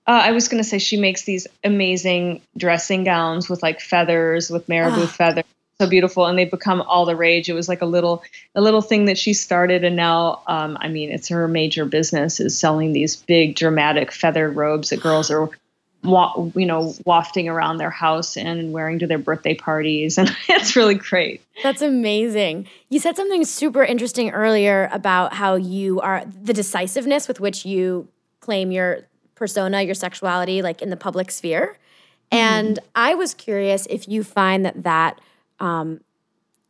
Uh, 0.07 0.21
I 0.23 0.31
was 0.31 0.47
going 0.47 0.63
to 0.63 0.67
say 0.67 0.79
she 0.79 0.95
makes 0.95 1.23
these 1.23 1.47
amazing 1.65 2.41
dressing 2.55 3.03
gowns 3.03 3.49
with 3.49 3.61
like 3.61 3.81
feathers, 3.81 4.49
with 4.49 4.67
marabou 4.69 5.03
ah. 5.03 5.07
feathers, 5.07 5.43
so 5.81 5.87
beautiful, 5.87 6.25
and 6.25 6.39
they've 6.39 6.49
become 6.49 6.81
all 6.81 7.05
the 7.05 7.15
rage. 7.15 7.49
It 7.49 7.53
was 7.53 7.67
like 7.67 7.81
a 7.81 7.85
little, 7.85 8.23
a 8.55 8.61
little 8.61 8.81
thing 8.81 9.05
that 9.05 9.17
she 9.17 9.33
started, 9.33 9.83
and 9.83 9.97
now, 9.97 10.41
um, 10.47 10.77
I 10.79 10.87
mean, 10.87 11.11
it's 11.11 11.27
her 11.27 11.47
major 11.49 11.85
business 11.85 12.39
is 12.39 12.57
selling 12.57 12.93
these 12.93 13.17
big, 13.17 13.55
dramatic 13.55 14.13
feathered 14.13 14.55
robes 14.55 14.89
that 14.89 15.01
girls 15.01 15.29
are, 15.29 15.49
wa- 16.03 16.49
you 16.55 16.65
know, 16.65 16.95
wafting 17.05 17.49
around 17.49 17.77
their 17.77 17.91
house 17.91 18.37
and 18.37 18.71
wearing 18.71 18.99
to 18.99 19.07
their 19.07 19.19
birthday 19.19 19.55
parties, 19.55 20.17
and 20.17 20.35
it's 20.49 20.77
really 20.77 20.95
great. 20.95 21.41
That's 21.63 21.81
amazing. 21.81 22.69
You 22.87 22.99
said 22.99 23.17
something 23.17 23.43
super 23.43 23.83
interesting 23.83 24.31
earlier 24.31 24.89
about 24.93 25.33
how 25.33 25.55
you 25.55 25.99
are 25.99 26.23
the 26.41 26.53
decisiveness 26.53 27.27
with 27.27 27.41
which 27.41 27.65
you 27.65 28.07
claim 28.39 28.71
your 28.71 29.01
persona, 29.37 29.81
your 29.81 29.95
sexuality, 29.95 30.61
like 30.61 30.81
in 30.81 30.89
the 30.89 30.97
public 30.97 31.31
sphere. 31.31 31.77
Mm-hmm. 32.31 32.37
And 32.37 32.79
I 32.95 33.15
was 33.15 33.33
curious 33.33 33.85
if 33.89 34.07
you 34.07 34.23
find 34.23 34.65
that 34.65 34.83
that 34.83 35.21
um, 35.59 36.01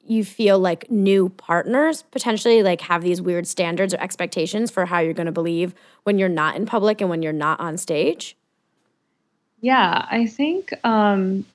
you 0.05 0.23
feel 0.23 0.57
like 0.59 0.89
new 0.89 1.29
partners 1.29 2.03
potentially 2.11 2.63
like 2.63 2.81
have 2.81 3.01
these 3.01 3.21
weird 3.21 3.47
standards 3.47 3.93
or 3.93 3.99
expectations 3.99 4.71
for 4.71 4.85
how 4.85 4.99
you're 4.99 5.13
going 5.13 5.25
to 5.25 5.31
believe 5.31 5.73
when 6.03 6.17
you're 6.17 6.29
not 6.29 6.55
in 6.55 6.65
public 6.65 7.01
and 7.01 7.09
when 7.09 7.21
you're 7.21 7.33
not 7.33 7.59
on 7.59 7.77
stage. 7.77 8.37
Yeah, 9.59 10.05
I 10.09 10.27
think 10.27 10.71
um, 10.85 11.45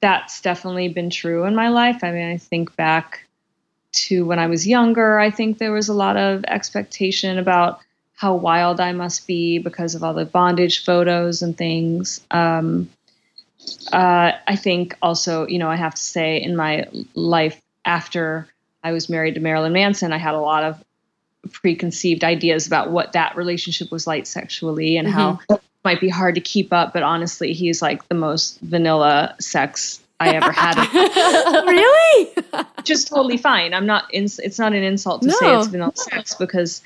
that's 0.00 0.40
definitely 0.40 0.88
been 0.88 1.10
true 1.10 1.44
in 1.44 1.54
my 1.54 1.68
life. 1.68 2.02
I 2.02 2.12
mean, 2.12 2.30
I 2.30 2.38
think 2.38 2.74
back 2.76 3.26
to 3.92 4.24
when 4.24 4.38
I 4.38 4.46
was 4.46 4.66
younger, 4.66 5.18
I 5.18 5.30
think 5.30 5.58
there 5.58 5.72
was 5.72 5.88
a 5.88 5.94
lot 5.94 6.16
of 6.16 6.44
expectation 6.44 7.38
about 7.38 7.80
how 8.16 8.34
wild 8.34 8.80
I 8.80 8.92
must 8.92 9.26
be 9.26 9.58
because 9.58 9.94
of 9.94 10.02
all 10.02 10.14
the 10.14 10.24
bondage 10.24 10.84
photos 10.84 11.42
and 11.42 11.56
things. 11.56 12.20
Um, 12.30 12.88
uh, 13.92 14.32
I 14.46 14.56
think 14.56 14.96
also, 15.02 15.46
you 15.46 15.58
know, 15.58 15.68
I 15.68 15.76
have 15.76 15.94
to 15.94 16.02
say 16.02 16.40
in 16.42 16.56
my 16.56 16.88
life 17.14 17.60
after 17.84 18.48
I 18.82 18.92
was 18.92 19.10
married 19.10 19.34
to 19.34 19.40
Marilyn 19.40 19.74
Manson, 19.74 20.12
I 20.12 20.18
had 20.18 20.34
a 20.34 20.40
lot 20.40 20.64
of 20.64 20.82
preconceived 21.52 22.24
ideas 22.24 22.66
about 22.66 22.90
what 22.90 23.12
that 23.12 23.36
relationship 23.36 23.90
was 23.92 24.06
like 24.06 24.26
sexually 24.26 24.96
and 24.96 25.06
mm-hmm. 25.06 25.16
how 25.16 25.40
it 25.50 25.60
might 25.84 26.00
be 26.00 26.08
hard 26.08 26.36
to 26.36 26.40
keep 26.40 26.72
up. 26.72 26.94
But 26.94 27.02
honestly, 27.02 27.52
he's 27.52 27.82
like 27.82 28.08
the 28.08 28.14
most 28.14 28.58
vanilla 28.60 29.36
sex 29.40 30.00
I 30.20 30.30
ever 30.30 30.50
had. 30.50 30.76
really? 31.66 32.34
Just 32.82 33.08
totally 33.08 33.36
fine. 33.36 33.74
I'm 33.74 33.86
not. 33.86 34.04
Ins- 34.12 34.38
it's 34.38 34.58
not 34.58 34.72
an 34.72 34.82
insult 34.82 35.20
to 35.22 35.28
no. 35.28 35.34
say 35.34 35.56
it's 35.56 35.66
vanilla 35.66 35.92
sex 35.96 36.34
because 36.34 36.82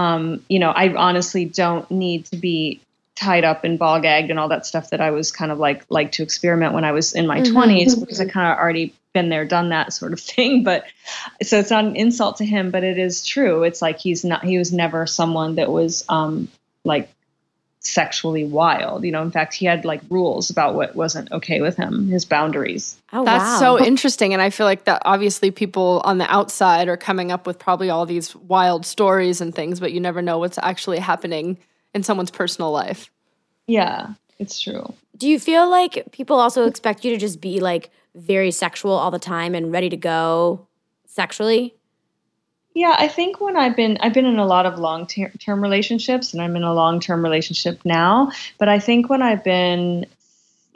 um, 0.00 0.42
you 0.48 0.58
know, 0.58 0.70
I 0.70 0.94
honestly 0.94 1.44
don't 1.44 1.90
need 1.90 2.24
to 2.26 2.36
be 2.36 2.80
tied 3.14 3.44
up 3.44 3.64
and 3.64 3.78
ball 3.78 4.00
gagged 4.00 4.30
and 4.30 4.38
all 4.38 4.48
that 4.48 4.64
stuff 4.64 4.90
that 4.90 5.00
I 5.02 5.10
was 5.10 5.30
kind 5.30 5.52
of 5.52 5.58
like 5.58 5.84
like 5.90 6.12
to 6.12 6.22
experiment 6.22 6.72
when 6.72 6.84
I 6.84 6.92
was 6.92 7.12
in 7.12 7.26
my 7.26 7.42
mm-hmm. 7.42 7.54
20s 7.54 8.00
because 8.00 8.18
I 8.18 8.24
kind 8.24 8.50
of 8.50 8.58
already 8.58 8.94
been 9.12 9.28
there 9.28 9.44
done 9.44 9.68
that 9.70 9.92
sort 9.92 10.14
of 10.14 10.20
thing. 10.32 10.64
But 10.64 10.84
so 11.42 11.58
it's 11.58 11.70
not 11.70 11.84
an 11.84 11.96
insult 11.96 12.38
to 12.38 12.46
him 12.46 12.70
but 12.70 12.82
it 12.82 12.98
is 12.98 13.26
true. 13.26 13.62
It's 13.64 13.82
like 13.82 13.98
he's 13.98 14.24
not 14.24 14.42
he 14.42 14.56
was 14.56 14.72
never 14.72 15.06
someone 15.06 15.56
that 15.56 15.70
was 15.70 16.04
um 16.08 16.48
like 16.82 17.10
sexually 17.80 18.44
wild. 18.44 19.04
You 19.04 19.10
know, 19.10 19.22
in 19.22 19.30
fact, 19.30 19.54
he 19.54 19.66
had 19.66 19.84
like 19.84 20.00
rules 20.10 20.50
about 20.50 20.74
what 20.74 20.94
wasn't 20.94 21.32
okay 21.32 21.60
with 21.60 21.76
him, 21.76 22.08
his 22.08 22.24
boundaries. 22.24 22.96
Oh, 23.12 23.24
That's 23.24 23.60
wow. 23.60 23.78
so 23.78 23.84
interesting. 23.84 24.32
And 24.32 24.42
I 24.42 24.50
feel 24.50 24.66
like 24.66 24.84
that 24.84 25.02
obviously 25.04 25.50
people 25.50 26.02
on 26.04 26.18
the 26.18 26.30
outside 26.32 26.88
are 26.88 26.96
coming 26.96 27.32
up 27.32 27.46
with 27.46 27.58
probably 27.58 27.90
all 27.90 28.06
these 28.06 28.36
wild 28.36 28.86
stories 28.86 29.40
and 29.40 29.54
things, 29.54 29.80
but 29.80 29.92
you 29.92 30.00
never 30.00 30.22
know 30.22 30.38
what's 30.38 30.58
actually 30.58 30.98
happening 30.98 31.56
in 31.94 32.02
someone's 32.02 32.30
personal 32.30 32.70
life. 32.70 33.10
Yeah, 33.66 34.14
it's 34.38 34.60
true. 34.60 34.92
Do 35.16 35.28
you 35.28 35.38
feel 35.38 35.68
like 35.68 36.12
people 36.12 36.38
also 36.38 36.66
expect 36.66 37.04
you 37.04 37.12
to 37.12 37.18
just 37.18 37.40
be 37.40 37.60
like 37.60 37.90
very 38.14 38.50
sexual 38.50 38.92
all 38.92 39.10
the 39.10 39.18
time 39.18 39.54
and 39.54 39.72
ready 39.72 39.88
to 39.88 39.96
go 39.96 40.66
sexually? 41.06 41.74
Yeah, 42.74 42.94
I 42.96 43.08
think 43.08 43.40
when 43.40 43.56
I've 43.56 43.74
been 43.74 43.98
I've 44.00 44.12
been 44.12 44.26
in 44.26 44.38
a 44.38 44.46
lot 44.46 44.66
of 44.66 44.78
long 44.78 45.06
term 45.06 45.60
relationships 45.60 46.32
and 46.32 46.40
I'm 46.40 46.54
in 46.56 46.62
a 46.62 46.72
long 46.72 47.00
term 47.00 47.22
relationship 47.22 47.80
now, 47.84 48.30
but 48.58 48.68
I 48.68 48.78
think 48.78 49.10
when 49.10 49.22
I've 49.22 49.42
been 49.42 50.06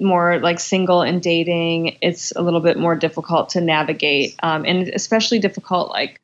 more 0.00 0.40
like 0.40 0.58
single 0.58 1.02
and 1.02 1.22
dating, 1.22 1.98
it's 2.00 2.32
a 2.34 2.42
little 2.42 2.60
bit 2.60 2.78
more 2.78 2.96
difficult 2.96 3.50
to 3.50 3.60
navigate, 3.60 4.34
um, 4.42 4.64
and 4.64 4.88
especially 4.88 5.38
difficult 5.38 5.90
like 5.90 6.20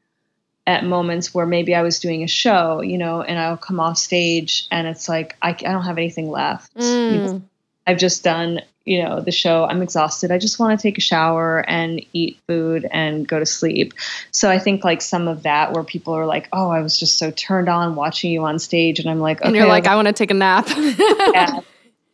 at 0.67 0.85
moments 0.85 1.33
where 1.33 1.47
maybe 1.47 1.75
I 1.75 1.83
was 1.83 2.01
doing 2.01 2.23
a 2.23 2.29
show, 2.29 2.81
you 2.81 2.99
know, 2.99 3.23
and 3.23 3.39
I'll 3.39 3.57
come 3.57 3.81
off 3.81 3.97
stage 3.97 4.67
and 4.71 4.87
it's 4.87 5.09
like 5.09 5.37
I, 5.41 5.51
I 5.51 5.53
don't 5.53 5.85
have 5.85 5.99
anything 5.99 6.31
left. 6.31 6.75
Mm. 6.77 7.13
You 7.13 7.19
know, 7.19 7.43
I've 7.87 7.99
just 7.99 8.25
done 8.25 8.61
you 8.85 9.03
know 9.03 9.21
the 9.21 9.31
show 9.31 9.65
i'm 9.65 9.83
exhausted. 9.83 10.31
I 10.31 10.39
just 10.39 10.59
want 10.59 10.79
to 10.79 10.83
take 10.83 10.99
a 10.99 11.01
shower 11.01 11.65
and 11.69 12.05
eat 12.13 12.39
food 12.47 12.87
and 12.91 13.27
go 13.27 13.39
to 13.39 13.47
sleep. 13.47 13.93
So 14.31 14.51
i 14.51 14.59
think 14.59 14.85
like 14.85 15.03
some 15.03 15.29
of 15.29 15.43
that 15.43 15.73
where 15.73 15.85
people 15.85 16.15
are 16.15 16.27
like 16.27 16.49
oh 16.53 16.71
i 16.71 16.81
was 16.81 16.99
just 16.99 17.19
so 17.19 17.31
turned 17.31 17.69
on 17.69 17.95
watching 17.95 18.33
you 18.33 18.45
on 18.45 18.59
stage 18.59 18.99
and 18.99 19.09
i'm 19.11 19.21
like 19.21 19.39
okay, 19.41 19.49
and 19.49 19.57
you're 19.57 19.67
like 19.67 19.87
i 19.87 19.95
want 19.95 20.07
to 20.09 20.13
take 20.13 20.31
a 20.31 20.35
nap. 20.35 20.69
Yeah, 21.33 21.61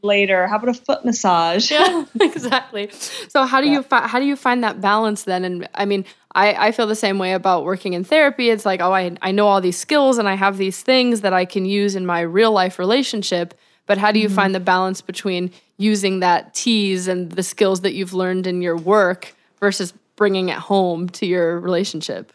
later 0.02 0.46
how 0.46 0.56
about 0.56 0.68
a 0.68 0.74
foot 0.74 1.04
massage? 1.04 1.70
Yeah 1.70 2.04
exactly. 2.20 2.90
So 3.28 3.44
how 3.44 3.60
do 3.60 3.66
yeah. 3.66 3.74
you 3.74 3.82
fi- 3.82 4.06
how 4.06 4.18
do 4.18 4.26
you 4.26 4.36
find 4.36 4.62
that 4.64 4.80
balance 4.80 5.22
then? 5.24 5.44
And 5.44 5.68
i 5.74 5.84
mean 5.84 6.04
I, 6.34 6.68
I 6.68 6.72
feel 6.72 6.86
the 6.86 6.94
same 6.94 7.18
way 7.18 7.32
about 7.32 7.64
working 7.64 7.94
in 7.94 8.04
therapy. 8.04 8.50
It's 8.50 8.66
like 8.66 8.80
oh 8.80 8.92
I, 8.92 9.16
I 9.22 9.30
know 9.30 9.46
all 9.46 9.60
these 9.60 9.78
skills 9.78 10.18
and 10.18 10.28
i 10.28 10.34
have 10.34 10.58
these 10.58 10.82
things 10.82 11.22
that 11.22 11.32
i 11.32 11.44
can 11.44 11.64
use 11.64 11.94
in 11.94 12.04
my 12.04 12.20
real 12.20 12.52
life 12.52 12.78
relationship 12.78 13.54
but 13.86 13.98
how 13.98 14.12
do 14.12 14.18
you 14.18 14.26
mm-hmm. 14.26 14.36
find 14.36 14.54
the 14.54 14.60
balance 14.60 15.00
between 15.00 15.50
using 15.78 16.20
that 16.20 16.54
tease 16.54 17.08
and 17.08 17.32
the 17.32 17.42
skills 17.42 17.80
that 17.82 17.94
you've 17.94 18.14
learned 18.14 18.46
in 18.46 18.62
your 18.62 18.76
work 18.76 19.34
versus 19.60 19.92
bringing 20.16 20.48
it 20.48 20.58
home 20.58 21.08
to 21.10 21.26
your 21.26 21.60
relationship? 21.60 22.32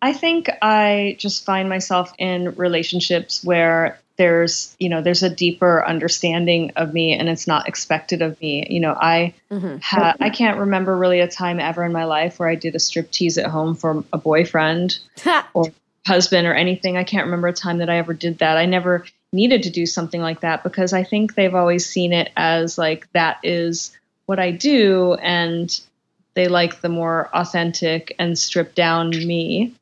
I 0.00 0.12
think 0.12 0.50
I 0.60 1.16
just 1.18 1.44
find 1.44 1.68
myself 1.68 2.12
in 2.18 2.54
relationships 2.56 3.42
where 3.42 3.98
there's 4.16 4.76
you 4.78 4.88
know 4.88 5.02
there's 5.02 5.22
a 5.22 5.30
deeper 5.30 5.84
understanding 5.84 6.72
of 6.76 6.92
me 6.92 7.14
and 7.14 7.28
it's 7.28 7.46
not 7.46 7.66
expected 7.66 8.22
of 8.22 8.40
me 8.40 8.66
you 8.70 8.78
know 8.78 8.92
i 8.92 9.34
mm-hmm. 9.50 9.78
ha- 9.78 10.14
i 10.20 10.30
can't 10.30 10.58
remember 10.58 10.96
really 10.96 11.20
a 11.20 11.26
time 11.26 11.58
ever 11.58 11.84
in 11.84 11.92
my 11.92 12.04
life 12.04 12.38
where 12.38 12.48
i 12.48 12.54
did 12.54 12.74
a 12.74 12.78
strip 12.78 13.10
tease 13.10 13.38
at 13.38 13.46
home 13.46 13.74
for 13.74 14.04
a 14.12 14.18
boyfriend 14.18 14.98
or 15.54 15.72
husband 16.06 16.46
or 16.46 16.54
anything 16.54 16.96
i 16.96 17.02
can't 17.02 17.24
remember 17.24 17.48
a 17.48 17.52
time 17.52 17.78
that 17.78 17.90
i 17.90 17.96
ever 17.96 18.14
did 18.14 18.38
that 18.38 18.56
i 18.56 18.66
never 18.66 19.04
needed 19.34 19.64
to 19.64 19.70
do 19.70 19.84
something 19.84 20.20
like 20.20 20.40
that 20.40 20.62
because 20.62 20.92
I 20.92 21.02
think 21.02 21.34
they've 21.34 21.54
always 21.54 21.84
seen 21.84 22.12
it 22.12 22.30
as 22.36 22.78
like 22.78 23.10
that 23.12 23.38
is 23.42 23.96
what 24.26 24.38
I 24.38 24.52
do 24.52 25.14
and 25.14 25.78
they 26.34 26.48
like 26.48 26.80
the 26.80 26.88
more 26.88 27.28
authentic 27.34 28.14
and 28.18 28.38
stripped 28.38 28.74
down 28.74 29.10
me 29.10 29.74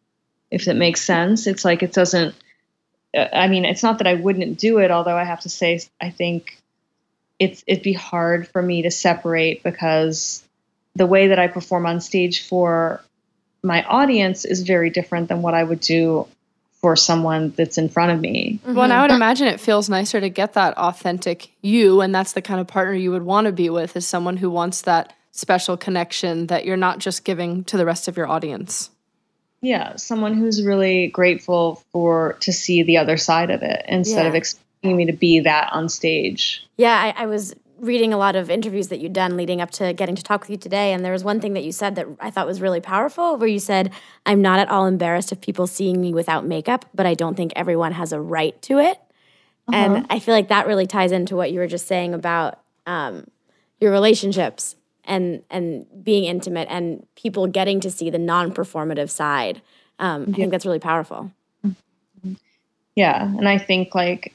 if 0.51 0.69
it 0.69 0.75
makes 0.75 1.03
sense. 1.03 1.47
It's 1.47 1.65
like 1.65 1.83
it 1.83 1.93
doesn't 1.93 2.35
uh, 3.17 3.29
I 3.33 3.49
mean 3.49 3.65
it's 3.65 3.83
not 3.83 3.99
that 3.99 4.07
I 4.07 4.15
wouldn't 4.15 4.59
do 4.59 4.79
it 4.79 4.91
although 4.91 5.17
I 5.17 5.25
have 5.25 5.41
to 5.41 5.49
say 5.49 5.81
I 6.01 6.11
think 6.11 6.59
it's 7.39 7.63
it'd 7.67 7.85
be 7.85 7.93
hard 7.93 8.49
for 8.49 8.63
me 8.63 8.83
to 8.83 8.91
separate 8.91 9.63
because 9.63 10.43
the 10.95 11.07
way 11.07 11.29
that 11.29 11.39
I 11.39 11.47
perform 11.47 11.87
on 11.87 12.01
stage 12.01 12.47
for 12.47 13.03
my 13.63 13.83
audience 13.85 14.45
is 14.45 14.63
very 14.63 14.91
different 14.91 15.29
than 15.29 15.43
what 15.43 15.55
I 15.55 15.63
would 15.63 15.81
do 15.81 16.27
for 16.83 16.97
someone 16.97 17.55
that's 17.57 17.79
in 17.79 17.89
front 17.89 18.13
of 18.13 18.21
me. 18.21 18.59
Mm-hmm. 18.63 18.75
Well, 18.75 18.85
and 18.85 18.93
I 18.93 19.03
would 19.03 19.13
imagine 19.13 19.47
it 19.47 19.61
feels 19.61 19.89
nicer 19.89 20.21
to 20.21 20.29
get 20.29 20.55
that 20.55 20.77
authentic 20.77 21.53
you, 21.63 22.01
and 22.01 22.15
that's 22.15 22.33
the 22.33 22.43
kind 22.43 22.61
of 22.61 22.67
partner 22.67 22.93
you 22.93 23.13
would 23.13 23.23
want 23.23 23.47
to 23.47 23.53
be 23.53 23.71
with, 23.71 23.97
is 23.97 24.07
someone 24.07 24.37
who 24.37 24.51
wants 24.51 24.83
that 24.83 25.15
special 25.31 25.77
connection 25.77 26.49
that 26.49 26.67
you're 26.67 26.77
not 26.77 26.99
just 26.99 27.25
giving 27.25 27.65
to 27.65 27.77
the 27.77 27.87
rest 27.87 28.09
of 28.09 28.17
your 28.17 28.29
audience. 28.29 28.91
Yeah, 29.63 29.95
someone 29.95 30.35
who's 30.35 30.65
really 30.65 31.07
grateful 31.07 31.85
for 31.93 32.37
to 32.41 32.53
see 32.53 32.83
the 32.83 32.99
other 32.99 33.17
side 33.17 33.51
of 33.51 33.63
it 33.63 33.85
instead 33.87 34.25
yeah. 34.25 34.29
of 34.29 34.35
expecting 34.35 34.97
me 34.97 35.07
to 35.07 35.13
be 35.13 35.39
that 35.41 35.73
on 35.73 35.89
stage. 35.89 36.67
Yeah, 36.77 37.15
I, 37.17 37.23
I 37.23 37.27
was 37.27 37.55
reading 37.83 38.15
a 38.15 38.17
lot 38.17 38.37
of 38.37 38.49
interviews 38.49 38.89
that 38.89 39.01
you'd 39.01 39.13
done 39.13 39.37
leading 39.37 39.61
up 39.61 39.71
to 39.73 39.93
getting 39.93 40.15
to 40.15 40.23
talk 40.23 40.41
with 40.41 40.51
you 40.51 40.57
today, 40.57 40.93
and 40.93 41.05
there 41.05 41.13
was 41.13 41.25
one 41.25 41.41
thing 41.41 41.53
that 41.53 41.65
you 41.65 41.73
said 41.73 41.97
that 41.97 42.07
I 42.21 42.31
thought 42.31 42.47
was 42.47 42.61
really 42.61 42.81
powerful, 42.81 43.37
where 43.37 43.49
you 43.49 43.59
said, 43.59 43.93
"I'm 44.25 44.41
not 44.41 44.61
at 44.61 44.71
all 44.71 44.87
embarrassed 44.87 45.33
of 45.33 45.41
people 45.41 45.67
seeing 45.67 46.01
me 46.01 46.15
without 46.15 46.47
makeup, 46.47 46.87
but 46.95 47.05
I 47.05 47.15
don't 47.15 47.37
think 47.37 47.53
everyone 47.55 47.93
has 47.93 48.13
a 48.13 48.21
right 48.21 48.61
to 48.63 48.79
it." 48.79 48.99
Uh-huh. 49.69 49.77
And 49.77 50.07
I 50.09 50.21
feel 50.21 50.35
like 50.35 50.49
that 50.49 50.67
really 50.67 50.87
ties 50.87 51.13
into 51.13 51.37
what 51.37 51.53
you 51.53 51.59
were 51.59 51.67
just 51.67 51.87
saying 51.87 52.15
about 52.15 52.61
um, 52.87 53.27
your 53.81 53.91
relationships 53.91 54.77
and 55.05 55.43
and 55.51 55.87
being 56.05 56.25
intimate 56.25 56.69
and 56.71 57.07
people 57.17 57.47
getting 57.49 57.81
to 57.81 57.91
see 57.91 58.09
the 58.09 58.19
non-performative 58.19 59.11
side. 59.11 59.61
Um, 59.99 60.23
yeah. 60.23 60.31
I 60.31 60.37
think 60.37 60.51
that's 60.53 60.67
really 60.67 60.79
powerful. 60.79 61.33
Yeah, 62.95 63.25
and 63.25 63.49
I 63.49 63.59
think 63.59 63.95
like 63.95 64.35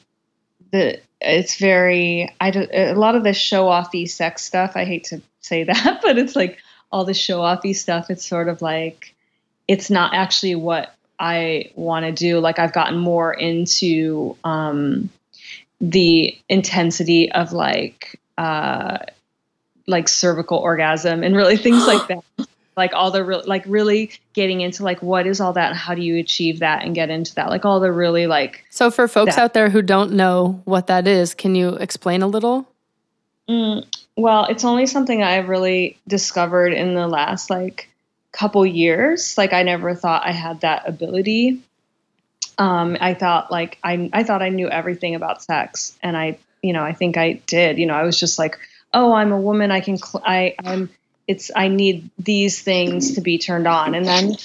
the 0.72 1.00
it's 1.20 1.58
very 1.58 2.34
I 2.40 2.52
do, 2.52 2.68
a 2.72 2.94
lot 2.94 3.16
of 3.16 3.24
the 3.24 3.34
show 3.34 3.66
offy 3.66 4.10
sex 4.10 4.44
stuff. 4.44 4.74
I 4.76 4.86
hate 4.86 5.06
to 5.06 5.22
say 5.42 5.64
that, 5.66 6.00
but 6.02 6.18
it's 6.18 6.36
like 6.36 6.60
all 6.92 7.06
the 7.06 7.14
show 7.14 7.40
offy 7.40 7.76
stuff. 7.76 8.10
It's 8.10 8.26
sort 8.26 8.48
of 8.48 8.62
like 8.62 9.14
it's 9.68 9.90
not 9.90 10.14
actually 10.14 10.56
what 10.56 10.94
I 11.20 11.72
want 11.76 12.06
to 12.06 12.12
do. 12.12 12.40
Like 12.40 12.60
I've 12.60 12.74
gotten 12.74 12.98
more 12.98 13.34
into 13.34 14.38
um, 14.44 15.10
the 15.82 16.38
intensity 16.48 17.32
of 17.32 17.54
like 17.54 18.20
uh, 18.38 19.00
like 19.88 20.08
cervical 20.08 20.58
orgasm 20.58 21.24
and 21.24 21.36
really 21.36 21.58
things 21.58 21.86
like 21.88 22.08
that 22.38 22.48
like 22.78 22.94
all 22.94 23.12
the 23.12 23.26
real 23.26 23.42
like 23.46 23.64
really 23.66 24.12
getting 24.34 24.62
into 24.62 24.84
like 24.84 25.02
what 25.02 25.26
is 25.26 25.42
all 25.42 25.54
that? 25.54 25.72
And 25.72 25.78
how 25.78 25.96
do 25.96 26.02
you 26.02 26.18
achieve 26.18 26.60
that 26.60 26.84
and 26.84 26.94
get 26.94 27.10
into 27.10 27.34
that? 27.36 27.50
Like 27.50 27.66
all 27.66 27.80
the 27.80 27.92
really 27.92 28.28
like 28.28 28.64
so 28.70 28.92
for 28.92 29.08
folks 29.08 29.36
that. 29.36 29.42
out 29.42 29.54
there 29.54 29.70
who 29.70 29.82
don't 29.82 30.14
know 30.14 30.62
what 30.66 30.88
that 30.88 31.08
is 31.08 31.34
can 31.34 31.56
you 31.56 31.70
explain 31.76 32.22
a 32.22 32.28
little? 32.28 32.70
Mm, 33.50 33.86
well 34.16 34.46
it's 34.46 34.64
only 34.64 34.86
something 34.86 35.24
i've 35.24 35.48
really 35.48 35.98
discovered 36.08 36.74
in 36.74 36.96
the 36.96 37.08
last 37.08 37.50
like 37.50 37.90
couple 38.32 38.66
years. 38.66 39.38
Like 39.38 39.54
i 39.54 39.64
never 39.64 39.96
thought 39.96 40.26
i 40.26 40.32
had 40.32 40.62
that 40.62 40.88
ability. 40.88 41.62
Um 42.58 42.96
i 43.02 43.14
thought 43.16 43.52
like 43.52 43.80
i 43.84 44.10
i 44.14 44.24
thought 44.24 44.42
i 44.44 44.50
knew 44.50 44.70
everything 44.70 45.16
about 45.16 45.42
sex 45.42 45.98
and 46.04 46.16
i 46.16 46.38
you 46.62 46.74
know 46.74 46.84
i 46.84 46.94
think 46.94 47.18
i 47.18 47.34
did. 47.48 47.80
You 47.80 47.88
know 47.88 47.96
i 47.96 48.04
was 48.04 48.20
just 48.20 48.38
like 48.38 48.60
oh 48.94 49.14
i'm 49.14 49.32
a 49.32 49.42
woman. 49.42 49.72
I 49.72 49.80
can 49.80 49.98
cl- 49.98 50.24
i 50.26 50.56
i'm 50.64 50.90
it's 51.28 51.52
I 51.56 51.68
need 51.68 52.10
these 52.18 52.62
things 52.62 53.16
to 53.16 53.22
be 53.22 53.38
turned 53.38 53.68
on. 53.68 53.96
And 53.96 54.06
then 54.06 54.36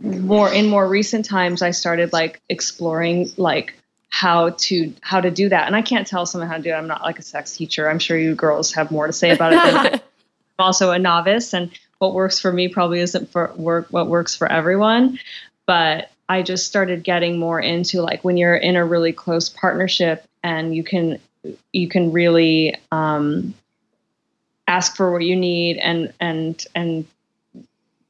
more 0.00 0.52
in 0.52 0.68
more 0.68 0.86
recent 0.86 1.24
times 1.24 1.62
I 1.62 1.70
started 1.70 2.12
like 2.12 2.40
exploring 2.48 3.30
like 3.36 3.74
how 4.08 4.50
to 4.50 4.92
how 5.00 5.20
to 5.20 5.30
do 5.30 5.48
that. 5.48 5.66
And 5.66 5.74
I 5.74 5.82
can't 5.82 6.06
tell 6.06 6.26
someone 6.26 6.48
how 6.48 6.56
to 6.56 6.62
do 6.62 6.70
it. 6.70 6.74
I'm 6.74 6.86
not 6.86 7.02
like 7.02 7.18
a 7.18 7.22
sex 7.22 7.56
teacher. 7.56 7.88
I'm 7.88 7.98
sure 7.98 8.18
you 8.18 8.34
girls 8.34 8.72
have 8.74 8.90
more 8.90 9.06
to 9.06 9.12
say 9.12 9.30
about 9.30 9.52
it 9.52 10.02
I'm 10.58 10.66
also 10.66 10.90
a 10.90 10.98
novice 10.98 11.54
and 11.54 11.70
what 11.98 12.14
works 12.14 12.38
for 12.38 12.52
me 12.52 12.68
probably 12.68 13.00
isn't 13.00 13.30
for 13.30 13.52
work 13.56 13.86
what 13.90 14.06
works 14.06 14.36
for 14.36 14.50
everyone. 14.50 15.18
But 15.66 16.10
I 16.28 16.42
just 16.42 16.66
started 16.66 17.04
getting 17.04 17.38
more 17.38 17.60
into 17.60 18.02
like 18.02 18.22
when 18.24 18.36
you're 18.36 18.56
in 18.56 18.76
a 18.76 18.84
really 18.84 19.12
close 19.12 19.48
partnership 19.48 20.24
and 20.42 20.74
you 20.74 20.84
can 20.84 21.18
you 21.72 21.88
can 21.88 22.12
really 22.12 22.76
um, 22.90 23.54
ask 24.66 24.96
for 24.96 25.12
what 25.12 25.22
you 25.22 25.36
need 25.36 25.78
and 25.78 26.12
and 26.20 26.64
and 26.74 27.06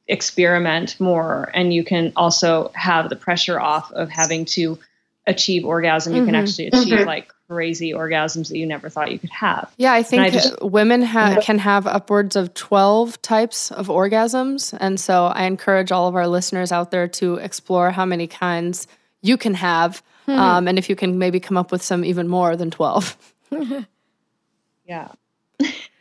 experiment 0.07 0.99
more. 0.99 1.49
And 1.53 1.73
you 1.73 1.83
can 1.83 2.11
also 2.15 2.71
have 2.75 3.09
the 3.09 3.15
pressure 3.15 3.59
off 3.59 3.91
of 3.91 4.09
having 4.09 4.45
to 4.45 4.77
achieve 5.25 5.65
orgasm. 5.65 6.13
You 6.13 6.19
mm-hmm. 6.19 6.25
can 6.27 6.35
actually 6.35 6.67
achieve 6.67 6.99
mm-hmm. 6.99 7.07
like 7.07 7.33
crazy 7.47 7.91
orgasms 7.91 8.49
that 8.49 8.57
you 8.57 8.65
never 8.65 8.89
thought 8.89 9.11
you 9.11 9.19
could 9.19 9.29
have. 9.29 9.71
Yeah 9.77 9.93
i 9.93 10.01
think 10.01 10.23
I 10.23 10.29
just, 10.29 10.61
women 10.61 11.01
ha- 11.01 11.39
can 11.41 11.59
have 11.59 11.85
upwards 11.85 12.35
of 12.35 12.53
12 12.53 13.21
types 13.21 13.71
of 13.71 13.87
orgasms. 13.87 14.75
And 14.79 14.99
so 14.99 15.25
i 15.25 15.43
encourage 15.43 15.91
all 15.91 16.07
of 16.07 16.15
our 16.15 16.27
listeners 16.27 16.71
out 16.71 16.91
there 16.91 17.07
to 17.09 17.35
explore 17.35 17.91
how 17.91 18.05
many 18.05 18.27
kinds 18.27 18.87
you 19.21 19.37
can 19.37 19.53
have 19.53 20.01
mm-hmm. 20.27 20.39
um, 20.39 20.67
and 20.67 20.77
if 20.77 20.89
you 20.89 20.95
can 20.95 21.17
maybe 21.19 21.39
come 21.39 21.57
up 21.57 21.71
with 21.71 21.83
some 21.83 22.03
even 22.03 22.27
more 22.27 22.55
than 22.55 22.71
12 22.71 23.17
yeah 24.87 25.09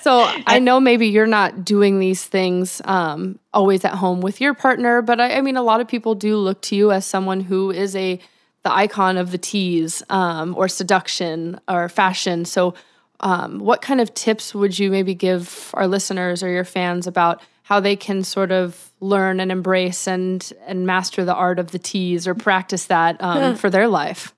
so 0.00 0.30
I 0.46 0.58
know 0.58 0.80
maybe 0.80 1.08
you're 1.08 1.26
not 1.26 1.64
doing 1.64 1.98
these 1.98 2.24
things 2.24 2.80
um, 2.84 3.38
always 3.52 3.84
at 3.84 3.94
home 3.94 4.20
with 4.20 4.40
your 4.40 4.54
partner, 4.54 5.02
but 5.02 5.20
I, 5.20 5.38
I, 5.38 5.40
mean, 5.40 5.56
a 5.56 5.62
lot 5.62 5.80
of 5.80 5.88
people 5.88 6.14
do 6.14 6.36
look 6.36 6.60
to 6.62 6.76
you 6.76 6.92
as 6.92 7.04
someone 7.04 7.40
who 7.40 7.70
is 7.70 7.96
a 7.96 8.20
the 8.64 8.72
icon 8.72 9.16
of 9.16 9.30
the 9.30 9.38
tease 9.38 10.02
um, 10.10 10.54
or 10.56 10.68
seduction 10.68 11.60
or 11.68 11.88
fashion. 11.88 12.44
So, 12.44 12.74
um, 13.20 13.58
what 13.58 13.82
kind 13.82 14.00
of 14.00 14.14
tips 14.14 14.54
would 14.54 14.78
you 14.78 14.90
maybe 14.90 15.14
give 15.14 15.70
our 15.74 15.88
listeners 15.88 16.42
or 16.42 16.48
your 16.48 16.64
fans 16.64 17.06
about 17.06 17.42
how 17.62 17.80
they 17.80 17.96
can 17.96 18.22
sort 18.22 18.52
of 18.52 18.90
learn 19.00 19.40
and 19.40 19.50
embrace 19.50 20.06
and 20.06 20.52
and 20.66 20.86
master 20.86 21.24
the 21.24 21.34
art 21.34 21.58
of 21.58 21.72
the 21.72 21.78
tease 21.78 22.26
or 22.28 22.34
practice 22.34 22.86
that 22.86 23.20
um, 23.20 23.56
for 23.56 23.70
their 23.70 23.88
life? 23.88 24.34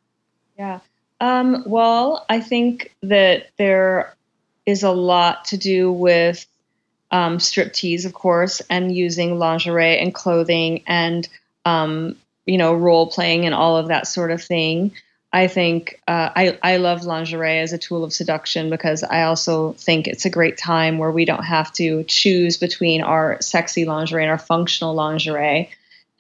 Yeah. 0.59 0.80
Um, 1.20 1.64
well, 1.66 2.24
I 2.30 2.40
think 2.40 2.94
that 3.02 3.50
there 3.59 4.14
is 4.66 4.83
a 4.83 4.90
lot 4.90 5.46
to 5.46 5.57
do 5.57 5.90
with 5.90 6.46
um, 7.11 7.38
striptease, 7.38 8.05
of 8.05 8.12
course, 8.12 8.61
and 8.70 8.95
using 8.95 9.39
lingerie 9.39 9.99
and 9.99 10.14
clothing 10.14 10.82
and 10.87 11.28
um, 11.64 12.16
you 12.47 12.59
know 12.59 12.74
role 12.74 13.07
playing 13.09 13.47
and 13.47 13.55
all 13.55 13.76
of 13.76 13.89
that 13.89 14.07
sort 14.07 14.30
of 14.30 14.43
thing. 14.43 14.93
I 15.32 15.47
think 15.47 16.01
uh, 16.09 16.30
I 16.34 16.59
I 16.62 16.76
love 16.78 17.05
lingerie 17.05 17.61
as 17.61 17.72
a 17.72 17.78
tool 17.78 18.05
of 18.05 18.12
seduction 18.12 18.70
because 18.70 19.05
I 19.05 19.22
also 19.22 19.72
think 19.72 20.09
it's 20.09 20.24
a 20.24 20.30
great 20.30 20.59
time 20.59 20.99
where 20.99 21.12
we 21.12 21.24
don't 21.24 21.45
have 21.45 21.72
to 21.74 22.05
choose 22.05 22.57
between 22.57 23.03
our 23.03 23.41
sexy 23.41 23.84
lingerie 23.84 24.24
and 24.24 24.30
our 24.30 24.39
functional 24.39 24.95
lingerie. 24.95 25.70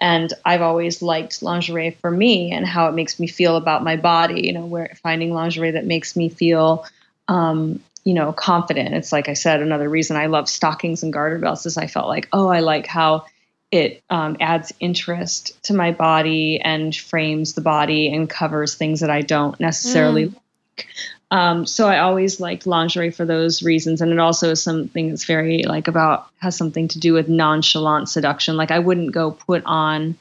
And 0.02 0.32
I've 0.46 0.62
always 0.62 1.02
liked 1.02 1.42
lingerie 1.42 1.90
for 1.90 2.10
me 2.10 2.52
and 2.52 2.66
how 2.66 2.88
it 2.88 2.94
makes 2.94 3.20
me 3.20 3.26
feel 3.26 3.56
about 3.56 3.84
my 3.84 3.96
body. 3.96 4.46
You 4.46 4.52
know, 4.52 4.66
where 4.66 4.92
finding 5.02 5.34
lingerie 5.34 5.72
that 5.72 5.84
makes 5.84 6.14
me 6.14 6.28
feel 6.28 6.86
um, 7.26 7.82
you 8.04 8.14
know, 8.14 8.32
confident. 8.32 8.94
It's 8.94 9.12
like 9.12 9.28
I 9.28 9.34
said, 9.34 9.60
another 9.60 9.88
reason 9.88 10.16
I 10.16 10.26
love 10.26 10.48
stockings 10.48 11.02
and 11.02 11.12
garter 11.12 11.38
belts 11.38 11.66
is 11.66 11.76
I 11.76 11.86
felt 11.86 12.08
like, 12.08 12.28
oh, 12.32 12.48
I 12.48 12.60
like 12.60 12.86
how 12.86 13.26
it 13.70 14.02
um, 14.10 14.36
adds 14.40 14.72
interest 14.80 15.62
to 15.64 15.74
my 15.74 15.92
body 15.92 16.60
and 16.60 16.94
frames 16.94 17.54
the 17.54 17.60
body 17.60 18.12
and 18.12 18.28
covers 18.28 18.74
things 18.74 19.00
that 19.00 19.10
I 19.10 19.20
don't 19.22 19.58
necessarily 19.60 20.28
mm. 20.28 20.34
like. 20.76 20.86
Um, 21.32 21.64
so 21.64 21.86
I 21.86 22.00
always 22.00 22.40
liked 22.40 22.66
lingerie 22.66 23.12
for 23.12 23.24
those 23.24 23.62
reasons, 23.62 24.00
and 24.00 24.10
it 24.10 24.18
also 24.18 24.50
is 24.50 24.62
something 24.62 25.10
that's 25.10 25.26
very 25.26 25.62
like 25.62 25.86
about 25.86 26.26
has 26.38 26.56
something 26.56 26.88
to 26.88 26.98
do 26.98 27.12
with 27.12 27.28
nonchalant 27.28 28.08
seduction. 28.08 28.56
Like 28.56 28.72
I 28.72 28.80
wouldn't 28.80 29.12
go 29.12 29.30
put 29.30 29.62
on 29.64 30.18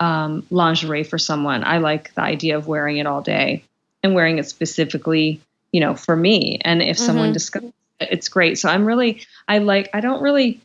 um, 0.00 0.44
lingerie 0.50 1.04
for 1.04 1.18
someone. 1.18 1.62
I 1.62 1.78
like 1.78 2.12
the 2.14 2.22
idea 2.22 2.56
of 2.56 2.66
wearing 2.66 2.96
it 2.96 3.06
all 3.06 3.22
day 3.22 3.62
and 4.02 4.14
wearing 4.14 4.38
it 4.38 4.48
specifically, 4.48 5.40
you 5.72 5.80
know, 5.80 5.94
for 5.94 6.14
me. 6.14 6.58
And 6.62 6.82
if 6.82 6.96
mm-hmm. 6.96 7.06
someone 7.06 7.32
discovers 7.32 7.72
it, 8.00 8.08
it's 8.12 8.28
great. 8.28 8.58
So 8.58 8.68
I'm 8.68 8.84
really, 8.84 9.22
I 9.48 9.58
like, 9.58 9.90
I 9.94 10.00
don't 10.00 10.22
really, 10.22 10.60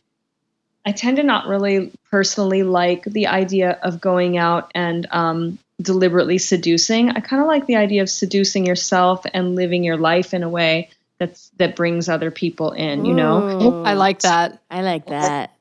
I 0.86 0.92
tend 0.92 1.16
to 1.16 1.22
not 1.22 1.46
really 1.46 1.92
personally 2.10 2.62
like 2.62 3.04
the 3.04 3.26
idea 3.26 3.72
of 3.82 4.00
going 4.00 4.38
out 4.38 4.70
and 4.74 5.06
um, 5.10 5.58
deliberately 5.80 6.38
seducing. 6.38 7.10
I 7.10 7.20
kind 7.20 7.42
of 7.42 7.48
like 7.48 7.66
the 7.66 7.76
idea 7.76 8.02
of 8.02 8.10
seducing 8.10 8.66
yourself 8.66 9.24
and 9.34 9.54
living 9.54 9.84
your 9.84 9.96
life 9.96 10.32
in 10.34 10.42
a 10.42 10.48
way 10.48 10.90
that's 11.18 11.50
that 11.56 11.74
brings 11.74 12.08
other 12.08 12.30
people 12.30 12.72
in. 12.72 13.04
You 13.04 13.14
know, 13.14 13.60
Ooh, 13.60 13.82
I 13.82 13.94
like 13.94 14.20
that. 14.20 14.60
I 14.70 14.82
like 14.82 15.06
that 15.06 15.52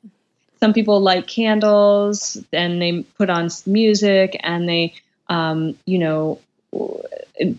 some 0.59 0.73
people 0.73 0.99
light 0.99 1.27
candles 1.27 2.37
and 2.51 2.81
they 2.81 3.03
put 3.17 3.29
on 3.29 3.49
music 3.65 4.39
and 4.41 4.67
they 4.67 4.93
um, 5.29 5.77
you 5.85 5.99
know 5.99 6.39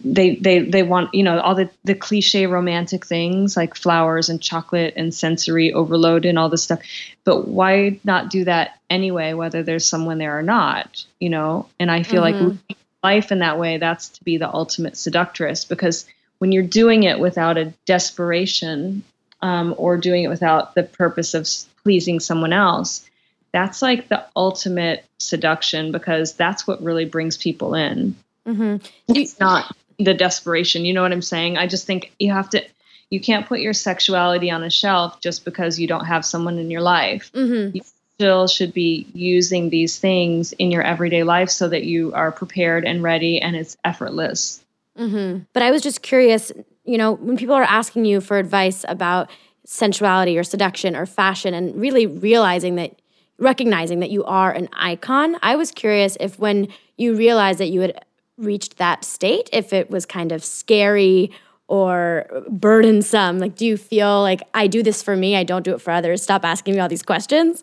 they 0.04 0.36
they 0.36 0.60
they 0.60 0.82
want 0.82 1.14
you 1.14 1.22
know 1.22 1.38
all 1.40 1.54
the 1.54 1.70
the 1.84 1.94
cliche 1.94 2.46
romantic 2.46 3.06
things 3.06 3.56
like 3.56 3.76
flowers 3.76 4.28
and 4.28 4.42
chocolate 4.42 4.94
and 4.96 5.14
sensory 5.14 5.72
overload 5.72 6.24
and 6.24 6.38
all 6.38 6.48
this 6.48 6.64
stuff 6.64 6.80
but 7.24 7.46
why 7.46 7.98
not 8.04 8.30
do 8.30 8.44
that 8.44 8.78
anyway 8.90 9.32
whether 9.32 9.62
there's 9.62 9.86
someone 9.86 10.18
there 10.18 10.36
or 10.38 10.42
not 10.42 11.04
you 11.20 11.28
know 11.28 11.68
and 11.78 11.90
i 11.90 12.02
feel 12.02 12.22
mm-hmm. 12.22 12.48
like 12.48 12.76
life 13.04 13.30
in 13.30 13.38
that 13.38 13.58
way 13.58 13.78
that's 13.78 14.08
to 14.08 14.24
be 14.24 14.36
the 14.36 14.52
ultimate 14.52 14.96
seductress 14.96 15.64
because 15.64 16.06
when 16.38 16.52
you're 16.52 16.62
doing 16.62 17.02
it 17.02 17.18
without 17.18 17.58
a 17.58 17.72
desperation 17.84 19.02
um, 19.42 19.74
or 19.76 19.96
doing 19.96 20.24
it 20.24 20.28
without 20.28 20.74
the 20.74 20.82
purpose 20.82 21.34
of 21.34 21.48
pleasing 21.82 22.20
someone 22.20 22.52
else, 22.52 23.08
that's 23.52 23.82
like 23.82 24.08
the 24.08 24.24
ultimate 24.36 25.04
seduction 25.18 25.92
because 25.92 26.34
that's 26.34 26.66
what 26.66 26.82
really 26.82 27.04
brings 27.04 27.36
people 27.36 27.74
in. 27.74 28.16
Mm-hmm. 28.48 29.14
It's 29.14 29.38
not 29.38 29.76
the 29.98 30.14
desperation. 30.14 30.84
You 30.84 30.94
know 30.94 31.02
what 31.02 31.12
I'm 31.12 31.22
saying? 31.22 31.58
I 31.58 31.66
just 31.66 31.86
think 31.86 32.12
you 32.18 32.32
have 32.32 32.48
to, 32.50 32.64
you 33.10 33.20
can't 33.20 33.46
put 33.46 33.60
your 33.60 33.74
sexuality 33.74 34.50
on 34.50 34.62
a 34.62 34.70
shelf 34.70 35.20
just 35.20 35.44
because 35.44 35.78
you 35.78 35.86
don't 35.86 36.06
have 36.06 36.24
someone 36.24 36.58
in 36.58 36.70
your 36.70 36.80
life. 36.80 37.30
Mm-hmm. 37.32 37.76
You 37.76 37.82
still 38.14 38.48
should 38.48 38.72
be 38.72 39.06
using 39.12 39.70
these 39.70 39.98
things 39.98 40.52
in 40.52 40.70
your 40.70 40.82
everyday 40.82 41.22
life 41.22 41.50
so 41.50 41.68
that 41.68 41.84
you 41.84 42.12
are 42.14 42.32
prepared 42.32 42.84
and 42.84 43.02
ready 43.02 43.40
and 43.40 43.54
it's 43.54 43.76
effortless. 43.84 44.64
Mm-hmm. 44.98 45.44
But 45.52 45.62
I 45.62 45.70
was 45.70 45.82
just 45.82 46.02
curious, 46.02 46.50
you 46.84 46.98
know, 46.98 47.12
when 47.12 47.36
people 47.36 47.54
are 47.54 47.62
asking 47.62 48.06
you 48.06 48.20
for 48.20 48.38
advice 48.38 48.84
about 48.88 49.30
sensuality 49.64 50.38
or 50.38 50.42
seduction 50.42 50.96
or 50.96 51.04
fashion 51.04 51.52
and 51.52 51.78
really 51.78 52.06
realizing 52.06 52.76
that 52.76 53.00
recognizing 53.38 54.00
that 54.00 54.10
you 54.10 54.24
are 54.24 54.50
an 54.50 54.66
icon 54.72 55.36
i 55.42 55.54
was 55.54 55.70
curious 55.70 56.16
if 56.20 56.38
when 56.38 56.66
you 56.96 57.14
realized 57.14 57.60
that 57.60 57.66
you 57.66 57.82
had 57.82 58.04
reached 58.38 58.78
that 58.78 59.04
state 59.04 59.48
if 59.52 59.72
it 59.72 59.90
was 59.90 60.06
kind 60.06 60.32
of 60.32 60.44
scary 60.44 61.30
or 61.66 62.26
burdensome 62.48 63.38
like 63.38 63.54
do 63.54 63.66
you 63.66 63.76
feel 63.76 64.22
like 64.22 64.40
i 64.54 64.66
do 64.66 64.82
this 64.82 65.02
for 65.02 65.16
me 65.16 65.36
i 65.36 65.44
don't 65.44 65.64
do 65.64 65.74
it 65.74 65.80
for 65.80 65.90
others 65.90 66.22
stop 66.22 66.44
asking 66.44 66.74
me 66.74 66.80
all 66.80 66.88
these 66.88 67.02
questions 67.02 67.62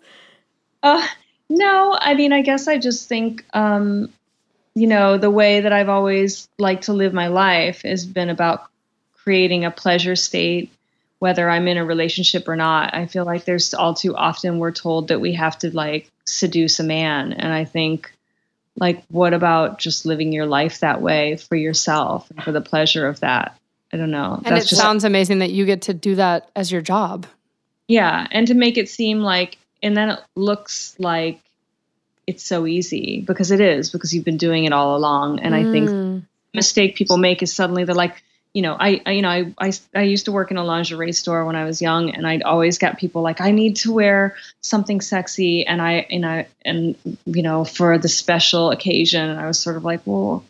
uh 0.83 1.05
no 1.49 1.97
i 2.01 2.13
mean 2.13 2.31
i 2.31 2.41
guess 2.41 2.67
i 2.67 2.77
just 2.77 3.09
think 3.09 3.43
um 3.53 4.11
you 4.75 4.85
know 4.85 5.17
the 5.17 5.31
way 5.31 5.61
that 5.61 5.73
i've 5.73 5.89
always 5.89 6.47
liked 6.59 6.83
to 6.83 6.93
live 6.93 7.13
my 7.13 7.27
life 7.27 7.81
has 7.81 8.05
been 8.05 8.29
about 8.29 8.69
creating 9.15 9.65
a 9.65 9.71
pleasure 9.71 10.15
state 10.15 10.71
whether 11.19 11.49
I'm 11.49 11.67
in 11.67 11.77
a 11.77 11.85
relationship 11.85 12.47
or 12.47 12.55
not. 12.55 12.93
I 12.93 13.05
feel 13.07 13.25
like 13.25 13.45
there's 13.45 13.73
all 13.73 13.93
too 13.93 14.15
often 14.15 14.59
we're 14.59 14.71
told 14.71 15.07
that 15.07 15.21
we 15.21 15.33
have 15.33 15.57
to 15.59 15.75
like 15.75 16.11
seduce 16.25 16.79
a 16.79 16.83
man. 16.83 17.33
And 17.33 17.51
I 17.53 17.65
think, 17.65 18.13
like, 18.77 19.03
what 19.07 19.33
about 19.33 19.79
just 19.79 20.05
living 20.05 20.33
your 20.33 20.45
life 20.45 20.79
that 20.79 21.01
way 21.01 21.37
for 21.37 21.55
yourself 21.55 22.29
and 22.29 22.43
for 22.43 22.51
the 22.51 22.61
pleasure 22.61 23.07
of 23.07 23.21
that? 23.21 23.57
I 23.93 23.97
don't 23.97 24.11
know. 24.11 24.41
And 24.43 24.55
That's 24.55 24.65
it 24.65 24.69
just, 24.69 24.81
sounds 24.81 25.03
amazing 25.03 25.39
that 25.39 25.51
you 25.51 25.65
get 25.65 25.83
to 25.83 25.93
do 25.93 26.15
that 26.15 26.49
as 26.55 26.71
your 26.71 26.81
job. 26.81 27.25
Yeah. 27.87 28.27
And 28.31 28.47
to 28.47 28.53
make 28.53 28.77
it 28.77 28.89
seem 28.89 29.19
like, 29.19 29.57
and 29.81 29.95
then 29.95 30.09
it 30.09 30.19
looks 30.35 30.95
like 30.99 31.39
it's 32.27 32.43
so 32.43 32.65
easy 32.65 33.21
because 33.21 33.51
it 33.51 33.61
is, 33.61 33.91
because 33.91 34.13
you've 34.13 34.25
been 34.25 34.37
doing 34.37 34.65
it 34.65 34.73
all 34.73 34.97
along. 34.97 35.39
And 35.39 35.53
mm. 35.53 35.57
I 35.57 35.71
think 35.71 35.89
mm. 35.89 36.25
mistake 36.53 36.95
people 36.95 37.17
make 37.17 37.43
is 37.43 37.53
suddenly 37.53 37.85
they're 37.85 37.95
like, 37.95 38.23
you 38.55 38.61
know, 38.61 38.77
I, 38.79 39.01
I, 39.05 39.11
you 39.11 39.21
know, 39.21 39.29
I, 39.29 39.53
I, 39.59 39.73
I 39.93 40.03
used 40.03 40.25
to 40.25 40.31
work 40.31 40.49
in 40.49 40.55
a 40.55 40.63
lingerie 40.63 41.11
store 41.11 41.43
when 41.43 41.57
I 41.57 41.65
was 41.65 41.81
young, 41.81 42.11
and 42.11 42.25
I'd 42.25 42.41
always 42.41 42.77
get 42.77 42.97
people 42.97 43.21
like, 43.21 43.41
I 43.41 43.51
need 43.51 43.75
to 43.77 43.91
wear 43.91 44.37
something 44.61 45.01
sexy, 45.01 45.67
and 45.67 45.81
I, 45.81 46.07
and 46.09 46.25
I, 46.25 46.47
and 46.63 46.95
you 47.25 47.43
know, 47.43 47.65
for 47.65 47.97
the 47.97 48.07
special 48.07 48.71
occasion, 48.71 49.29
and 49.29 49.41
I 49.41 49.45
was 49.45 49.59
sort 49.59 49.75
of 49.75 49.83
like, 49.83 49.99
well, 50.05 50.45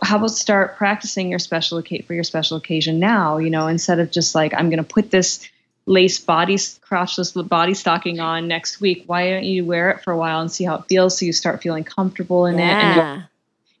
how 0.00 0.18
about 0.18 0.30
start 0.30 0.76
practicing 0.76 1.28
your 1.28 1.40
special 1.40 1.78
occasion 1.78 2.06
for 2.06 2.14
your 2.14 2.22
special 2.22 2.56
occasion 2.56 3.00
now? 3.00 3.38
You 3.38 3.50
know, 3.50 3.66
instead 3.66 3.98
of 3.98 4.12
just 4.12 4.32
like, 4.36 4.54
I'm 4.54 4.70
going 4.70 4.82
to 4.82 4.94
put 4.94 5.10
this 5.10 5.44
lace 5.86 6.20
body 6.20 6.54
crotchless 6.54 7.48
body 7.48 7.74
stocking 7.74 8.20
on 8.20 8.46
next 8.46 8.80
week. 8.80 9.02
Why 9.08 9.28
don't 9.28 9.42
you 9.42 9.64
wear 9.64 9.90
it 9.90 10.04
for 10.04 10.12
a 10.12 10.16
while 10.16 10.40
and 10.40 10.52
see 10.52 10.62
how 10.62 10.76
it 10.76 10.84
feels, 10.88 11.18
so 11.18 11.26
you 11.26 11.32
start 11.32 11.62
feeling 11.62 11.82
comfortable 11.82 12.46
in 12.46 12.58
yeah. 12.58 12.68
it? 12.68 12.98
And, 13.00 13.24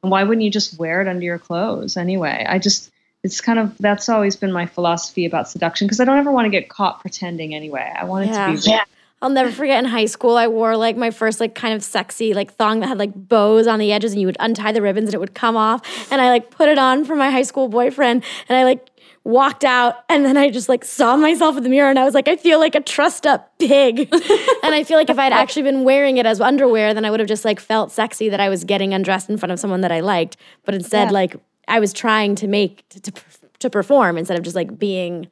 and 0.02 0.10
why 0.10 0.24
wouldn't 0.24 0.42
you 0.42 0.50
just 0.50 0.76
wear 0.76 1.00
it 1.00 1.06
under 1.06 1.24
your 1.24 1.38
clothes 1.38 1.96
anyway? 1.96 2.44
I 2.48 2.58
just 2.58 2.90
it's 3.22 3.40
kind 3.40 3.58
of 3.58 3.76
that's 3.78 4.08
always 4.08 4.36
been 4.36 4.52
my 4.52 4.66
philosophy 4.66 5.26
about 5.26 5.48
seduction 5.48 5.86
because 5.86 6.00
I 6.00 6.04
don't 6.04 6.18
ever 6.18 6.32
want 6.32 6.46
to 6.46 6.50
get 6.50 6.68
caught 6.68 7.00
pretending 7.00 7.54
anyway. 7.54 7.92
I 7.96 8.04
want 8.04 8.26
it 8.26 8.32
yeah. 8.32 8.46
to 8.46 8.52
be 8.52 8.70
real. 8.70 8.80
I'll 9.22 9.28
never 9.28 9.52
forget 9.52 9.84
in 9.84 9.90
high 9.90 10.06
school, 10.06 10.36
I 10.38 10.46
wore 10.46 10.76
like 10.76 10.96
my 10.96 11.10
first 11.10 11.40
like 11.40 11.54
kind 11.54 11.74
of 11.74 11.82
sexy 11.84 12.32
like 12.32 12.54
thong 12.54 12.80
that 12.80 12.86
had 12.86 12.98
like 12.98 13.12
bows 13.14 13.66
on 13.66 13.78
the 13.78 13.92
edges, 13.92 14.12
and 14.12 14.20
you 14.20 14.26
would 14.26 14.38
untie 14.40 14.72
the 14.72 14.80
ribbons 14.80 15.08
and 15.08 15.14
it 15.14 15.20
would 15.20 15.34
come 15.34 15.56
off. 15.56 16.10
And 16.10 16.22
I 16.22 16.30
like 16.30 16.50
put 16.50 16.68
it 16.68 16.78
on 16.78 17.04
for 17.04 17.14
my 17.14 17.30
high 17.30 17.42
school 17.42 17.68
boyfriend, 17.68 18.24
and 18.48 18.56
I 18.56 18.64
like 18.64 18.88
walked 19.22 19.64
out, 19.64 19.96
and 20.08 20.24
then 20.24 20.38
I 20.38 20.48
just 20.48 20.70
like 20.70 20.86
saw 20.86 21.18
myself 21.18 21.58
in 21.58 21.64
the 21.64 21.68
mirror, 21.68 21.90
and 21.90 21.98
I 21.98 22.04
was 22.04 22.14
like, 22.14 22.28
I 22.28 22.36
feel 22.36 22.58
like 22.58 22.74
a 22.74 22.80
trussed 22.80 23.26
up 23.26 23.52
pig. 23.58 24.08
and 24.12 24.74
I 24.74 24.84
feel 24.84 24.96
like 24.96 25.10
if 25.10 25.18
I'd 25.18 25.34
actually 25.34 25.64
been 25.64 25.84
wearing 25.84 26.16
it 26.16 26.24
as 26.24 26.40
underwear, 26.40 26.94
then 26.94 27.04
I 27.04 27.10
would 27.10 27.20
have 27.20 27.28
just 27.28 27.44
like 27.44 27.60
felt 27.60 27.92
sexy 27.92 28.30
that 28.30 28.40
I 28.40 28.48
was 28.48 28.64
getting 28.64 28.94
undressed 28.94 29.28
in 29.28 29.36
front 29.36 29.52
of 29.52 29.60
someone 29.60 29.82
that 29.82 29.92
I 29.92 30.00
liked. 30.00 30.38
But 30.64 30.74
instead, 30.74 31.08
yeah. 31.08 31.12
like 31.12 31.36
I 31.70 31.80
was 31.80 31.92
trying 31.92 32.34
to 32.36 32.48
make 32.48 32.86
to, 32.90 33.00
to, 33.00 33.12
to 33.60 33.70
perform 33.70 34.18
instead 34.18 34.36
of 34.36 34.44
just 34.44 34.56
like 34.56 34.78
being 34.78 35.28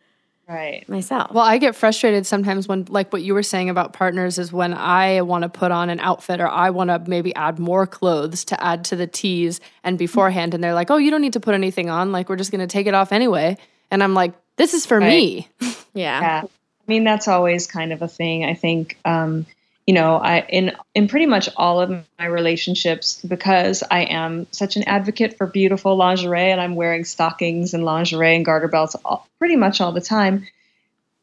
right 0.48 0.88
myself. 0.88 1.32
Well, 1.32 1.44
I 1.44 1.58
get 1.58 1.76
frustrated 1.76 2.26
sometimes 2.26 2.66
when 2.66 2.86
like 2.88 3.12
what 3.12 3.22
you 3.22 3.34
were 3.34 3.42
saying 3.42 3.68
about 3.68 3.92
partners 3.92 4.38
is 4.38 4.52
when 4.52 4.72
I 4.72 5.20
want 5.22 5.42
to 5.42 5.48
put 5.48 5.70
on 5.70 5.90
an 5.90 6.00
outfit 6.00 6.40
or 6.40 6.48
I 6.48 6.70
want 6.70 6.88
to 6.88 7.02
maybe 7.06 7.34
add 7.34 7.58
more 7.58 7.86
clothes 7.86 8.44
to 8.46 8.64
add 8.64 8.84
to 8.86 8.96
the 8.96 9.06
tease 9.06 9.60
and 9.84 9.98
beforehand 9.98 10.54
and 10.54 10.64
they're 10.64 10.74
like, 10.74 10.90
"Oh, 10.90 10.96
you 10.96 11.10
don't 11.10 11.20
need 11.20 11.34
to 11.34 11.40
put 11.40 11.54
anything 11.54 11.90
on. 11.90 12.12
Like 12.12 12.28
we're 12.28 12.36
just 12.36 12.50
going 12.50 12.60
to 12.60 12.66
take 12.66 12.86
it 12.86 12.94
off 12.94 13.12
anyway." 13.12 13.56
And 13.90 14.02
I'm 14.02 14.14
like, 14.14 14.32
"This 14.56 14.74
is 14.74 14.86
for 14.86 14.98
right. 14.98 15.08
me." 15.08 15.48
yeah. 15.94 16.20
yeah. 16.20 16.42
I 16.44 16.84
mean, 16.86 17.04
that's 17.04 17.28
always 17.28 17.66
kind 17.66 17.92
of 17.92 18.00
a 18.00 18.08
thing. 18.08 18.44
I 18.46 18.54
think 18.54 18.98
um, 19.04 19.44
you 19.88 19.94
know, 19.94 20.16
I 20.16 20.40
in 20.50 20.76
in 20.94 21.08
pretty 21.08 21.24
much 21.24 21.48
all 21.56 21.80
of 21.80 21.88
my 22.18 22.26
relationships 22.26 23.24
because 23.26 23.82
I 23.90 24.00
am 24.00 24.46
such 24.50 24.76
an 24.76 24.82
advocate 24.82 25.38
for 25.38 25.46
beautiful 25.46 25.96
lingerie 25.96 26.50
and 26.50 26.60
I'm 26.60 26.74
wearing 26.74 27.04
stockings 27.04 27.72
and 27.72 27.86
lingerie 27.86 28.36
and 28.36 28.44
garter 28.44 28.68
belts 28.68 28.96
all, 29.02 29.26
pretty 29.38 29.56
much 29.56 29.80
all 29.80 29.92
the 29.92 30.02
time. 30.02 30.46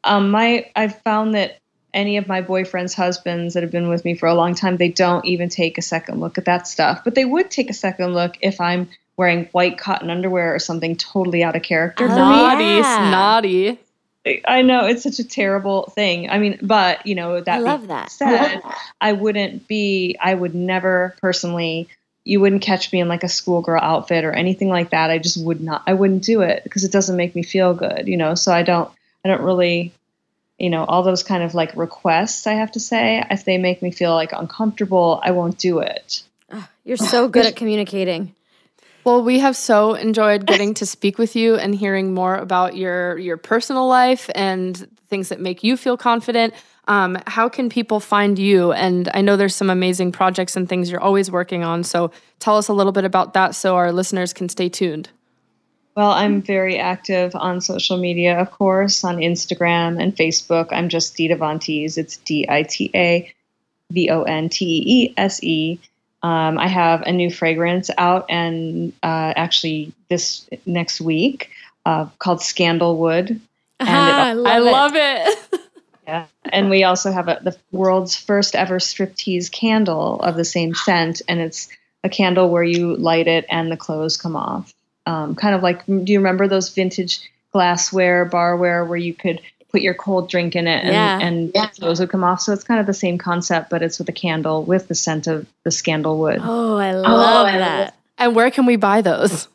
Um, 0.02 0.32
my 0.32 0.68
I've 0.74 1.00
found 1.02 1.36
that 1.36 1.60
any 1.94 2.16
of 2.16 2.26
my 2.26 2.40
boyfriend's 2.40 2.92
husbands 2.92 3.54
that 3.54 3.62
have 3.62 3.70
been 3.70 3.88
with 3.88 4.04
me 4.04 4.16
for 4.16 4.26
a 4.26 4.34
long 4.34 4.56
time, 4.56 4.78
they 4.78 4.88
don't 4.88 5.24
even 5.26 5.48
take 5.48 5.78
a 5.78 5.82
second 5.82 6.18
look 6.18 6.36
at 6.36 6.46
that 6.46 6.66
stuff. 6.66 7.04
But 7.04 7.14
they 7.14 7.24
would 7.24 7.52
take 7.52 7.70
a 7.70 7.72
second 7.72 8.14
look 8.14 8.36
if 8.40 8.60
I'm 8.60 8.88
wearing 9.16 9.44
white 9.52 9.78
cotton 9.78 10.10
underwear 10.10 10.52
or 10.52 10.58
something 10.58 10.96
totally 10.96 11.44
out 11.44 11.54
of 11.54 11.62
character. 11.62 12.06
Oh, 12.06 12.08
naughty, 12.08 12.64
yeah. 12.64 13.10
naughty. 13.12 13.78
I 14.46 14.62
know 14.62 14.86
it's 14.86 15.02
such 15.02 15.18
a 15.18 15.24
terrible 15.24 15.84
thing. 15.94 16.28
I 16.28 16.38
mean, 16.38 16.58
but 16.62 17.06
you 17.06 17.14
know 17.14 17.40
that 17.40 17.56
I 17.56 17.58
love 17.58 17.88
that. 17.88 18.10
Said, 18.10 18.60
I 19.00 19.12
wouldn't 19.12 19.68
be. 19.68 20.16
I 20.20 20.34
would 20.34 20.54
never 20.54 21.14
personally. 21.20 21.88
You 22.24 22.40
wouldn't 22.40 22.62
catch 22.62 22.92
me 22.92 23.00
in 23.00 23.08
like 23.08 23.22
a 23.22 23.28
schoolgirl 23.28 23.80
outfit 23.80 24.24
or 24.24 24.32
anything 24.32 24.68
like 24.68 24.90
that. 24.90 25.10
I 25.10 25.18
just 25.18 25.40
would 25.42 25.60
not. 25.60 25.82
I 25.86 25.94
wouldn't 25.94 26.24
do 26.24 26.40
it 26.40 26.64
because 26.64 26.82
it 26.82 26.90
doesn't 26.90 27.16
make 27.16 27.36
me 27.36 27.44
feel 27.44 27.72
good. 27.72 28.08
You 28.08 28.16
know, 28.16 28.34
so 28.34 28.52
I 28.52 28.62
don't. 28.62 28.90
I 29.24 29.28
don't 29.28 29.42
really. 29.42 29.92
You 30.58 30.70
know, 30.70 30.84
all 30.84 31.02
those 31.02 31.22
kind 31.22 31.42
of 31.42 31.54
like 31.54 31.76
requests. 31.76 32.46
I 32.46 32.54
have 32.54 32.72
to 32.72 32.80
say, 32.80 33.22
if 33.30 33.44
they 33.44 33.58
make 33.58 33.82
me 33.82 33.90
feel 33.90 34.14
like 34.14 34.32
uncomfortable, 34.32 35.20
I 35.22 35.32
won't 35.32 35.58
do 35.58 35.80
it. 35.80 36.22
Oh, 36.50 36.66
you're 36.84 36.96
so 36.96 37.28
good 37.28 37.44
at 37.44 37.56
communicating. 37.56 38.34
Well, 39.06 39.22
we 39.22 39.38
have 39.38 39.56
so 39.56 39.94
enjoyed 39.94 40.46
getting 40.46 40.74
to 40.74 40.84
speak 40.84 41.16
with 41.16 41.36
you 41.36 41.54
and 41.54 41.72
hearing 41.72 42.12
more 42.12 42.34
about 42.34 42.76
your 42.76 43.16
your 43.18 43.36
personal 43.36 43.86
life 43.86 44.28
and 44.34 44.76
things 45.06 45.28
that 45.28 45.38
make 45.40 45.62
you 45.62 45.76
feel 45.76 45.96
confident. 45.96 46.54
Um, 46.88 47.16
how 47.28 47.48
can 47.48 47.68
people 47.68 48.00
find 48.00 48.36
you? 48.36 48.72
And 48.72 49.08
I 49.14 49.20
know 49.20 49.36
there's 49.36 49.54
some 49.54 49.70
amazing 49.70 50.10
projects 50.10 50.56
and 50.56 50.68
things 50.68 50.90
you're 50.90 51.00
always 51.00 51.30
working 51.30 51.62
on. 51.62 51.84
So 51.84 52.10
tell 52.40 52.56
us 52.56 52.66
a 52.66 52.72
little 52.72 52.90
bit 52.90 53.04
about 53.04 53.34
that 53.34 53.54
so 53.54 53.76
our 53.76 53.92
listeners 53.92 54.32
can 54.32 54.48
stay 54.48 54.68
tuned. 54.68 55.08
Well, 55.94 56.10
I'm 56.10 56.42
very 56.42 56.76
active 56.76 57.36
on 57.36 57.60
social 57.60 57.98
media, 57.98 58.36
of 58.36 58.50
course, 58.50 59.04
on 59.04 59.18
Instagram 59.18 60.02
and 60.02 60.16
Facebook. 60.16 60.70
I'm 60.72 60.88
just 60.88 61.14
Dita 61.14 61.36
Von 61.36 61.60
Teese. 61.60 61.96
It's 61.96 62.16
D 62.16 62.44
I 62.48 62.64
T 62.64 62.90
A 62.92 63.32
V 63.92 64.10
O 64.10 64.24
N 64.24 64.48
T 64.48 64.82
E 64.84 65.14
S 65.16 65.40
E. 65.44 65.78
Um, 66.26 66.58
I 66.58 66.66
have 66.66 67.02
a 67.02 67.12
new 67.12 67.30
fragrance 67.30 67.88
out, 67.96 68.26
and 68.30 68.92
uh, 69.00 69.32
actually 69.36 69.92
this 70.08 70.44
next 70.66 71.00
week 71.00 71.50
uh, 71.84 72.06
called 72.18 72.40
Scandalwood. 72.40 73.30
And 73.30 73.40
ah, 73.80 74.32
it, 74.32 74.44
I 74.44 74.58
love 74.58 74.92
it. 74.96 75.60
yeah, 76.08 76.26
and 76.46 76.68
we 76.68 76.82
also 76.82 77.12
have 77.12 77.28
a, 77.28 77.38
the 77.40 77.56
world's 77.70 78.16
first 78.16 78.56
ever 78.56 78.80
striptease 78.80 79.52
candle 79.52 80.20
of 80.20 80.34
the 80.34 80.44
same 80.44 80.74
scent, 80.74 81.22
and 81.28 81.38
it's 81.38 81.68
a 82.02 82.08
candle 82.08 82.50
where 82.50 82.64
you 82.64 82.96
light 82.96 83.28
it 83.28 83.46
and 83.48 83.70
the 83.70 83.76
clothes 83.76 84.16
come 84.16 84.34
off. 84.34 84.74
Um, 85.06 85.36
kind 85.36 85.54
of 85.54 85.62
like, 85.62 85.86
do 85.86 86.12
you 86.12 86.18
remember 86.18 86.48
those 86.48 86.70
vintage 86.70 87.20
glassware, 87.52 88.28
barware, 88.28 88.84
where 88.88 88.98
you 88.98 89.14
could 89.14 89.40
put 89.76 89.82
your 89.82 89.92
cold 89.92 90.30
drink 90.30 90.56
in 90.56 90.66
it 90.66 90.84
and, 90.84 90.92
yeah. 90.94 91.18
and 91.20 91.50
yeah. 91.54 91.68
those 91.78 92.00
would 92.00 92.08
come 92.08 92.24
off. 92.24 92.40
So 92.40 92.54
it's 92.54 92.64
kind 92.64 92.80
of 92.80 92.86
the 92.86 92.94
same 92.94 93.18
concept, 93.18 93.68
but 93.68 93.82
it's 93.82 93.98
with 93.98 94.08
a 94.08 94.12
candle 94.12 94.62
with 94.62 94.88
the 94.88 94.94
scent 94.94 95.26
of 95.26 95.46
the 95.64 95.70
scandalwood. 95.70 96.38
Oh, 96.40 96.78
I 96.78 96.92
love 96.92 97.46
oh, 97.46 97.58
that. 97.58 97.94
And 98.16 98.34
where 98.34 98.50
can 98.50 98.64
we 98.64 98.76
buy 98.76 99.02
those? 99.02 99.48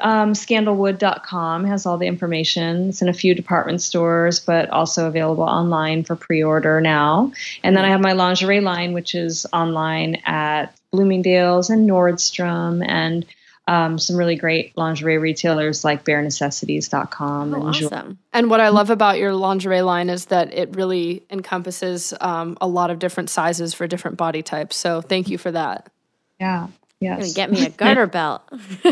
Um, 0.00 0.32
scandalwood.com 0.32 1.64
has 1.66 1.86
all 1.86 1.96
the 1.96 2.08
information. 2.08 2.88
It's 2.88 3.02
in 3.02 3.08
a 3.08 3.12
few 3.12 3.36
department 3.36 3.82
stores, 3.82 4.40
but 4.40 4.68
also 4.70 5.06
available 5.06 5.44
online 5.44 6.02
for 6.02 6.16
pre 6.16 6.42
order 6.42 6.80
now. 6.80 7.30
And 7.62 7.76
then 7.76 7.84
I 7.84 7.90
have 7.90 8.00
my 8.00 8.14
lingerie 8.14 8.60
line, 8.60 8.94
which 8.94 9.14
is 9.14 9.46
online 9.52 10.16
at 10.24 10.76
Bloomingdale's 10.90 11.70
and 11.70 11.88
Nordstrom 11.88 12.84
and 12.84 13.24
um, 13.68 13.98
some 13.98 14.16
really 14.16 14.36
great 14.36 14.76
lingerie 14.76 15.18
retailers 15.18 15.84
like 15.84 16.04
barenecessities.com. 16.04 17.52
Oh, 17.52 17.56
and 17.56 17.64
awesome. 17.64 18.18
And 18.32 18.48
what 18.48 18.60
I 18.60 18.68
love 18.68 18.90
about 18.90 19.18
your 19.18 19.34
lingerie 19.34 19.82
line 19.82 20.08
is 20.08 20.26
that 20.26 20.54
it 20.54 20.76
really 20.76 21.24
encompasses 21.30 22.14
um, 22.20 22.56
a 22.60 22.68
lot 22.68 22.90
of 22.90 22.98
different 22.98 23.28
sizes 23.28 23.74
for 23.74 23.86
different 23.86 24.16
body 24.16 24.42
types. 24.42 24.76
So 24.76 25.00
thank 25.00 25.28
you 25.28 25.38
for 25.38 25.50
that. 25.50 25.90
Yeah. 26.38 26.68
Yes. 27.00 27.34
Get 27.34 27.50
me 27.50 27.66
a 27.66 27.70
garter 27.70 28.06
belt. 28.06 28.42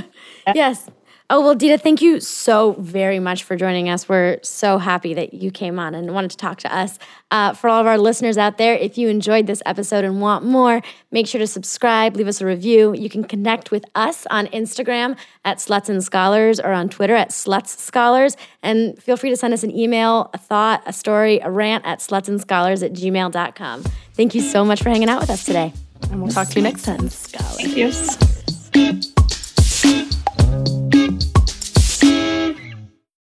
yes. 0.55 0.91
Oh, 1.31 1.41
well, 1.41 1.55
Dita, 1.55 1.79
thank 1.79 2.03
you 2.03 2.21
so 2.21 2.73
very 2.79 3.19
much 3.19 3.45
for 3.45 3.57
joining 3.57 3.89
us. 3.89 4.11
We're 4.11 4.39
so 4.43 4.77
happy 4.77 5.15
that 5.15 5.33
you 5.33 5.51
came 5.51 5.79
on 5.79 5.95
and 5.95 6.13
wanted 6.13 6.31
to 6.33 6.37
talk 6.37 6.59
to 6.59 6.75
us. 6.75 6.99
Uh, 7.31 7.55
for 7.55 7.71
all 7.71 7.81
of 7.81 7.87
our 7.87 7.97
listeners 7.97 8.37
out 8.37 8.59
there, 8.59 8.75
if 8.75 8.99
you 8.99 9.09
enjoyed 9.09 9.47
this 9.47 9.63
episode 9.65 10.05
and 10.05 10.21
want 10.21 10.45
more, 10.45 10.83
make 11.11 11.27
sure 11.27 11.39
to 11.39 11.47
subscribe, 11.47 12.15
leave 12.17 12.29
us 12.29 12.43
a 12.43 12.47
review. 12.47 12.95
You 12.95 13.09
can 13.09 13.25
connect 13.25 13.71
with 13.71 13.87
us 13.95 14.27
on 14.31 14.49
Instagram 14.49 15.17
at 15.47 15.59
Sluts 15.59 15.89
and 15.89 16.05
Scholars 16.05 16.61
or 16.61 16.73
on 16.73 16.91
Twitter 16.91 17.15
at 17.15 17.31
Sluts 17.31 17.79
Scholars. 17.79 18.37
And 18.63 19.03
feel 19.03 19.17
free 19.17 19.31
to 19.31 19.37
send 19.37 19.55
us 19.55 19.63
an 19.63 19.71
email, 19.71 20.29
a 20.35 20.39
thought, 20.39 20.83
a 20.85 20.93
story, 20.93 21.39
a 21.39 21.51
rant 21.51 21.87
at 21.87 22.01
slutsandscholars 22.01 22.85
at 22.85 22.93
gmail.com. 22.93 23.83
Thank 24.13 24.35
you 24.35 24.43
so 24.43 24.63
much 24.63 24.83
for 24.83 24.91
hanging 24.91 25.09
out 25.09 25.23
with 25.23 25.31
us 25.31 25.45
today. 25.45 25.73
And 26.11 26.23
we'll 26.23 26.31
talk 26.31 26.49
to 26.49 26.57
you 26.57 26.63
next 26.63 26.83
time. 26.83 27.09
Scholars. 27.09 27.57
Thank 27.57 29.03
you. 29.05 29.14